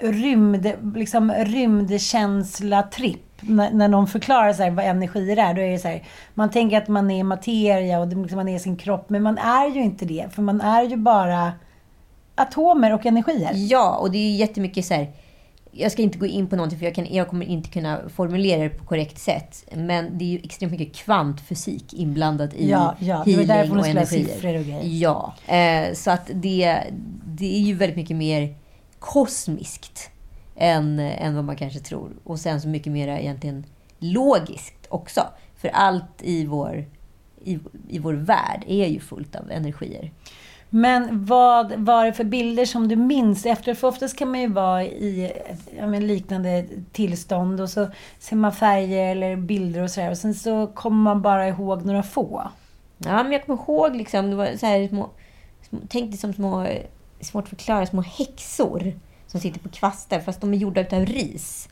rymd, 0.00 0.72
liksom 0.94 1.32
rymdkänsla-tripp. 1.32 3.33
När, 3.48 3.70
när 3.70 3.88
någon 3.88 4.06
förklarar 4.06 4.52
så 4.52 4.62
här, 4.62 4.70
vad 4.70 4.84
energier 4.84 5.36
är, 5.36 5.54
då 5.54 5.60
är 5.60 5.70
det 5.70 5.78
så 5.78 5.88
här, 5.88 6.02
man 6.34 6.50
tänker 6.50 6.78
att 6.78 6.88
man 6.88 7.10
är 7.10 7.24
materia 7.24 7.98
och 8.00 8.08
det, 8.08 8.16
liksom, 8.16 8.36
man 8.36 8.48
är 8.48 8.58
sin 8.58 8.76
kropp, 8.76 9.10
men 9.10 9.22
man 9.22 9.38
är 9.38 9.70
ju 9.70 9.82
inte 9.82 10.04
det. 10.04 10.26
För 10.34 10.42
man 10.42 10.60
är 10.60 10.82
ju 10.82 10.96
bara 10.96 11.52
atomer 12.34 12.94
och 12.94 13.06
energier. 13.06 13.52
Ja, 13.54 13.96
och 13.96 14.10
det 14.10 14.18
är 14.18 14.30
ju 14.30 14.36
jättemycket 14.36 14.84
så 14.84 14.94
här... 14.94 15.12
Jag 15.76 15.92
ska 15.92 16.02
inte 16.02 16.18
gå 16.18 16.26
in 16.26 16.46
på 16.46 16.56
någonting 16.56 16.78
för 16.78 16.86
jag, 16.86 16.94
kan, 16.94 17.06
jag 17.14 17.28
kommer 17.28 17.46
inte 17.46 17.70
kunna 17.70 18.00
formulera 18.08 18.62
det 18.62 18.68
på 18.68 18.84
korrekt 18.84 19.18
sätt. 19.18 19.64
Men 19.74 20.18
det 20.18 20.24
är 20.24 20.28
ju 20.28 20.38
extremt 20.38 20.72
mycket 20.72 20.96
kvantfysik 20.96 21.94
inblandat 21.94 22.54
i 22.54 22.70
Ja, 22.70 22.94
ja, 22.98 23.22
det 23.24 23.36
var 23.36 23.42
healing 23.42 23.46
därför 23.46 23.68
hon 23.68 23.78
och 23.78 23.86
energier. 23.86 24.26
siffror 24.26 24.58
och 24.58 24.64
grejer. 24.64 24.80
Ja, 24.84 25.34
eh, 25.46 25.94
så 25.94 26.10
att 26.10 26.30
det, 26.34 26.80
det 27.26 27.56
är 27.56 27.60
ju 27.60 27.74
väldigt 27.74 27.96
mycket 27.96 28.16
mer 28.16 28.54
kosmiskt 28.98 30.10
än, 30.56 30.98
än 30.98 31.34
vad 31.34 31.44
man 31.44 31.56
kanske 31.56 31.80
tror. 31.80 32.10
Och 32.24 32.38
sen 32.38 32.60
så 32.60 32.68
mycket 32.68 32.92
mer 32.92 33.08
egentligen 33.08 33.66
logiskt 33.98 34.86
också. 34.88 35.20
För 35.56 35.68
allt 35.68 36.22
i 36.22 36.46
vår, 36.46 36.84
i, 37.44 37.58
i 37.88 37.98
vår 37.98 38.12
värld 38.12 38.64
är 38.66 38.86
ju 38.86 39.00
fullt 39.00 39.36
av 39.36 39.50
energier. 39.50 40.10
Men 40.70 41.24
vad 41.24 41.72
var 41.72 42.04
det 42.06 42.12
för 42.12 42.24
bilder 42.24 42.64
som 42.64 42.88
du 42.88 42.96
minns 42.96 43.46
efter? 43.46 43.74
För 43.74 43.88
oftast 43.88 44.18
kan 44.18 44.30
man 44.30 44.40
ju 44.40 44.48
vara 44.48 44.84
i 44.84 45.32
ja, 45.78 45.86
liknande 45.86 46.66
tillstånd 46.92 47.60
och 47.60 47.70
så 47.70 47.88
ser 48.18 48.36
man 48.36 48.52
färger 48.52 49.10
eller 49.10 49.36
bilder 49.36 49.82
och 49.82 49.90
sådär. 49.90 50.10
Och 50.10 50.18
sen 50.18 50.34
så 50.34 50.66
kommer 50.66 51.02
man 51.02 51.22
bara 51.22 51.48
ihåg 51.48 51.84
några 51.84 52.02
få. 52.02 52.50
Ja, 52.98 53.22
men 53.22 53.32
jag 53.32 53.46
kommer 53.46 53.62
ihåg 53.62 53.96
liksom, 53.96 54.30
det 54.30 54.36
var 54.36 54.56
så 54.56 54.66
här 54.66 54.88
små, 54.88 55.10
små 55.68 55.78
tänk 55.88 56.10
dig 56.10 56.18
som 56.18 56.32
små, 56.32 56.66
svårt 57.20 57.44
att 57.44 57.48
förklara, 57.48 57.86
små 57.86 58.02
häxor 58.02 58.92
som 59.34 59.40
sitter 59.40 59.60
på 59.60 59.68
kvastar 59.68 60.20
fast 60.20 60.40
de 60.40 60.54
är 60.54 60.58
gjorda 60.58 60.80
utav 60.80 61.06
ris. 61.06 61.68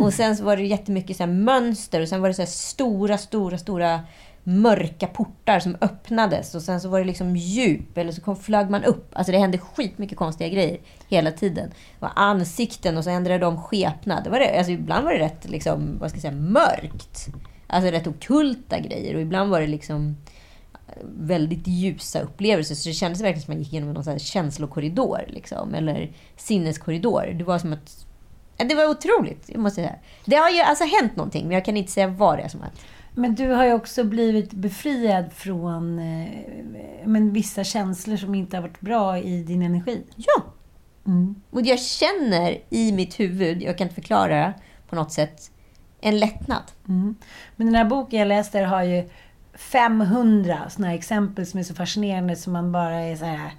Och 0.00 0.14
sen 0.14 0.44
var 0.44 0.56
det 0.56 0.62
jättemycket 0.62 1.16
så 1.16 1.26
mönster 1.26 2.00
och 2.00 2.08
sen 2.08 2.20
var 2.20 2.28
det 2.28 2.34
så 2.34 2.46
stora, 2.46 3.18
stora, 3.18 3.58
stora 3.58 4.00
mörka 4.42 5.06
portar 5.06 5.60
som 5.60 5.76
öppnades 5.80 6.54
och 6.54 6.62
sen 6.62 6.80
så 6.80 6.88
var 6.88 6.98
det 6.98 7.04
liksom 7.04 7.36
djup 7.36 7.98
eller 7.98 8.12
så 8.12 8.20
kom, 8.20 8.36
flög 8.36 8.70
man 8.70 8.84
upp. 8.84 9.10
Alltså 9.12 9.32
det 9.32 9.38
hände 9.38 9.58
skitmycket 9.58 10.18
konstiga 10.18 10.48
grejer 10.48 10.78
hela 11.08 11.32
tiden. 11.32 11.68
Det 11.68 12.00
var 12.00 12.12
ansikten 12.16 12.96
och 12.96 13.04
så 13.04 13.10
ändrade 13.10 13.38
de 13.38 13.62
skepnad. 13.62 14.24
Det 14.24 14.30
var 14.30 14.38
det, 14.38 14.58
alltså 14.58 14.72
ibland 14.72 15.04
var 15.04 15.12
det 15.12 15.18
rätt 15.18 15.50
liksom, 15.50 15.98
vad 16.00 16.10
ska 16.10 16.16
jag 16.16 16.22
säga, 16.22 16.42
mörkt. 16.42 17.28
Alltså 17.66 17.90
rätt 17.90 18.06
okulta 18.06 18.78
grejer 18.78 19.14
och 19.14 19.20
ibland 19.20 19.50
var 19.50 19.60
det 19.60 19.66
liksom 19.66 20.16
väldigt 21.02 21.66
ljusa 21.66 22.20
upplevelser. 22.20 22.74
Så 22.74 22.88
det 22.88 22.92
kändes 22.92 23.20
verkligen 23.20 23.42
som 23.42 23.52
att 23.52 23.56
man 23.56 23.62
gick 23.62 23.72
igenom 23.72 23.92
någon 23.92 24.18
känslokorridor. 24.18 25.24
Liksom, 25.28 25.74
eller 25.74 26.12
sinneskorridor. 26.36 27.34
Det 27.38 27.44
var 27.44 27.58
som 27.58 27.72
att... 27.72 28.06
Det 28.56 28.74
var 28.74 28.86
otroligt, 28.90 29.44
jag 29.48 29.60
måste 29.60 29.74
säga. 29.74 29.94
Det 30.24 30.36
har 30.36 30.50
ju 30.50 30.60
alltså 30.60 30.84
hänt 30.84 31.16
någonting, 31.16 31.46
men 31.46 31.54
jag 31.54 31.64
kan 31.64 31.76
inte 31.76 31.92
säga 31.92 32.08
vad 32.08 32.38
det 32.38 32.42
är 32.42 32.48
som 32.48 32.60
har 32.60 32.66
hänt. 32.66 32.80
Men 33.14 33.34
du 33.34 33.48
har 33.48 33.64
ju 33.64 33.72
också 33.72 34.04
blivit 34.04 34.52
befriad 34.52 35.32
från 35.32 35.98
eh, 35.98 36.28
men 37.04 37.32
vissa 37.32 37.64
känslor 37.64 38.16
som 38.16 38.34
inte 38.34 38.56
har 38.56 38.62
varit 38.62 38.80
bra 38.80 39.18
i 39.18 39.42
din 39.42 39.62
energi. 39.62 40.02
Ja. 40.16 40.44
Mm. 41.06 41.34
Och 41.50 41.62
jag 41.62 41.80
känner 41.80 42.58
i 42.70 42.92
mitt 42.92 43.20
huvud, 43.20 43.62
jag 43.62 43.78
kan 43.78 43.84
inte 43.84 43.94
förklara 43.94 44.54
på 44.88 44.96
något 44.96 45.12
sätt, 45.12 45.50
en 46.00 46.18
lättnad. 46.18 46.62
Mm. 46.88 47.16
Men 47.56 47.66
den 47.66 47.74
här 47.74 47.84
boken 47.84 48.18
jag 48.18 48.28
läste 48.28 48.58
har 48.58 48.82
ju 48.82 49.08
500 49.58 50.58
såna 50.70 50.86
här 50.88 50.94
exempel 50.94 51.46
som 51.46 51.60
är 51.60 51.64
så 51.64 51.74
fascinerande 51.74 52.36
som 52.36 52.52
man 52.52 52.72
bara 52.72 52.94
är 53.00 53.16
så 53.16 53.24
här... 53.24 53.50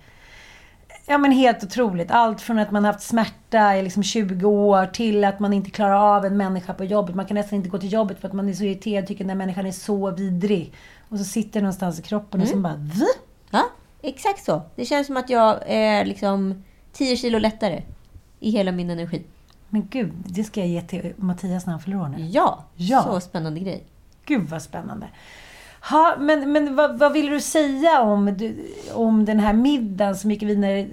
Ja 1.05 1.17
men 1.17 1.31
helt 1.31 1.63
otroligt. 1.63 2.11
Allt 2.11 2.41
från 2.41 2.59
att 2.59 2.71
man 2.71 2.85
haft 2.85 3.01
smärta 3.01 3.77
i 3.77 3.81
liksom 3.83 4.03
20 4.03 4.45
år 4.45 4.85
till 4.85 5.23
att 5.23 5.39
man 5.39 5.53
inte 5.53 5.69
klarar 5.69 6.15
av 6.17 6.25
en 6.25 6.37
människa 6.37 6.73
på 6.73 6.83
jobbet. 6.83 7.15
Man 7.15 7.25
kan 7.25 7.35
nästan 7.35 7.55
inte 7.57 7.69
gå 7.69 7.77
till 7.77 7.93
jobbet 7.93 8.19
för 8.19 8.27
att 8.27 8.33
man 8.33 8.49
är 8.49 8.53
så 8.53 8.63
irriterad 8.63 9.03
och 9.03 9.07
tycker 9.07 9.23
att 9.23 9.27
den 9.27 9.29
här 9.29 9.45
människan 9.45 9.65
är 9.65 9.71
så 9.71 10.11
vidrig. 10.11 10.73
Och 11.09 11.17
så 11.17 11.23
sitter 11.23 11.53
det 11.59 11.61
någonstans 11.61 11.99
i 11.99 12.01
kroppen 12.01 12.41
och 12.41 12.47
så 12.47 12.57
bara 12.57 12.75
V? 12.77 13.05
Ja, 13.51 13.63
exakt 14.01 14.43
så. 14.45 14.61
Det 14.75 14.85
känns 14.85 15.07
som 15.07 15.17
att 15.17 15.29
jag 15.29 15.59
är 15.65 16.05
liksom 16.05 16.63
10 16.93 17.17
kilo 17.17 17.39
lättare 17.39 17.83
i 18.39 18.51
hela 18.51 18.71
min 18.71 18.89
energi. 18.89 19.23
Men 19.69 19.87
gud, 19.87 20.13
det 20.25 20.43
ska 20.43 20.59
jag 20.59 20.69
ge 20.69 20.81
till 20.81 21.13
Mattias 21.17 21.65
när 21.65 21.71
han 21.73 21.81
fyller 21.81 22.01
år 22.01 22.07
nu. 22.07 22.25
Ja, 22.25 22.63
Ja. 22.75 23.03
så 23.03 23.19
spännande 23.19 23.59
grej. 23.59 23.83
Gud 24.25 24.49
vad 24.49 24.61
spännande. 24.61 25.07
Ha, 25.81 26.15
men 26.19 26.51
men 26.51 26.75
vad, 26.75 26.99
vad 26.99 27.13
vill 27.13 27.29
du 27.29 27.39
säga 27.41 28.01
om, 28.01 28.35
om 28.93 29.25
den 29.25 29.39
här 29.39 29.53
middagen 29.53 30.15
som 30.15 30.31
gick 30.31 30.43
vidare? 30.43 30.87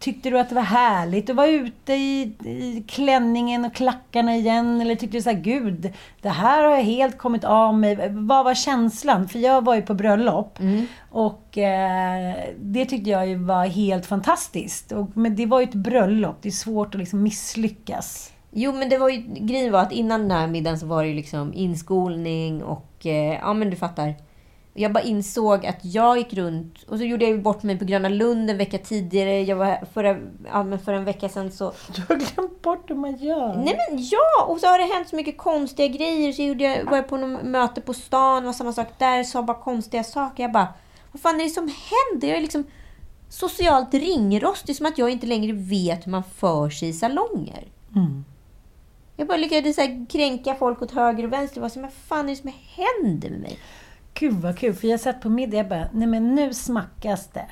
Tyckte 0.00 0.30
du 0.30 0.38
att 0.38 0.48
det 0.48 0.54
var 0.54 0.62
härligt 0.62 1.30
att 1.30 1.36
vara 1.36 1.46
ute 1.48 1.92
i, 1.92 2.22
i 2.44 2.84
klänningen 2.88 3.64
och 3.64 3.74
klackarna 3.74 4.36
igen? 4.36 4.80
Eller 4.80 4.94
tyckte 4.94 5.16
du 5.16 5.22
så 5.22 5.30
här, 5.30 5.40
gud, 5.40 5.92
det 6.22 6.28
här 6.28 6.64
har 6.64 6.70
jag 6.70 6.82
helt 6.82 7.18
kommit 7.18 7.44
av 7.44 7.74
mig. 7.78 8.08
Vad 8.10 8.44
var 8.44 8.54
känslan? 8.54 9.28
För 9.28 9.38
jag 9.38 9.64
var 9.64 9.74
ju 9.74 9.82
på 9.82 9.94
bröllop. 9.94 10.58
Och 11.10 11.58
eh, 11.58 12.34
det 12.60 12.84
tyckte 12.84 13.10
jag 13.10 13.28
ju 13.28 13.34
var 13.34 13.66
helt 13.66 14.06
fantastiskt. 14.06 14.92
Och, 14.92 15.16
men 15.16 15.36
det 15.36 15.46
var 15.46 15.60
ju 15.60 15.64
ett 15.64 15.74
bröllop. 15.74 16.36
Det 16.42 16.48
är 16.48 16.52
svårt 16.52 16.94
att 16.94 16.98
liksom 17.00 17.22
misslyckas. 17.22 18.32
Jo, 18.50 18.72
men 18.72 18.88
det 18.88 18.98
var 18.98 19.08
ju, 19.08 19.22
grejen 19.34 19.72
var 19.72 19.80
att 19.80 19.92
innan 19.92 20.20
den 20.20 20.30
här 20.30 20.46
middagen 20.46 20.78
så 20.78 20.86
var 20.86 21.02
det 21.02 21.08
ju 21.08 21.14
liksom 21.14 21.54
inskolning 21.54 22.62
och 22.62 23.06
eh, 23.06 23.38
ja, 23.40 23.54
men 23.54 23.70
du 23.70 23.76
fattar. 23.76 24.14
Jag 24.74 24.92
bara 24.92 25.04
insåg 25.04 25.66
att 25.66 25.84
jag 25.84 26.18
gick 26.18 26.34
runt 26.34 26.82
och 26.82 26.98
så 26.98 27.04
gjorde 27.04 27.24
jag 27.24 27.42
bort 27.42 27.62
mig 27.62 27.78
på 27.78 27.84
Gröna 27.84 28.08
Lund 28.08 28.50
en 28.50 28.58
vecka 28.58 28.78
tidigare. 28.78 29.42
Jag 29.42 29.56
var 29.56 29.64
här 29.64 29.84
förra, 29.92 30.16
ja, 30.44 30.62
men 30.62 30.78
för 30.78 30.92
en 30.92 31.04
vecka 31.04 31.28
sedan 31.28 31.52
så... 31.52 31.72
Du 31.94 32.02
har 32.08 32.16
glömt 32.16 32.62
bort 32.62 32.90
hur 32.90 32.94
man 32.94 33.16
gör. 33.16 33.56
Nej 33.56 33.78
men 33.90 33.98
ja! 34.10 34.44
Och 34.48 34.60
så 34.60 34.66
har 34.66 34.78
det 34.78 34.94
hänt 34.94 35.08
så 35.08 35.16
mycket 35.16 35.38
konstiga 35.38 35.88
grejer. 35.88 36.32
Så 36.32 36.42
gjorde 36.42 36.64
jag, 36.64 36.84
var 36.84 36.96
jag 36.96 37.08
på 37.08 37.16
något 37.16 37.42
möte 37.42 37.80
på 37.80 37.94
stan, 37.94 38.44
var 38.44 38.52
samma 38.52 38.72
sak 38.72 38.88
där, 38.98 39.24
sa 39.24 39.42
bara 39.42 39.58
konstiga 39.58 40.04
saker. 40.04 40.42
Jag 40.42 40.52
bara, 40.52 40.68
vad 41.12 41.22
fan 41.22 41.40
är 41.40 41.44
det 41.44 41.50
som 41.50 41.70
händer? 41.90 42.28
Jag 42.28 42.36
är 42.36 42.42
liksom 42.42 42.64
socialt 43.28 43.94
ringrostig, 43.94 44.76
som 44.76 44.86
att 44.86 44.98
jag 44.98 45.10
inte 45.10 45.26
längre 45.26 45.52
vet 45.52 46.06
hur 46.06 46.10
man 46.10 46.24
för 46.24 46.70
sig 46.70 46.88
i 46.88 46.92
salonger. 46.92 47.64
Mm. 47.96 48.24
Jag 49.16 49.28
bara 49.28 49.36
lyckades 49.36 49.76
så 49.76 50.06
kränka 50.08 50.54
folk 50.54 50.82
åt 50.82 50.90
höger 50.90 51.24
och 51.24 51.32
vänster. 51.32 51.60
Jag 51.60 51.82
vad 51.82 51.92
fan 51.92 52.26
är 52.26 52.30
det 52.30 52.36
som 52.36 52.52
händer 52.76 53.30
med 53.30 53.40
mig? 53.40 53.58
Gud 54.14 54.34
vad 54.34 54.58
kul, 54.58 54.74
för 54.74 54.88
jag 54.88 55.00
satt 55.00 55.20
på 55.20 55.28
middag 55.28 55.60
och 55.60 55.66
bara, 55.68 55.88
nej 55.92 56.06
men 56.06 56.34
nu 56.34 56.54
smackas 56.54 57.28
det. 57.32 57.46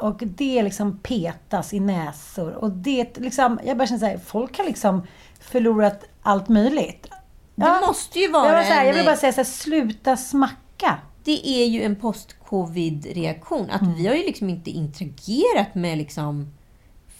Och 0.00 0.16
det 0.26 0.62
liksom 0.62 0.98
petas 0.98 1.74
i 1.74 1.80
näsor. 1.80 2.52
Och 2.52 2.70
det 2.70 3.18
liksom, 3.18 3.60
jag 3.64 3.76
bara 3.76 3.86
känner 3.86 3.98
såhär, 3.98 4.18
folk 4.18 4.58
har 4.58 4.64
liksom 4.64 5.06
förlorat 5.40 6.04
allt 6.22 6.48
möjligt. 6.48 7.06
Det 7.54 7.80
måste 7.86 8.18
ju 8.18 8.30
vara 8.32 8.56
jag, 8.56 8.66
så 8.66 8.72
här, 8.72 8.80
en- 8.80 8.86
jag 8.86 8.94
vill 8.94 9.04
bara 9.04 9.16
säga 9.16 9.32
såhär, 9.32 9.44
sluta 9.44 10.16
smacka. 10.16 10.98
Det 11.24 11.48
är 11.48 11.66
ju 11.66 11.82
en 11.82 11.96
post-covid-reaktion. 11.96 13.70
Att 13.70 13.82
Mm. 13.82 13.94
vi 13.94 14.06
har 14.06 14.14
ju 14.14 14.26
liksom 14.26 14.48
inte 14.50 14.70
interagerat 14.70 15.74
med 15.74 15.98
liksom 15.98 16.52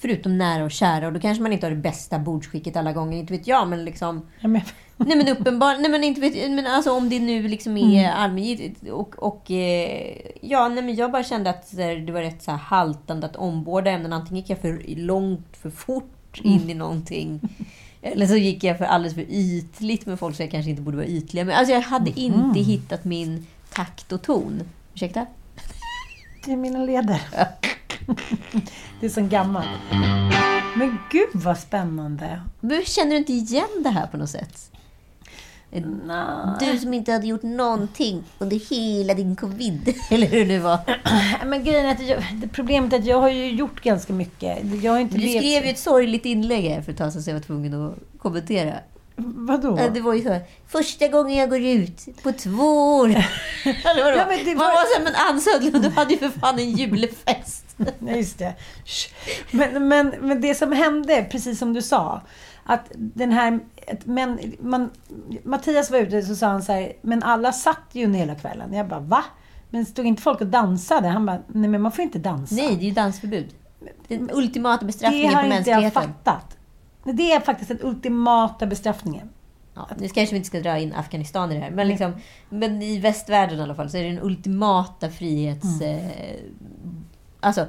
Förutom 0.02 0.38
nära 0.38 0.64
och 0.64 0.70
kära. 0.70 1.06
Och 1.06 1.12
då 1.12 1.20
kanske 1.20 1.42
man 1.42 1.52
inte 1.52 1.66
har 1.66 1.70
det 1.70 1.76
bästa 1.76 2.18
bordsskicket 2.18 2.76
alla 2.76 2.92
gånger. 2.92 3.18
Inte 3.18 3.32
vet 3.32 3.46
jag, 3.46 3.68
men 3.68 3.84
liksom... 3.84 4.26
Ja, 4.40 4.48
men, 4.48 4.62
Nej 5.06 5.16
men 5.16 5.28
uppenbarligen, 5.28 5.82
nej 5.82 5.90
men 5.90 6.04
inte 6.04 6.20
vet 6.20 6.50
men 6.50 6.66
alltså 6.66 6.92
om 6.92 7.08
det 7.08 7.20
nu 7.20 7.48
liksom 7.48 7.76
är 7.76 8.10
allmängiltigt 8.10 8.90
och, 8.90 9.18
och 9.18 9.50
eh, 9.50 10.16
ja, 10.40 10.68
nej 10.68 10.84
men 10.84 10.94
jag 10.94 11.12
bara 11.12 11.24
kände 11.24 11.50
att 11.50 11.76
det 11.76 12.12
var 12.12 12.20
rätt 12.20 12.42
så 12.42 12.50
här 12.50 12.58
haltande 12.58 13.26
att 13.26 13.36
omborda 13.36 13.90
ämnen. 13.90 14.12
Antingen 14.12 14.36
gick 14.36 14.50
jag 14.50 14.58
för 14.58 14.96
långt, 14.96 15.56
för 15.56 15.70
fort 15.70 16.40
in 16.42 16.70
i 16.70 16.74
någonting. 16.74 17.40
Eller 18.02 18.26
så 18.26 18.36
gick 18.36 18.64
jag 18.64 18.78
för 18.78 18.84
alldeles 18.84 19.14
för 19.14 19.26
ytligt 19.28 20.06
med 20.06 20.18
folk 20.18 20.36
så 20.36 20.42
jag 20.42 20.50
kanske 20.50 20.70
inte 20.70 20.82
borde 20.82 20.96
vara 20.96 21.06
ytliga. 21.06 21.44
Men 21.44 21.56
alltså 21.56 21.74
jag 21.74 21.80
hade 21.80 22.20
inte 22.20 22.60
hittat 22.60 23.04
min 23.04 23.46
takt 23.72 24.12
och 24.12 24.22
ton. 24.22 24.62
Ursäkta? 24.94 25.26
det 26.44 26.52
är 26.52 26.56
mina 26.56 26.84
leder. 26.84 27.20
det 29.00 29.06
är 29.06 29.10
som 29.10 29.28
gammalt. 29.28 29.68
Men 30.76 30.98
gud 31.10 31.28
vad 31.32 31.58
spännande. 31.58 32.42
Men 32.60 32.84
känner 32.84 33.10
du 33.10 33.16
inte 33.16 33.32
igen 33.32 33.82
det 33.82 33.90
här 33.90 34.06
på 34.06 34.16
något 34.16 34.30
sätt? 34.30 34.69
Du 36.60 36.78
som 36.78 36.94
inte 36.94 37.12
hade 37.12 37.26
gjort 37.26 37.42
någonting 37.42 38.24
under 38.38 38.56
hela 38.70 39.14
din 39.14 39.36
covid. 39.36 39.94
Eller 40.10 40.26
hur 40.26 40.44
det 40.46 40.58
var. 40.58 40.78
Men 41.46 41.64
grejen 41.64 41.86
är 41.86 41.90
att 41.92 42.06
jag, 42.08 42.24
det 42.34 42.48
problemet 42.48 42.92
är 42.92 42.98
att 42.98 43.04
jag 43.06 43.20
har 43.20 43.28
ju 43.30 43.50
gjort 43.50 43.80
ganska 43.82 44.12
mycket. 44.12 44.58
Jag 44.82 44.92
har 44.92 44.98
inte 44.98 45.14
Du 45.18 45.20
levt- 45.24 45.38
skrev 45.38 45.64
ju 45.64 45.70
ett 45.70 45.78
sorgligt 45.78 46.24
inlägg 46.24 46.64
här 46.70 46.82
för 46.82 46.92
ett 46.92 46.98
tag 46.98 47.12
sedan 47.12 47.22
så 47.22 47.30
jag 47.30 47.34
var 47.34 47.40
tvungen 47.42 47.86
att 47.86 47.94
kommentera. 48.18 48.74
Vadå? 49.16 49.78
Det 49.94 50.00
var 50.00 50.14
ju 50.14 50.22
så 50.22 50.28
här, 50.32 50.42
första 50.68 51.08
gången 51.08 51.36
jag 51.36 51.50
går 51.50 51.60
ut 51.60 52.22
på 52.22 52.32
två 52.32 52.96
år. 52.96 53.08
Eller 53.64 54.04
vadå? 54.04 54.16
Ja, 54.16 54.26
men 54.28 54.38
det 54.44 54.54
Man 54.54 54.56
var- 54.56 54.74
var 54.74 54.84
så 54.94 54.98
här, 54.98 55.04
men 55.04 55.14
Ann 55.30 55.40
Södlund, 55.40 55.84
du 55.84 55.90
hade 55.90 56.12
ju 56.12 56.18
för 56.18 56.28
fan 56.40 56.58
en 56.58 56.70
julfest. 56.70 57.64
Nej, 57.98 58.16
just 58.16 58.38
det. 58.38 58.54
Men, 59.50 59.88
men, 59.88 60.14
men 60.20 60.40
det 60.40 60.54
som 60.54 60.72
hände, 60.72 61.26
precis 61.30 61.58
som 61.58 61.72
du 61.72 61.82
sa, 61.82 62.20
att 62.64 62.86
den 62.94 63.32
här... 63.32 63.60
Men, 64.04 64.38
man, 64.60 64.90
Mattias 65.44 65.90
var 65.90 65.98
ute 65.98 66.22
så 66.22 66.34
sa 66.34 66.46
han 66.46 66.62
så 66.62 66.72
här, 66.72 66.92
men 67.02 67.22
alla 67.22 67.52
satt 67.52 67.88
ju 67.92 68.04
under 68.04 68.18
hela 68.18 68.34
kvällen. 68.34 68.72
Jag 68.72 68.88
bara, 68.88 69.00
va? 69.00 69.24
Men 69.70 69.86
stod 69.86 70.06
inte 70.06 70.22
folk 70.22 70.40
och 70.40 70.46
dansade? 70.46 71.08
Han 71.08 71.26
bara, 71.26 71.42
nej 71.46 71.70
men 71.70 71.82
man 71.82 71.92
får 71.92 72.02
inte 72.02 72.18
dansa. 72.18 72.54
Nej, 72.54 72.76
det 72.76 72.82
är 72.84 72.86
ju 72.88 72.90
dansförbud. 72.94 73.54
Den 74.08 74.30
ultimata 74.32 74.80
det 74.80 74.86
bestraffningen 74.86 75.34
har 75.34 75.42
på 75.42 75.54
inte 75.56 75.70
jag 75.70 75.82
mänskligheten. 75.82 76.14
fattat. 76.24 76.56
Det 77.04 77.32
är 77.32 77.40
faktiskt 77.40 77.68
den 77.68 77.78
ultimata 77.82 78.66
bestraffningen. 78.66 79.28
Ja, 79.74 79.88
nu 79.98 80.08
kanske 80.08 80.32
vi 80.34 80.36
inte 80.36 80.46
ska 80.48 80.60
dra 80.60 80.78
in 80.78 80.92
Afghanistan 80.94 81.52
i 81.52 81.54
det 81.54 81.60
här, 81.60 81.70
men, 81.70 81.88
liksom, 81.88 82.12
men 82.48 82.82
i 82.82 82.98
västvärlden 82.98 83.58
i 83.58 83.62
alla 83.62 83.74
fall 83.74 83.90
så 83.90 83.96
är 83.96 84.02
det 84.02 84.08
den 84.08 84.22
ultimata 84.22 85.10
frihets... 85.10 85.80
Mm. 85.80 85.98
Eh, 85.98 86.36
alltså, 87.40 87.66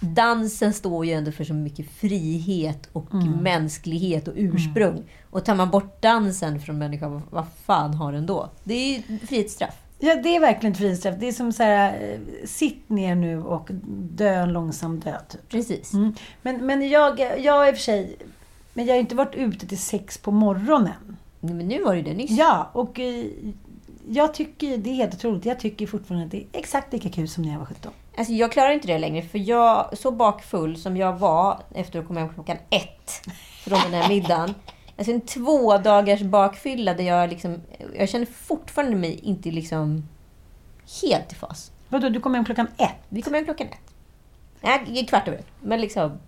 dansen 0.00 0.72
står 0.72 1.06
ju 1.06 1.12
ändå 1.12 1.32
för 1.32 1.44
så 1.44 1.54
mycket 1.54 1.90
frihet 1.90 2.88
och 2.92 3.14
Mm. 3.14 3.32
mänsklighet 3.32 4.28
och 4.28 4.34
ursprung. 4.36 5.02
Och 5.34 5.44
tar 5.44 5.54
man 5.54 5.70
bort 5.70 6.02
dansen 6.02 6.60
från 6.60 6.78
människan, 6.78 7.22
vad, 7.30 7.44
fan 7.66 7.94
har 7.94 8.12
den 8.12 8.26
då? 8.26 8.50
Det 8.64 8.74
är 8.74 8.92
ju 8.96 9.18
frihetsstraff. 9.18 9.74
Ja, 9.98 10.14
det 10.14 10.36
är 10.36 10.40
verkligen 10.40 10.72
ett 10.72 10.78
frihetsstraff. 10.78 11.14
Det 11.20 11.28
är 11.28 11.32
som 11.32 11.52
så 11.52 11.62
här, 11.62 12.12
eh, 12.12 12.46
sitt 12.46 12.88
ner 12.88 13.14
nu 13.14 13.42
och 13.42 13.68
dö 13.92 14.34
en 14.34 14.52
långsam 14.52 15.00
död. 15.00 15.22
typ. 15.28 15.48
Precis. 15.48 15.92
Mm. 15.92 16.14
Men, 16.42 16.66
men 16.66 16.88
jag, 16.88 17.20
jag 17.20 17.68
i 17.68 17.72
och 17.72 17.76
för 17.76 17.82
sig... 17.82 18.16
Men 18.74 18.86
jag 18.86 18.94
har 18.94 19.00
inte 19.00 19.14
varit 19.14 19.34
ute 19.34 19.66
till 19.66 19.78
sex 19.78 20.18
på 20.18 20.30
morgonen. 20.30 21.16
Men 21.40 21.58
nu 21.58 21.82
var 21.82 21.92
det 21.92 21.98
ju 21.98 22.04
det 22.04 22.14
nyss. 22.14 22.30
Ja, 22.30 22.70
och 22.72 23.00
eh, 23.00 23.24
jag 24.08 24.34
tycker, 24.34 24.78
det 24.78 24.90
är 24.90 24.94
helt 24.94 25.14
otroligt, 25.14 25.44
jag 25.44 25.60
tycker 25.60 25.86
fortfarande 25.86 26.24
att 26.24 26.30
det 26.30 26.38
är 26.38 26.46
exakt 26.52 26.92
lika 26.92 27.08
kul 27.08 27.28
som 27.28 27.44
när 27.44 27.52
jag 27.52 27.58
var 27.58 27.66
17. 27.66 27.92
Alltså 28.16 28.32
jag 28.32 28.52
klarar 28.52 28.70
inte 28.70 28.86
det 28.86 28.98
längre, 28.98 29.22
för 29.22 29.38
jag, 29.38 29.98
så 29.98 30.10
bakfull 30.10 30.76
som 30.76 30.96
jag 30.96 31.18
var 31.18 31.60
efter 31.74 31.98
att 31.98 32.06
komma 32.06 32.20
hem 32.20 32.34
klockan 32.34 32.56
ett 32.70 33.10
från 33.64 33.78
den 33.80 33.92
här 33.92 34.08
middagen. 34.08 34.54
Alltså 34.96 35.12
en 35.12 35.20
två 35.20 35.78
dagars 35.78 36.20
bakfylla 36.20 36.94
där 36.94 37.04
jag 37.04 37.30
liksom, 37.30 37.60
jag 37.94 38.08
känner 38.08 38.26
fortfarande 38.26 38.96
mig 38.96 39.20
inte 39.22 39.50
liksom 39.50 40.08
helt 41.02 41.32
i 41.32 41.34
fas. 41.34 41.72
Vadå, 41.88 42.08
du 42.08 42.20
kom 42.20 42.34
hem 42.34 42.44
klockan 42.44 42.66
ett? 42.76 42.96
Vi 43.08 43.22
kom 43.22 43.34
hem 43.34 43.44
klockan 43.44 43.66
ett. 43.66 43.94
Nej, 44.60 45.06
kvart 45.06 45.28
över 45.28 45.38
ett. 45.38 45.46
Men 45.60 45.80
liksom, 45.80 46.18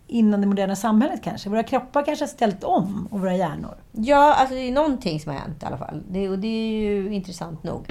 innan 0.07 0.41
det 0.41 0.47
moderna 0.47 0.77
samhället 0.77 1.21
kanske. 1.25 1.49
Våra 1.49 1.63
kroppar 1.63 2.05
kanske 2.05 2.25
har 2.25 2.29
ställt 2.29 2.65
om 2.65 3.09
och 3.11 3.21
våra 3.21 3.37
hjärnor. 3.37 3.75
Ja, 3.93 4.35
alltså 4.35 4.55
det 4.55 4.61
är 4.61 4.73
någonting 4.73 5.21
som 5.21 5.33
har 5.33 5.39
hänt 5.39 5.63
i 5.63 5.67
alla 5.67 5.79
fall. 5.79 6.03
Det, 6.11 6.29
och 6.29 6.39
det 6.39 6.49
är 6.49 6.73
ju 6.73 7.15
intressant 7.15 7.63
nog. 7.63 7.87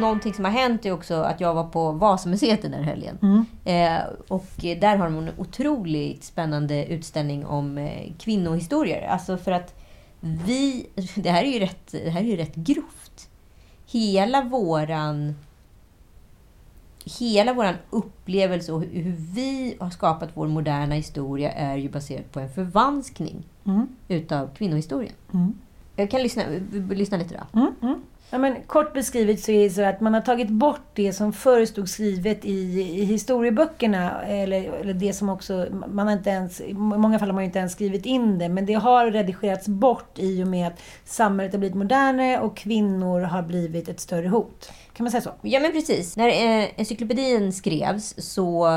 Någonting 0.00 0.34
som 0.34 0.44
har 0.44 0.52
hänt 0.52 0.86
är 0.86 0.92
också 0.92 1.14
att 1.14 1.40
jag 1.40 1.54
var 1.54 1.64
på 1.64 1.92
Vasamuseet 1.92 2.62
den 2.62 2.72
här 2.74 2.82
helgen. 2.82 3.44
Eh, 3.64 3.98
och 4.28 4.46
där 4.56 4.96
har 4.96 5.04
de 5.04 5.18
en 5.18 5.30
otroligt 5.38 6.24
spännande 6.24 6.86
utställning 6.86 7.46
om 7.46 7.78
eh, 7.78 8.12
kvinnohistorier. 8.18 9.08
Alltså 9.08 9.36
för 9.36 9.52
att 9.52 9.74
vi... 10.20 10.86
Det 11.14 11.30
här 11.30 11.44
är 11.44 11.52
ju 11.52 11.58
rätt, 11.58 11.90
det 11.90 12.10
här 12.10 12.20
är 12.20 12.24
ju 12.24 12.36
rätt 12.36 12.54
grovt. 12.54 13.28
Hela 13.86 14.42
våran 14.42 15.34
hela 17.18 17.52
vår 17.52 17.76
upplevelse 17.90 18.72
och 18.72 18.82
hur 18.82 19.16
vi 19.34 19.76
har 19.80 19.90
skapat 19.90 20.28
vår 20.34 20.48
moderna 20.48 20.94
historia 20.94 21.52
är 21.52 21.76
ju 21.76 21.88
baserat 21.88 22.32
på 22.32 22.40
en 22.40 22.48
förvanskning 22.50 23.44
Mm. 23.64 23.88
utav 24.08 24.50
kvinnohistorien. 24.54 25.12
Mm. 25.34 25.54
Jag 25.96 26.10
kan 26.10 26.22
lyssna, 26.22 26.42
lyssna 26.90 27.16
lite 27.18 27.34
då. 27.52 27.60
Mm, 27.60 27.74
mm. 27.82 28.00
Ja, 28.30 28.38
men 28.38 28.62
kort 28.66 28.92
beskrivet 28.92 29.40
så 29.40 29.50
är 29.52 29.64
det 29.64 29.70
så 29.70 29.82
att 29.82 30.00
man 30.00 30.14
har 30.14 30.20
tagit 30.20 30.48
bort 30.48 30.80
det 30.94 31.12
som 31.12 31.32
förr 31.32 31.64
stod 31.64 31.88
skrivet 31.88 32.44
i, 32.44 32.80
i 32.80 33.04
historieböckerna. 33.04 34.22
Eller, 34.22 34.72
eller 34.72 34.94
det 34.94 35.12
som 35.12 35.28
också, 35.28 35.66
man 35.86 36.06
har 36.06 36.14
inte 36.14 36.30
ens, 36.30 36.60
i 36.60 36.74
många 36.74 37.18
fall 37.18 37.28
har 37.28 37.34
man 37.34 37.44
inte 37.44 37.58
ens 37.58 37.72
skrivit 37.72 38.06
in 38.06 38.38
det. 38.38 38.48
Men 38.48 38.66
det 38.66 38.74
har 38.74 39.10
redigerats 39.10 39.68
bort 39.68 40.18
i 40.18 40.44
och 40.44 40.48
med 40.48 40.66
att 40.66 40.82
samhället 41.04 41.52
har 41.52 41.58
blivit 41.58 41.76
modernare 41.76 42.40
och 42.40 42.56
kvinnor 42.56 43.20
har 43.20 43.42
blivit 43.42 43.88
ett 43.88 44.00
större 44.00 44.28
hot. 44.28 44.72
Kan 44.92 45.04
man 45.04 45.10
säga 45.10 45.20
så? 45.20 45.30
Ja, 45.42 45.60
men 45.60 45.72
precis. 45.72 46.16
När 46.16 46.28
eh, 46.28 46.68
encyklopedin 46.76 47.52
skrevs 47.52 48.14
så 48.18 48.68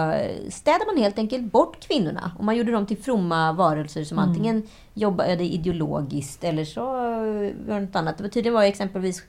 städade 0.49 0.86
man 0.86 1.04
helt 1.04 1.18
enkelt 1.18 1.52
bort 1.52 1.88
kvinnorna. 1.88 2.32
Och 2.38 2.45
man 2.45 2.58
gjorde 2.58 2.72
dem 2.72 2.86
till 2.86 2.97
fromma 2.97 3.54
varelser 3.54 4.04
som 4.04 4.20
antingen 4.20 4.64
jobbade 4.93 5.43
ideologiskt 5.43 6.43
eller 6.43 6.66
så 6.66 6.86
var 7.68 7.80
det 7.80 7.80
något 7.80 7.95
annat. 7.95 8.18
Tydligen 8.18 8.54
var 8.54 8.64
exempelvis 8.64 9.24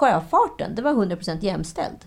sjöfarten, 0.00 0.74
det 0.74 0.82
var 0.82 0.92
100% 0.92 1.44
jämställd. 1.44 1.98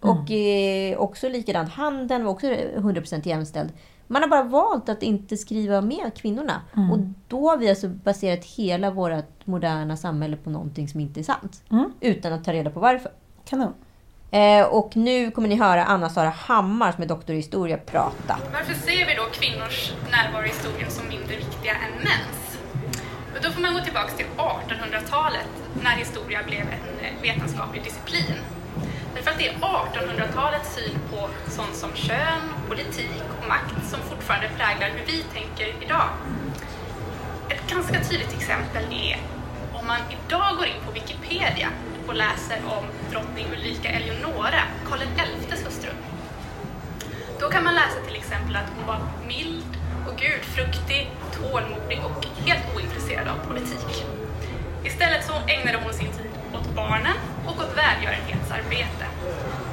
Och 0.00 0.30
eh, 0.30 0.98
också 0.98 1.28
likadant, 1.28 1.70
handeln 1.70 2.24
var 2.24 2.32
också 2.32 2.46
100% 2.46 3.28
jämställd. 3.28 3.72
Man 4.06 4.22
har 4.22 4.28
bara 4.28 4.42
valt 4.42 4.88
att 4.88 5.02
inte 5.02 5.36
skriva 5.36 5.80
med 5.80 6.14
kvinnorna. 6.14 6.60
Och 6.92 6.98
då 7.28 7.50
har 7.50 7.56
vi 7.56 7.68
alltså 7.70 7.88
baserat 7.88 8.44
hela 8.44 8.90
vårt 8.90 9.46
moderna 9.46 9.96
samhälle 9.96 10.36
på 10.36 10.50
någonting 10.50 10.88
som 10.88 11.00
inte 11.00 11.20
är 11.20 11.24
sant. 11.24 11.62
Utan 12.00 12.32
att 12.32 12.44
ta 12.44 12.52
reda 12.52 12.70
på 12.70 12.80
varför. 12.80 13.10
Kanon. 13.44 13.72
Eh, 14.30 14.66
och 14.66 14.96
nu 14.96 15.30
kommer 15.30 15.48
ni 15.48 15.54
höra 15.54 15.84
Anna-Sara 15.84 16.28
Hammar 16.28 16.92
som 16.92 17.02
är 17.02 17.08
doktor 17.08 17.34
i 17.34 17.36
historia 17.36 17.76
prata. 17.76 18.38
Varför 18.52 18.74
ser 18.74 19.06
vi 19.06 19.14
då 19.14 19.22
kvinnors 19.32 19.92
närvaro 20.10 20.44
i 20.44 20.48
historien 20.48 20.90
som 20.90 21.08
mindre 21.08 21.36
viktiga 21.36 21.72
än 21.72 21.94
mäns? 22.04 22.43
Då 23.44 23.50
får 23.50 23.60
man 23.60 23.74
gå 23.74 23.80
tillbaka 23.80 24.10
till 24.10 24.26
1800-talet 24.36 25.48
när 25.82 25.90
historia 25.90 26.42
blev 26.46 26.60
en 26.60 27.04
eh, 27.04 27.22
vetenskaplig 27.22 27.82
disciplin. 27.84 28.38
Därför 29.14 29.30
att 29.30 29.38
det 29.38 29.48
är 29.48 29.54
1800-talets 29.54 30.74
syn 30.74 30.98
på 31.10 31.28
sånt 31.50 31.74
som 31.74 31.90
kön, 31.94 32.42
politik 32.68 33.22
och 33.40 33.48
makt 33.48 33.90
som 33.90 34.00
fortfarande 34.00 34.48
präglar 34.48 34.88
hur 34.88 35.06
vi 35.06 35.22
tänker 35.22 35.84
idag. 35.84 36.08
Ett 37.48 37.70
ganska 37.70 38.04
tydligt 38.04 38.32
exempel 38.32 38.84
är 38.92 39.18
om 39.72 39.86
man 39.86 40.00
idag 40.10 40.56
går 40.56 40.66
in 40.66 40.80
på 40.86 40.92
Wikipedia 40.92 41.68
och 42.06 42.14
läser 42.14 42.58
om 42.66 42.84
drottning 43.10 43.46
Ulrika 43.52 43.88
Eleonora, 43.88 44.62
Karl 44.88 45.00
XIs 45.00 45.66
hustru. 45.66 45.90
Då 47.40 47.48
kan 47.50 47.64
man 47.64 47.74
läsa 47.74 48.00
till 48.06 48.16
exempel 48.16 48.56
att 48.56 48.70
hon 48.76 48.86
var 48.86 49.00
mild 49.26 49.73
och 50.06 50.16
gudfruktig, 50.18 51.10
tålmodig 51.32 52.00
och 52.04 52.26
helt 52.46 52.76
ointresserad 52.76 53.28
av 53.28 53.46
politik. 53.48 54.04
Istället 54.84 55.24
så 55.24 55.32
ägnade 55.46 55.78
hon 55.84 55.92
sin 55.92 56.12
tid 56.12 56.30
åt 56.54 56.74
barnen 56.74 57.16
och 57.46 57.58
åt 57.58 57.76
välgörenhetsarbete. 57.76 59.06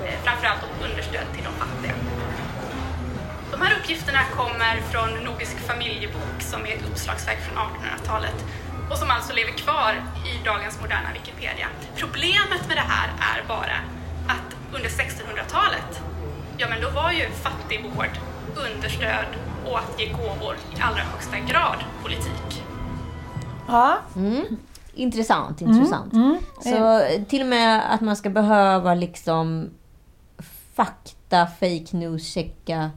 Eh, 0.05 0.19
framförallt 0.23 0.63
åt 0.63 0.89
understöd 0.89 1.25
till 1.34 1.43
de 1.43 1.53
fattiga. 1.53 1.93
De 3.51 3.61
här 3.61 3.77
uppgifterna 3.79 4.23
kommer 4.36 4.82
från 4.91 5.23
Nordisk 5.23 5.57
familjebok 5.59 6.38
som 6.39 6.61
är 6.65 6.71
ett 6.75 6.89
uppslagsverk 6.91 7.39
från 7.41 7.57
1800-talet 7.57 8.45
och 8.89 8.97
som 8.97 9.09
alltså 9.09 9.34
lever 9.34 9.51
kvar 9.51 9.93
i 10.25 10.45
dagens 10.45 10.82
moderna 10.82 11.09
Wikipedia. 11.13 11.67
Problemet 11.95 12.67
med 12.67 12.77
det 12.77 12.88
här 12.88 13.09
är 13.19 13.47
bara 13.47 13.77
att 14.27 14.75
under 14.75 14.89
1600-talet, 14.89 16.01
ja 16.57 16.67
men 16.69 16.82
då 16.82 16.89
var 16.89 17.11
ju 17.11 17.29
fattigvård, 17.29 18.13
understöd 18.55 19.25
och 19.72 19.80
att 19.80 19.99
ge 19.99 20.07
gåvor 20.07 20.55
i 20.78 20.82
allra 20.82 21.01
högsta 21.01 21.39
grad 21.39 21.76
politik. 22.03 22.63
Ja. 23.67 23.97
Intressant, 24.93 25.61
intressant. 25.61 26.13
Så 26.63 27.01
till 27.30 27.41
och 27.41 27.47
med 27.47 27.93
att 27.93 28.01
man 28.01 28.15
ska 28.15 28.30
behöva 28.30 28.93
liksom 28.95 29.69
fakta, 30.76 31.47
fake 31.47 31.97
news, 31.97 32.28
checka 32.34 32.91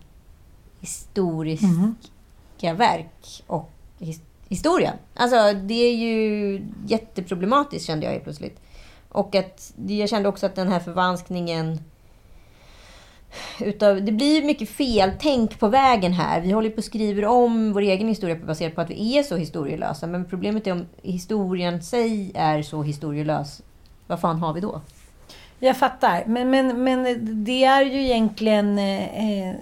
historiska 0.81 2.75
verk 2.75 3.43
och 3.47 3.70
his- 3.99 4.20
historien. 4.49 4.95
Alltså 5.14 5.37
det 5.53 5.75
är 5.75 5.97
ju 5.97 6.61
jätteproblematiskt 6.87 7.87
kände 7.87 8.07
jag 8.07 8.12
helt 8.12 8.25
plötsligt. 8.25 8.61
Och 9.09 9.35
att 9.35 9.72
jag 9.87 10.09
kände 10.09 10.29
också 10.29 10.47
att 10.47 10.55
den 10.55 10.68
här 10.72 10.81
förvanskningen 10.81 11.81
utav, 13.61 14.05
det 14.05 14.12
blir 14.12 14.45
mycket 14.45 14.68
feltänk 14.68 15.59
på 15.59 15.68
vägen 15.68 16.12
här. 16.12 16.41
Vi 16.41 16.53
håller 16.53 16.70
på 16.70 16.76
och 16.76 16.85
skriver 16.85 17.26
om 17.26 17.72
vår 17.72 17.80
egen 17.80 18.09
historia 18.09 18.37
baserat 18.37 18.74
på 18.74 18.80
att 18.80 18.91
vi 18.91 19.18
är 19.18 19.22
så 19.22 19.37
historielösa. 19.37 20.07
Men 20.07 20.24
problemet 20.24 20.66
är 20.66 20.72
om 20.72 20.87
historien 21.03 21.82
sig 21.82 22.32
är 22.35 22.62
så 22.62 22.82
historielös. 22.82 23.62
Vad 24.07 24.20
fan 24.20 24.39
har 24.39 24.53
vi 24.53 24.61
då? 24.61 24.80
Jag 25.59 25.76
fattar. 25.76 26.24
Men, 26.26 26.51
men, 26.51 26.85
men 26.85 27.05
det 27.45 27.64
är 27.64 27.85
ju 27.85 28.05
egentligen 28.05 28.78
eh, 28.78 29.49
eh 29.49 29.55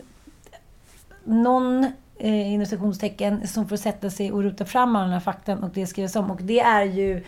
någon 1.25 1.85
eh, 2.19 2.53
inom 2.53 2.67
citationstecken 2.67 3.49
som 3.49 3.69
får 3.69 3.77
sätta 3.77 4.11
sig 4.11 4.33
och 4.33 4.43
rota 4.43 4.65
fram 4.65 4.97
alla 4.97 5.21
fakta 5.21 5.31
här 5.31 5.37
faktan 5.37 5.63
och 5.63 5.71
det 5.75 5.87
skrivs 5.87 6.17
om. 6.17 6.31
Och 6.31 6.43
det 6.43 6.61
är 6.61 6.85
ju 6.85 7.25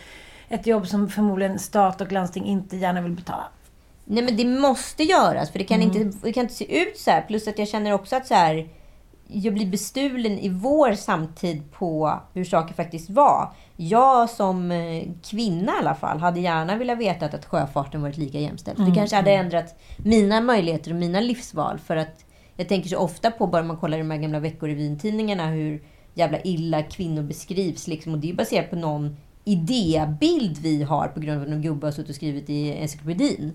ett 0.48 0.66
jobb 0.66 0.86
som 0.86 1.08
förmodligen 1.08 1.58
stat 1.58 2.00
och 2.00 2.12
landsting 2.12 2.44
inte 2.44 2.76
gärna 2.76 3.00
vill 3.00 3.12
betala. 3.12 3.44
Nej 4.04 4.24
men 4.24 4.36
det 4.36 4.44
måste 4.44 5.02
göras 5.02 5.50
för 5.50 5.58
det 5.58 5.64
kan, 5.64 5.82
inte, 5.82 6.12
det 6.22 6.32
kan 6.32 6.42
inte 6.42 6.54
se 6.54 6.82
ut 6.82 6.98
så 6.98 7.10
här. 7.10 7.22
Plus 7.22 7.48
att 7.48 7.58
jag 7.58 7.68
känner 7.68 7.92
också 7.92 8.16
att 8.16 8.26
så 8.26 8.34
här, 8.34 8.68
jag 9.28 9.54
blir 9.54 9.66
bestulen 9.66 10.38
i 10.38 10.48
vår 10.48 10.92
samtid 10.92 11.72
på 11.72 12.20
hur 12.34 12.44
saker 12.44 12.74
faktiskt 12.74 13.10
var. 13.10 13.52
Jag 13.76 14.30
som 14.30 14.70
eh, 14.70 15.04
kvinna 15.30 15.72
i 15.72 15.78
alla 15.78 15.94
fall 15.94 16.18
hade 16.18 16.40
gärna 16.40 16.76
velat 16.76 16.98
veta 16.98 17.26
att 17.26 17.44
sjöfarten 17.44 18.02
varit 18.02 18.16
lika 18.16 18.38
jämställd. 18.38 18.78
För 18.78 18.84
det 18.84 18.94
kanske 18.94 19.16
hade 19.16 19.32
ändrat 19.32 19.80
mina 19.96 20.40
möjligheter 20.40 20.90
och 20.90 20.96
mina 20.96 21.20
livsval. 21.20 21.78
För 21.78 21.96
att 21.96 22.24
jag 22.56 22.68
tänker 22.68 22.88
så 22.88 22.98
ofta 22.98 23.30
på, 23.30 23.46
bara 23.46 23.62
man 23.62 23.76
kollar 23.76 23.98
i 23.98 24.00
de 24.00 24.10
här 24.10 24.18
gamla 24.18 24.40
Veckorevyn-tidningarna, 24.40 25.46
hur 25.46 25.82
jävla 26.14 26.40
illa 26.40 26.82
kvinnor 26.82 27.22
beskrivs. 27.22 27.86
Liksom. 27.86 28.12
Och 28.12 28.18
det 28.18 28.30
är 28.30 28.34
baserat 28.34 28.70
på 28.70 28.76
någon 28.76 29.16
idébild 29.44 30.58
vi 30.58 30.82
har 30.82 31.08
på 31.08 31.20
grund 31.20 31.36
av 31.36 31.42
att 31.42 31.50
någon 31.50 31.62
gubbe 31.62 31.86
har 31.86 31.92
suttit 31.92 32.08
och 32.08 32.14
skrivit 32.14 32.50
i 32.50 32.72
encyklopedin. 32.72 33.52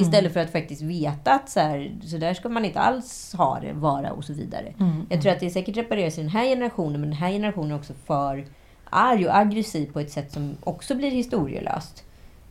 Istället 0.00 0.32
för 0.32 0.40
att 0.40 0.52
faktiskt 0.52 0.82
veta 0.82 1.32
att 1.32 1.50
så, 1.50 1.60
här, 1.60 1.96
så 2.02 2.16
där 2.16 2.34
ska 2.34 2.48
man 2.48 2.64
inte 2.64 2.80
alls 2.80 3.34
ha 3.38 3.60
det, 3.60 3.72
vara 3.72 4.12
och 4.12 4.24
så 4.24 4.32
vidare. 4.32 4.74
Jag 5.08 5.22
tror 5.22 5.32
att 5.32 5.40
det 5.40 5.50
säkert 5.50 5.76
repareras 5.76 6.18
i 6.18 6.20
den 6.20 6.30
här 6.30 6.44
generationen, 6.44 7.00
men 7.00 7.10
den 7.10 7.18
här 7.18 7.30
generationen 7.30 7.70
är 7.70 7.76
också 7.76 7.92
för 8.06 8.46
arg 8.84 9.26
och 9.26 9.36
aggressiv 9.36 9.92
på 9.92 10.00
ett 10.00 10.10
sätt 10.10 10.32
som 10.32 10.56
också 10.64 10.94
blir 10.94 11.10
historielöst. 11.10 12.04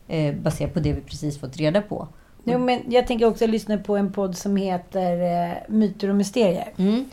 Eh, 0.08 0.34
baserat 0.34 0.74
på 0.74 0.80
det 0.80 0.92
vi 0.92 1.00
precis 1.00 1.40
fått 1.40 1.56
reda 1.56 1.82
på. 1.82 2.08
Jo, 2.44 2.58
men 2.58 2.80
jag 2.88 3.06
tänker 3.06 3.26
också 3.26 3.46
lyssna 3.46 3.78
på 3.78 3.96
en 3.96 4.12
podd 4.12 4.36
som 4.36 4.56
heter 4.56 5.20
eh, 5.20 5.56
Myter 5.68 6.08
och 6.08 6.16
mysterier. 6.16 6.72
Mm. 6.76 7.04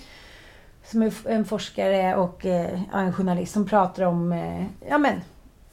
Som 0.83 1.01
är 1.01 1.13
en 1.25 1.45
forskare 1.45 2.15
och 2.15 2.45
eh, 2.45 2.81
en 2.93 3.13
journalist 3.13 3.53
som 3.53 3.65
pratar 3.65 4.03
om 4.03 4.31
eh, 4.31 4.65
ja, 4.89 4.97
men, 4.97 5.21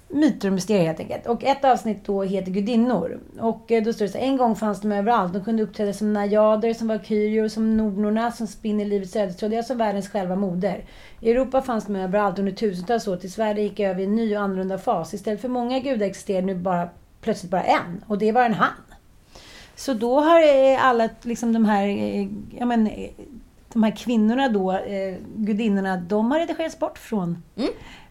myter 0.08 0.48
och 0.48 0.54
mysterier 0.54 0.86
helt 0.86 1.00
enkelt. 1.00 1.26
Och 1.26 1.44
ett 1.44 1.64
avsnitt 1.64 2.04
då 2.04 2.22
heter 2.22 2.52
Gudinnor. 2.52 3.20
Och 3.40 3.72
eh, 3.72 3.82
då 3.82 3.92
står 3.92 4.04
det 4.04 4.12
så 4.12 4.18
här, 4.18 4.24
en 4.24 4.36
gång 4.36 4.56
fanns 4.56 4.80
de 4.80 4.92
överallt. 4.92 5.32
De 5.32 5.44
kunde 5.44 5.62
uppträda 5.62 5.92
som 5.92 6.12
najader, 6.12 6.74
som 6.74 6.88
valkyrior, 6.88 7.48
som 7.48 7.76
nornorna, 7.76 8.32
som 8.32 8.46
spinner 8.46 8.84
livets 8.84 9.16
ödestråd. 9.16 9.52
Ja, 9.52 9.56
alltså 9.58 9.72
som 9.72 9.78
världens 9.78 10.08
själva 10.08 10.36
moder. 10.36 10.84
I 11.20 11.30
Europa 11.30 11.62
fanns 11.62 11.86
de 11.86 11.96
överallt 11.96 12.38
under 12.38 12.52
tusentals 12.52 13.08
år 13.08 13.16
tills 13.16 13.34
Sverige 13.34 13.62
gick 13.62 13.80
över 13.80 14.00
i 14.00 14.04
en 14.04 14.14
ny 14.14 14.36
och 14.36 14.42
annorlunda 14.42 14.78
fas. 14.78 15.14
Istället 15.14 15.40
för 15.40 15.48
många 15.48 15.78
gudar 15.78 16.06
existerar 16.06 16.42
nu 16.42 16.54
bara, 16.54 16.88
plötsligt 17.20 17.50
bara 17.50 17.62
en. 17.62 18.04
Och 18.06 18.18
det 18.18 18.32
var 18.32 18.44
en 18.44 18.54
han. 18.54 18.72
Så 19.76 19.94
då 19.94 20.20
har 20.20 20.40
eh, 20.40 20.84
alla 20.84 21.08
liksom 21.22 21.52
de 21.52 21.64
här, 21.64 21.86
eh, 21.86 22.28
ja 22.58 22.66
men, 22.66 22.90
de 23.72 23.82
här 23.82 23.96
kvinnorna 23.96 24.48
då, 24.48 24.72
eh, 24.72 25.16
gudinnorna, 25.36 25.96
de 25.96 26.30
har 26.30 26.38
redigerats 26.38 26.78
bort 26.78 26.98
från, 26.98 27.42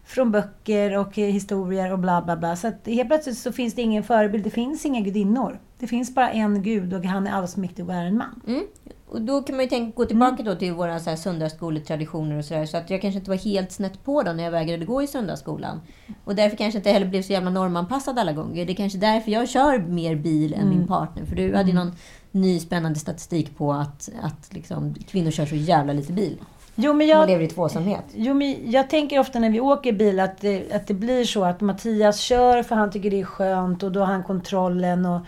från 0.04 0.32
böcker 0.32 0.98
och 0.98 1.18
eh, 1.18 1.32
historier 1.32 1.92
och 1.92 1.98
bla 1.98 2.22
bla 2.22 2.36
bla. 2.36 2.56
Så 2.56 2.68
att 2.68 2.86
helt 2.86 3.08
plötsligt 3.08 3.38
så 3.38 3.52
finns 3.52 3.74
det 3.74 3.82
ingen 3.82 4.02
förebild, 4.02 4.44
det 4.44 4.50
finns 4.50 4.86
inga 4.86 5.00
gudinnor. 5.00 5.58
Det 5.78 5.86
finns 5.86 6.14
bara 6.14 6.30
en 6.30 6.62
gud 6.62 6.94
och 6.94 7.04
han 7.04 7.26
är 7.26 7.32
allsmäktig 7.32 7.88
och 7.88 7.94
är 7.94 8.04
en 8.04 8.16
man. 8.16 8.42
Mm. 8.46 8.64
Och 9.08 9.22
då 9.22 9.42
kan 9.42 9.56
man 9.56 9.64
ju 9.64 9.68
tänka, 9.68 9.96
gå 9.96 10.04
tillbaka 10.04 10.42
då 10.42 10.54
till 10.54 10.72
våra 10.72 11.00
så 11.00 11.10
här 11.10 11.16
söndagsskoletraditioner 11.16 12.38
och 12.38 12.44
sådär. 12.44 12.66
Så 12.66 12.76
att 12.76 12.90
jag 12.90 13.00
kanske 13.00 13.18
inte 13.18 13.30
var 13.30 13.36
helt 13.36 13.72
snett 13.72 14.04
på 14.04 14.22
då 14.22 14.32
när 14.32 14.44
jag 14.44 14.50
vägrade 14.50 14.84
gå 14.84 15.02
i 15.02 15.06
söndagsskolan. 15.06 15.80
Och 16.24 16.34
därför 16.34 16.56
kanske 16.56 16.78
inte 16.78 16.90
heller 16.90 17.06
blev 17.06 17.22
så 17.22 17.32
jävla 17.32 17.50
normanpassad 17.50 18.18
alla 18.18 18.32
gånger. 18.32 18.66
Det 18.66 18.72
är 18.72 18.76
kanske 18.76 18.98
därför 18.98 19.30
jag 19.30 19.48
kör 19.48 19.78
mer 19.78 20.16
bil 20.16 20.54
än 20.54 20.68
min 20.68 20.86
partner. 20.86 21.24
För 21.24 21.36
du 21.36 21.56
hade 21.56 21.68
ju 21.68 21.74
någon 21.74 21.92
ny 22.32 22.60
spännande 22.60 22.98
statistik 22.98 23.56
på 23.56 23.72
att, 23.72 24.08
att 24.22 24.54
liksom, 24.54 24.94
kvinnor 24.94 25.30
kör 25.30 25.46
så 25.46 25.54
jävla 25.54 25.92
lite 25.92 26.12
bil. 26.12 26.38
Jo, 26.80 26.92
men 26.92 26.96
Man 26.96 27.08
jag, 27.08 27.28
lever 27.28 27.44
i 27.44 27.48
tvåsamhet. 27.48 28.04
Jo, 28.14 28.34
men 28.34 28.70
jag 28.70 28.90
tänker 28.90 29.18
ofta 29.18 29.38
när 29.38 29.50
vi 29.50 29.60
åker 29.60 29.92
bil 29.92 30.20
att 30.20 30.40
det, 30.40 30.72
att 30.72 30.86
det 30.86 30.94
blir 30.94 31.24
så 31.24 31.44
att 31.44 31.60
Mattias 31.60 32.20
kör 32.20 32.62
för 32.62 32.76
han 32.76 32.90
tycker 32.90 33.10
det 33.10 33.20
är 33.20 33.24
skönt 33.24 33.82
och 33.82 33.92
då 33.92 34.00
har 34.00 34.06
han 34.06 34.24
kontrollen. 34.24 35.06
Och 35.06 35.20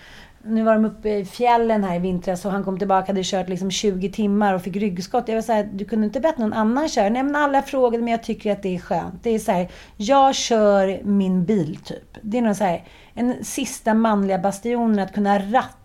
nu 0.42 0.62
var 0.62 0.74
de 0.74 0.84
uppe 0.84 1.08
i 1.08 1.24
fjällen 1.24 1.84
här 1.84 1.96
i 1.96 1.98
vintras 1.98 2.44
och 2.44 2.52
han 2.52 2.64
kom 2.64 2.78
tillbaka 2.78 3.02
och 3.02 3.08
hade 3.08 3.24
kört 3.24 3.48
liksom 3.48 3.70
20 3.70 4.12
timmar 4.12 4.54
och 4.54 4.62
fick 4.62 4.76
ryggskott. 4.76 5.28
Jag 5.28 5.34
var 5.34 5.42
så 5.42 5.52
här, 5.52 5.70
du 5.72 5.84
kunde 5.84 6.06
inte 6.06 6.20
bett 6.20 6.38
någon 6.38 6.52
annan 6.52 6.88
köra? 6.88 7.08
Nej 7.08 7.22
men 7.22 7.36
alla 7.36 7.62
frågade 7.62 8.04
men 8.04 8.12
jag 8.12 8.22
tycker 8.22 8.52
att 8.52 8.62
det 8.62 8.74
är 8.74 8.78
skönt. 8.78 9.22
Det 9.22 9.30
är 9.30 9.38
så 9.38 9.52
här, 9.52 9.68
jag 9.96 10.34
kör 10.34 11.00
min 11.04 11.44
bil 11.44 11.78
typ. 11.84 12.18
Det 12.22 12.38
är 12.38 12.42
någon 12.42 12.54
så 12.54 12.64
här, 12.64 12.84
en 13.14 13.44
sista 13.44 13.94
manliga 13.94 14.38
bastionen 14.38 14.98
att 14.98 15.14
kunna 15.14 15.38
ratta 15.38 15.79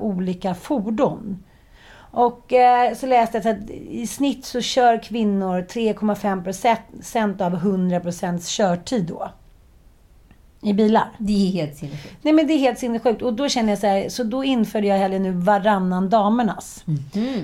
olika 0.00 0.54
fordon. 0.54 1.44
Och 2.12 2.52
eh, 2.52 2.94
så 2.94 3.06
läste 3.06 3.38
jag 3.38 3.46
att 3.46 3.70
i 3.70 4.06
snitt 4.06 4.44
så 4.44 4.60
kör 4.60 5.02
kvinnor 5.02 5.60
3,5% 5.60 7.42
av 7.42 7.54
100% 7.54 8.56
körtid 8.56 9.04
då. 9.06 9.30
I 10.62 10.72
bilar. 10.72 11.10
Det 11.18 11.32
är 11.32 11.52
helt 11.52 11.76
sinnessjukt. 11.76 12.16
Nej 12.22 12.32
men 12.32 12.46
det 12.46 12.52
är 12.52 12.58
helt 12.58 12.78
sinnessjukt. 12.78 13.22
Och 13.22 13.32
då 13.32 13.48
känner 13.48 13.70
jag 13.70 13.78
så 13.78 13.86
här, 13.86 14.08
så 14.08 14.24
då 14.24 14.44
införde 14.44 14.86
jag 14.86 14.98
heller 14.98 15.18
nu 15.18 15.30
varannan 15.30 16.08
damernas. 16.08 16.84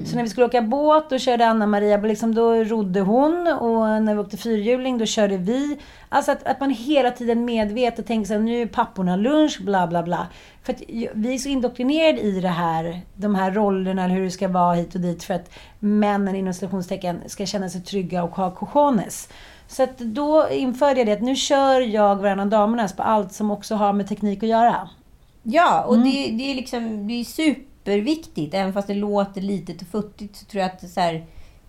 Så 0.06 0.16
när 0.16 0.22
vi 0.22 0.28
skulle 0.28 0.46
åka 0.46 0.62
båt, 0.62 1.10
då 1.10 1.18
körde 1.18 1.46
Anna-Maria, 1.46 1.96
liksom, 1.96 2.34
då 2.34 2.54
rodde 2.54 3.00
hon. 3.00 3.46
Och 3.46 4.02
när 4.02 4.14
vi 4.14 4.20
åkte 4.20 4.36
fyrhjuling, 4.36 4.98
då 4.98 5.06
körde 5.06 5.36
vi. 5.36 5.78
Alltså 6.08 6.32
att, 6.32 6.46
att 6.46 6.60
man 6.60 6.70
hela 6.70 7.10
tiden 7.10 7.44
medvetet 7.44 8.06
tänker 8.06 8.26
så 8.26 8.32
här, 8.32 8.40
nu 8.40 8.62
är 8.62 8.66
papporna 8.66 9.16
lunch, 9.16 9.60
bla 9.60 9.86
bla 9.86 10.02
bla. 10.02 10.26
För 10.62 10.72
att 10.72 10.82
vi 11.14 11.34
är 11.34 11.38
så 11.38 11.48
indoktrinerade 11.48 12.20
i 12.20 12.40
det 12.40 12.48
här, 12.48 13.00
de 13.14 13.34
här 13.34 13.50
rollerna, 13.50 14.04
eller 14.04 14.14
hur 14.14 14.24
det 14.24 14.30
ska 14.30 14.48
vara 14.48 14.74
hit 14.74 14.94
och 14.94 15.00
dit. 15.00 15.24
För 15.24 15.34
att 15.34 15.50
männen 15.78 16.36
inom 16.36 16.54
citationstecken 16.54 17.20
ska 17.26 17.46
känna 17.46 17.68
sig 17.68 17.80
trygga 17.80 18.22
och 18.22 18.36
ha 18.36 18.50
cojones. 18.50 19.28
Så 19.68 19.86
då 19.98 20.48
införde 20.50 21.00
jag 21.00 21.06
det 21.06 21.12
att 21.12 21.22
nu 21.22 21.36
kör 21.36 21.80
jag 21.80 22.16
varannan 22.16 22.50
damernas 22.50 22.96
på 22.96 23.02
allt 23.02 23.32
som 23.32 23.50
också 23.50 23.74
har 23.74 23.92
med 23.92 24.08
teknik 24.08 24.42
att 24.42 24.48
göra. 24.48 24.88
Ja, 25.42 25.84
och 25.84 25.94
Mm. 25.94 26.10
det, 26.10 26.30
det 26.30 26.50
är 26.50 26.54
liksom 26.54 27.08
det 27.08 27.14
är 27.14 27.24
superviktigt. 27.24 28.54
Även 28.54 28.72
fast 28.72 28.88
det 28.88 28.94
låter 28.94 29.40
litet 29.40 29.82
och 29.82 29.88
futtigt 29.88 30.36
så 30.36 30.44
tror 30.44 30.62
jag 30.62 30.70
att 30.72 30.90
så 30.90 31.00
här, 31.00 31.24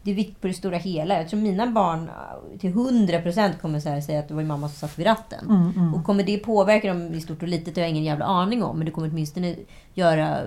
det 0.08 0.12
är 0.12 0.16
viktigt 0.16 0.42
på 0.42 0.48
det 0.48 0.54
stora 0.54 0.78
hela. 0.78 1.18
Jag 1.18 1.30
tror 1.30 1.40
mina 1.40 1.68
barn 1.68 2.10
äh, 2.54 2.60
till 2.60 2.74
100% 2.74 3.58
kommer 3.62 3.80
så 3.80 4.02
säga 4.02 4.20
att 4.20 4.28
det 4.28 4.34
var 4.34 4.44
mamma 4.44 4.70
som 4.70 4.76
satt 4.88 5.00
vid 5.00 5.06
ratten. 5.06 5.46
Mm, 5.76 5.94
Och 5.94 6.06
kommer 6.06 6.24
det 6.24 6.38
påverka 6.38 6.88
dem 6.88 7.14
i 7.14 7.22
stort 7.22 7.42
och 7.42 7.48
litet 7.48 7.76
det 7.76 7.82
har 7.82 7.86
jag 7.86 7.90
ingen 7.90 8.04
jävla 8.04 8.26
aning 8.26 8.64
om. 8.64 8.78
Men 8.78 8.86
det 8.86 8.92
kommer 8.92 9.10
åtminstone 9.10 9.56
göra 9.94 10.38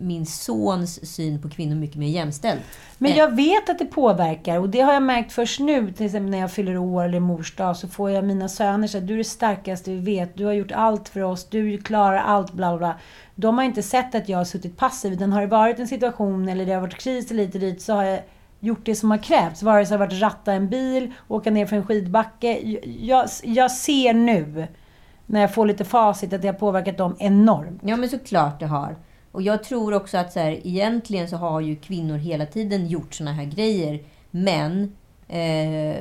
min 0.00 0.26
sons 0.26 1.14
syn 1.14 1.42
på 1.42 1.48
kvinnor 1.48 1.74
mycket 1.74 1.96
mer 1.96 2.08
jämställd. 2.08 2.60
Men 2.98 3.12
Eh, 3.12 3.18
jag 3.18 3.36
vet 3.36 3.70
att 3.70 3.78
det 3.78 3.84
påverkar 3.84 4.58
och 4.58 4.68
det 4.68 4.80
har 4.80 4.92
jag 4.92 5.02
märkt 5.02 5.32
först 5.32 5.60
nu. 5.60 5.92
Till 5.92 6.06
exempel 6.06 6.30
när 6.30 6.38
jag 6.38 6.52
fyller 6.52 6.76
år 6.76 7.04
eller 7.04 7.20
mors 7.20 7.56
dag 7.56 7.76
så 7.76 7.88
får 7.88 8.10
jag 8.10 8.24
mina 8.24 8.48
söner 8.48 8.88
säga 8.88 9.04
du 9.04 9.14
är 9.14 9.18
det 9.18 9.24
starkaste 9.24 9.90
vi 9.90 10.00
vet. 10.00 10.36
Du 10.36 10.44
har 10.44 10.52
gjort 10.52 10.72
allt 10.72 11.08
för 11.08 11.22
oss. 11.22 11.48
Du 11.48 11.78
klarar 11.78 12.18
allt 12.18 12.52
bla 12.52 12.70
bla, 12.70 12.78
bla. 12.78 12.96
De 13.34 13.58
har 13.58 13.64
inte 13.64 13.82
sett 13.82 14.14
att 14.14 14.28
jag 14.28 14.38
har 14.38 14.44
suttit 14.44 14.76
passiv. 14.76 15.12
Utan 15.12 15.32
har 15.32 15.40
det 15.40 15.46
varit 15.46 15.78
en 15.78 15.88
situation 15.88 16.48
eller 16.48 16.66
det 16.66 16.72
har 16.72 16.80
varit 16.80 17.00
kris 17.00 17.30
eller 17.30 17.44
lite 17.44 17.58
dit 17.58 17.82
så 17.82 17.92
har 17.92 18.04
jag 18.04 18.20
gjort 18.60 18.86
det 18.86 18.94
som 18.94 19.10
har 19.10 19.18
krävts. 19.18 19.62
Vare 19.62 19.86
sig 19.86 19.98
det 19.98 20.04
har 20.04 20.06
varit 20.10 20.20
ratta 20.22 20.52
en 20.52 20.68
bil, 20.68 21.12
åka 21.28 21.50
ner 21.50 21.66
för 21.66 21.76
en 21.76 21.86
skidbacke. 21.86 22.60
Jag, 23.00 23.28
jag 23.44 23.70
ser 23.70 24.14
nu 24.14 24.66
när 25.26 25.40
jag 25.40 25.54
får 25.54 25.66
lite 25.66 25.84
facit 25.84 26.32
att 26.32 26.42
det 26.42 26.48
har 26.48 26.54
påverkat 26.54 26.98
dem 26.98 27.16
enormt. 27.18 27.80
Ja, 27.84 27.96
men 27.96 28.08
såklart 28.08 28.60
det 28.60 28.66
har. 28.66 28.96
Och 29.32 29.42
jag 29.42 29.64
tror 29.64 29.94
också 29.94 30.18
att 30.18 30.32
så 30.32 30.40
här, 30.40 30.60
egentligen 30.66 31.28
så 31.28 31.36
har 31.36 31.60
ju 31.60 31.76
kvinnor 31.76 32.16
hela 32.16 32.46
tiden 32.46 32.86
gjort 32.88 33.14
såna 33.14 33.32
här 33.32 33.44
grejer. 33.44 34.00
Men, 34.30 34.96
eh, 35.28 35.96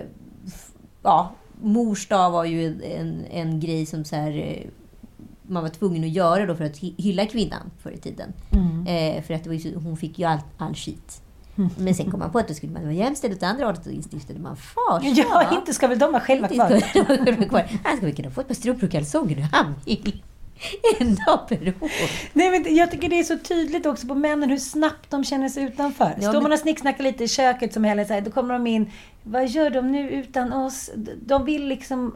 ja, 1.04 1.32
mors 1.62 2.08
dag 2.08 2.32
var 2.32 2.46
ju 2.46 2.82
en, 2.98 3.26
en 3.32 3.60
grej 3.60 3.86
som 3.86 4.06
så 4.06 4.16
här, 4.16 4.38
eh, 4.38 4.68
man 5.48 5.64
var 5.64 5.70
tvungen 5.70 6.04
att 6.04 6.10
göra 6.10 6.46
då 6.46 6.56
för 6.56 6.64
att 6.64 6.78
hy- 6.82 6.94
hylla 7.02 7.26
kvinnan 7.26 7.72
förr 7.80 7.92
i 7.92 7.98
tiden. 7.98 8.34
Eh, 8.88 9.24
för 9.24 9.34
att 9.34 9.44
det 9.44 9.50
var 9.50 9.56
ju 9.56 9.76
hon 9.76 9.98
fick 9.98 10.20
ju 10.20 10.26
all, 10.26 10.40
all 10.58 10.74
skit. 10.76 11.22
Men 11.78 11.96
sen 11.96 12.12
kom 12.12 12.20
man 12.20 12.32
på 12.32 12.40
att 12.40 12.48
då 12.48 12.54
skulle 12.54 12.72
man 12.74 12.82
vara 12.84 12.94
jämställd 12.94 13.34
åt 13.34 13.44
andra 13.44 13.66
hållet 13.66 13.86
och 13.88 13.92
instiftade 13.94 14.40
man 14.40 14.56
farsa. 14.58 15.08
Ja, 15.08 15.58
inte 15.58 15.74
ska 15.74 15.88
väl 15.88 16.00
de 16.00 16.12
vara 16.12 16.22
själva 16.22 16.48
kvar. 16.48 16.80
kvar. 17.50 17.64
Han 17.84 17.98
ska 17.98 18.06
väl 18.06 18.16
kunna 18.16 18.32
få 18.32 18.42
ett 18.42 18.48
par 18.48 18.56
strumpor 18.56 18.86
och 18.86 18.92
kalsonger 18.92 19.36
när 19.36 19.50
han 19.52 19.76
vill. 19.86 20.24
En 21.00 21.16
dag 21.16 21.40
per 21.50 21.68
år. 21.68 21.92
Nej, 22.34 22.52
men 22.52 22.76
jag 22.76 22.92
tycker 22.92 23.10
det 23.10 23.20
är 23.20 23.24
så 23.24 23.38
tydligt 23.38 23.86
också 23.86 24.08
på 24.08 24.16
männen 24.16 24.50
hur 24.50 24.58
snabbt 24.58 25.10
de 25.12 25.24
känner 25.24 25.50
sig 25.50 25.64
utanför. 25.64 26.14
Ja, 26.16 26.22
Står 26.22 26.34
men- 26.34 26.44
man 26.44 26.52
och 26.52 26.60
snicksnackar 26.60 27.04
lite 27.04 27.24
i 27.24 27.28
köket 27.28 27.74
som 27.74 27.84
Helen 27.84 28.06
säger, 28.06 28.22
då 28.22 28.32
kommer 28.32 28.54
de 28.54 28.68
in. 28.68 28.92
Vad 29.24 29.48
gör 29.48 29.70
de 29.70 29.92
nu 29.92 30.10
utan 30.10 30.54
oss? 30.54 30.90
De 31.26 31.46
vill 31.46 31.68
liksom... 31.68 32.16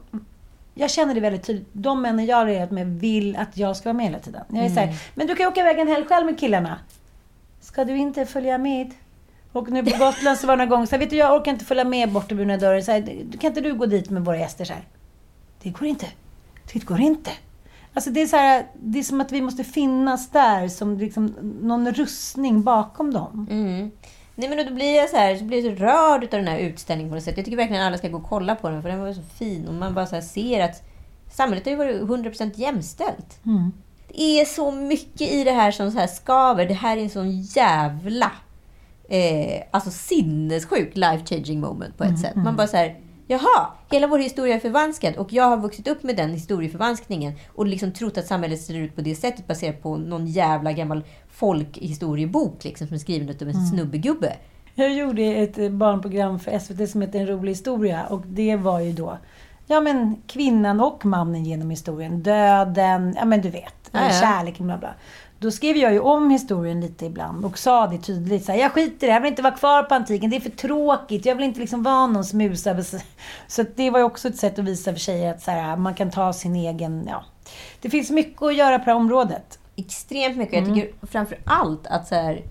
Jag 0.76 0.90
känner 0.92 1.14
det 1.14 1.20
väldigt 1.20 1.44
tydligt. 1.44 1.68
De 1.72 2.02
männen 2.02 2.26
jag 2.26 2.38
har 2.38 2.46
reagerat 2.46 2.72
med 2.72 2.88
vill 3.00 3.36
att 3.36 3.58
jag 3.58 3.78
ska 3.78 3.90
vara 3.90 3.98
med 3.98 4.06
hela 4.06 4.20
tiden. 4.20 4.42
Jag 4.50 4.66
är 4.66 4.70
så 4.70 4.80
här, 4.80 4.96
men 5.16 5.28
du 5.28 5.36
kan 5.36 5.44
ju 5.44 5.48
åka 5.48 5.62
iväg 5.62 5.80
en 5.80 5.88
helg 5.88 6.06
själv 6.06 6.26
med 6.26 6.40
killarna. 6.40 6.78
Ska 7.62 7.86
du 7.86 7.98
inte 7.98 8.26
följa 8.26 8.58
med? 8.58 8.92
Och 9.54 9.72
nu 9.72 9.84
på 9.84 9.98
Gotland 9.98 10.38
så 10.38 10.48
var 10.48 10.58
det 10.58 10.66
någon 10.66 10.70
gång 10.70 10.88
så 10.88 10.92
här, 10.92 11.00
vet 11.00 11.10
du 11.10 11.16
jag 11.16 11.36
orkar 11.36 11.52
inte 11.52 11.66
följa 11.66 11.84
med 11.84 12.12
bort 12.12 12.28
till 12.28 12.38
bruna 12.38 12.58
dörren. 12.58 12.84
Så 12.84 12.92
här, 12.92 13.02
kan 13.40 13.48
inte 13.48 13.62
du 13.62 13.74
gå 13.74 13.86
dit 13.86 14.10
med 14.10 14.26
våra 14.26 14.38
gäster? 14.38 14.66
Så 14.66 14.74
här, 14.74 14.84
det 15.64 15.70
går 15.70 15.88
inte. 15.88 16.06
Det 16.74 16.86
går 16.86 17.00
inte. 17.00 17.32
Alltså 17.94 18.10
det 18.10 18.22
är 18.22 18.28
så 18.28 18.36
här, 18.36 18.68
det 18.74 19.00
är 19.00 19.04
som 19.04 19.22
att 19.22 19.32
vi 19.32 19.42
måste 19.42 19.64
finnas 19.64 20.30
där 20.30 20.68
som 20.68 20.98
liksom 20.98 21.36
någon 21.62 21.92
rustning 21.94 22.64
bakom 22.64 23.14
dem. 23.14 23.48
Mm. 23.50 23.92
Nej 24.36 24.50
men 24.50 24.66
då 24.68 24.74
blir 24.74 24.96
jag 24.96 25.10
så 25.10 25.18
här, 25.18 25.36
så 25.36 25.44
blir 25.44 25.66
jag 25.66 25.78
så 25.78 25.84
rörd 25.84 26.24
av 26.24 26.30
den 26.30 26.48
här 26.48 26.60
utställningen 26.60 27.12
på 27.12 27.16
något 27.16 27.24
sätt. 27.24 27.38
Jag 27.38 27.46
tycker 27.46 27.58
verkligen 27.58 27.82
att 27.82 27.88
alla 27.88 27.98
ska 27.98 28.08
gå 28.08 28.18
och 28.18 28.30
kolla 28.30 28.56
på 28.56 28.70
den 28.70 28.82
för 28.82 28.90
den 28.90 29.00
var 29.00 29.14
så 29.14 29.22
fin. 29.22 29.68
Och 29.68 29.74
man 29.74 29.94
bara 29.94 30.06
så 30.06 30.22
ser 30.22 30.64
att 30.64 30.84
samhället 31.32 31.66
har 31.66 31.72
ju 31.72 31.78
varit 31.78 32.02
100% 32.02 32.52
jämställt. 32.56 33.40
Det 34.08 34.42
är 34.42 34.46
så 34.46 34.72
mycket 34.72 35.32
i 35.32 35.44
det 35.44 35.52
här 35.52 35.72
som 35.72 35.92
så 35.92 36.00
här 36.00 36.08
skaver. 36.08 36.66
Det 36.66 36.74
här 36.74 36.98
är 36.98 37.02
en 37.02 37.10
sån 37.10 37.42
jävla 37.42 38.32
eh, 39.10 39.64
alltså 39.72 39.92
sinnessjuk 39.92 40.96
life 40.96 41.26
changing 41.26 41.60
moment 41.60 41.98
på 41.98 42.04
ett 42.04 42.20
sätt. 42.20 42.36
Man 42.36 42.56
bara 42.56 42.68
så 42.68 42.78
här, 42.78 43.00
jaha, 43.28 43.68
hela 43.92 44.08
vår 44.08 44.20
historia 44.20 44.56
är 44.56 44.60
förvanskad 44.60 45.16
och 45.16 45.34
jag 45.34 45.44
har 45.44 45.58
vuxit 45.58 45.88
upp 45.88 46.04
med 46.04 46.16
den 46.16 46.30
historieförvanskningen 46.30 47.34
och 47.56 47.68
liksom 47.68 47.92
trott 47.92 48.18
att 48.18 48.28
samhället 48.28 48.62
ser 48.62 48.74
ut 48.74 48.96
på 48.96 49.02
det 49.02 49.16
sättet 49.16 49.48
baserat 49.48 49.82
på 49.84 49.98
någon 49.98 50.28
jävla 50.28 50.72
gammal 50.72 51.04
folkhistoriebok 51.30 52.64
liksom, 52.64 52.88
som 52.88 52.96
är 52.96 53.00
skriven 53.00 53.36
av 53.42 53.48
en 53.48 53.68
snubbegubbe. 53.68 54.36
Jag 54.76 54.94
gjorde 54.94 55.24
ett 55.24 55.72
barnprogram 55.72 56.40
för 56.40 56.60
SVT 56.60 56.90
som 56.90 57.02
heter 57.02 57.20
En 57.20 57.28
rolig 57.28 57.52
historia 57.52 58.06
och 58.06 58.22
det 58.28 58.56
var 58.56 58.80
ju 58.80 58.94
då 58.94 59.18
Ja 59.72 59.82
men 59.82 60.22
kvinnan 60.28 60.80
och 60.80 61.06
mannen 61.06 61.46
genom 61.46 61.70
historien. 61.70 62.24
Döden, 62.24 63.14
ja 63.18 63.26
men 63.26 63.42
du 63.42 63.50
vet. 63.50 63.90
Ja. 63.92 64.10
Kärleken, 64.22 64.66
bla 64.66 64.78
bla. 64.78 64.94
Då 65.40 65.52
skrev 65.52 65.78
jag 65.78 65.94
ju 65.94 66.00
om 66.00 66.30
historien 66.30 66.82
lite 66.82 67.06
ibland 67.06 67.46
och 67.46 67.58
sa 67.58 67.88
det 67.88 67.98
tydligt. 67.98 68.46
Så 68.46 68.52
här, 68.52 68.60
jag 68.60 68.72
skiter 68.72 69.08
i 69.08 69.10
det, 69.10 69.14
jag 69.14 69.22
vill 69.22 69.30
inte 69.30 69.42
vara 69.42 69.56
kvar 69.58 69.84
på 69.84 69.96
antiken. 69.96 70.30
Det 70.30 70.36
är 70.36 70.40
för 70.42 70.50
tråkigt. 70.50 71.26
Jag 71.26 71.36
vill 71.36 71.46
inte 71.46 71.60
liksom 71.60 71.84
vara 71.84 72.08
någon 72.08 72.26
smusare. 72.26 72.84
Så 73.48 73.66
det 73.76 73.90
var 73.90 74.00
ju 74.00 74.06
också 74.06 74.28
ett 74.28 74.38
sätt 74.38 74.60
att 74.60 74.66
visa 74.66 74.92
för 74.92 75.00
tjejer 75.00 75.32
att 75.34 75.42
så 75.42 75.52
här, 75.52 75.76
man 75.76 75.94
kan 75.94 76.12
ta 76.12 76.34
sin 76.34 76.56
egen... 76.56 77.06
Ja. 77.10 77.24
Det 77.82 77.90
finns 77.90 78.10
mycket 78.10 78.42
att 78.42 78.56
göra 78.56 78.80
på 78.80 78.86
det 78.86 78.92
här 78.92 78.98
området. 78.98 79.60
extremt 79.76 80.38
mycket. 80.38 80.68
Jag 80.68 80.76
tycker 80.76 81.08
framför 81.08 81.38
allt 81.46 81.88
att 81.88 82.08
så 82.08 82.16
här, 82.16 82.42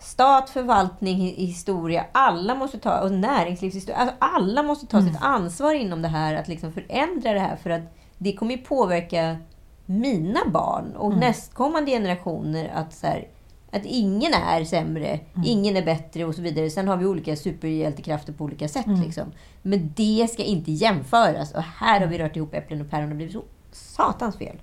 stat, 0.00 0.50
förvaltning, 0.50 1.16
hi- 1.16 1.46
historia, 1.46 2.04
alla 2.12 2.54
måste 2.54 2.78
ta, 2.78 3.00
och 3.00 3.12
näringslivshistoria, 3.12 3.96
alltså 4.00 4.16
alla 4.18 4.62
måste 4.62 4.86
ta 4.86 5.00
sitt 5.02 5.18
ansvar 5.20 5.74
inom 5.74 6.02
det 6.02 6.08
här, 6.08 6.34
att 6.34 6.48
liksom 6.48 6.72
förändra 6.72 7.32
det 7.32 7.40
här. 7.40 7.56
För 7.56 7.70
att 7.70 7.82
det 8.18 8.32
kommer 8.32 8.52
ju 8.52 8.58
påverka 8.58 9.36
mina 9.86 10.40
barn 10.46 10.96
och 10.96 11.16
nästkommande 11.16 11.90
generationer 11.90 12.72
att 12.74 12.92
så 12.92 13.06
här, 13.06 13.28
att 13.72 13.84
ingen 13.84 14.34
är 14.34 14.64
sämre, 14.64 15.20
ingen 15.44 15.76
är 15.76 15.82
bättre 15.84 16.24
och 16.24 16.34
så 16.34 16.42
vidare. 16.42 16.70
Sen 16.70 16.88
har 16.88 16.96
vi 16.96 17.06
olika 17.06 17.36
superhjältekrafter 17.36 18.32
på 18.32 18.44
olika 18.44 18.68
sätt. 18.68 18.86
Liksom. 19.04 19.32
Men 19.62 19.92
det 19.96 20.30
ska 20.32 20.42
inte 20.42 20.72
jämföras. 20.72 21.54
Och 21.54 21.62
här 21.62 22.00
har 22.00 22.06
vi 22.06 22.18
rört 22.18 22.36
ihop 22.36 22.54
äpplen 22.54 22.80
och 22.80 22.90
päron 22.90 23.10
och 23.10 23.16
blivit 23.16 23.34
så 23.34 23.42
satans 23.72 24.36
fel. 24.36 24.56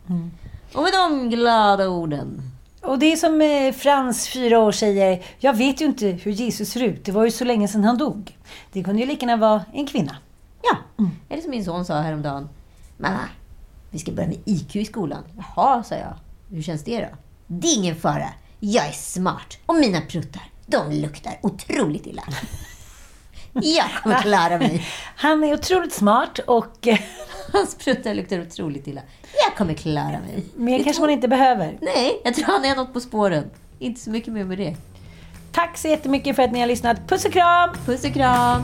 Och 0.74 0.84
med 0.84 0.92
de 0.94 1.30
glada 1.30 1.90
orden. 1.90 2.42
Och 2.82 3.00
det 3.00 3.12
är 3.12 3.16
som 3.16 3.42
eh, 3.42 3.74
Frans, 3.74 4.28
fyra 4.28 4.60
år, 4.60 4.72
säger. 4.72 5.24
Jag 5.40 5.54
vet 5.58 5.82
ju 5.82 5.86
inte 5.86 6.08
hur 6.08 6.32
Jesus 6.32 6.70
ser 6.70 6.84
ut. 6.84 7.06
Det 7.06 7.12
var 7.12 7.26
ju 7.26 7.32
så 7.32 7.46
länge 7.46 7.68
sedan 7.68 7.84
han 7.84 7.98
dog. 7.98 8.38
Det 8.72 8.84
kunde 8.84 9.02
ju 9.02 9.08
lika 9.08 9.26
gärna 9.26 9.42
vara 9.42 9.66
en 9.74 9.88
kvinna. 9.88 10.16
Ja, 10.64 11.06
eller 11.30 11.42
som 11.42 11.52
min 11.52 11.66
son 11.66 11.86
sa 11.86 12.02
häromdagen. 12.02 12.50
Mamma, 12.98 13.20
vi 13.92 14.00
ska 14.00 14.12
börja 14.12 14.28
med 14.28 14.38
IQ 14.46 14.76
i 14.76 14.86
skolan. 14.86 15.24
Jaha, 15.38 15.84
sa 15.84 15.96
jag. 15.96 16.14
Hur 16.50 16.62
känns 16.62 16.84
det 16.84 17.00
då? 17.02 17.08
Det 17.48 17.68
är 17.68 17.76
ingen 17.76 17.96
fara. 17.96 18.30
Jag 18.60 18.88
är 18.88 18.92
smart 18.92 19.58
och 19.66 19.76
mina 19.76 20.02
pruttar, 20.02 20.44
de 20.66 20.92
luktar 20.92 21.40
otroligt 21.42 22.08
illa. 22.08 22.24
Jag 23.54 24.04
kommer 24.04 24.22
klara 24.22 24.58
mig. 24.58 24.88
Han 25.16 25.44
är 25.44 25.54
otroligt 25.54 25.94
smart 25.94 26.40
och 26.40 26.88
eh, 26.88 27.00
Hans 27.54 27.76
pruttar 27.76 28.14
luktar 28.14 28.42
otroligt 28.42 28.88
illa. 28.88 29.02
Jag 29.48 29.58
kommer 29.58 29.74
klara 29.74 30.20
mig. 30.20 30.44
mer 30.56 30.84
kanske 30.84 31.02
man 31.02 31.10
inte 31.10 31.28
behöver. 31.28 31.78
Nej, 31.82 32.22
jag 32.24 32.36
tror 32.36 32.46
han 32.46 32.66
är 32.66 32.76
något 32.76 32.94
på 32.94 33.00
spåren. 33.00 33.50
Inte 33.80 34.02
så 34.02 34.10
mycket 34.10 34.34
mer 34.34 34.44
med 34.44 34.58
det. 34.58 34.76
Tack 35.52 35.78
så 35.78 35.88
jättemycket 35.88 36.36
för 36.36 36.44
att 36.44 36.52
ni 36.52 36.60
har 36.60 36.68
lyssnat. 36.68 37.08
Puss 37.08 37.26
och 37.26 37.32
kram! 37.32 37.70
Puss 37.86 38.04
och 38.06 38.14
kram! 38.14 38.64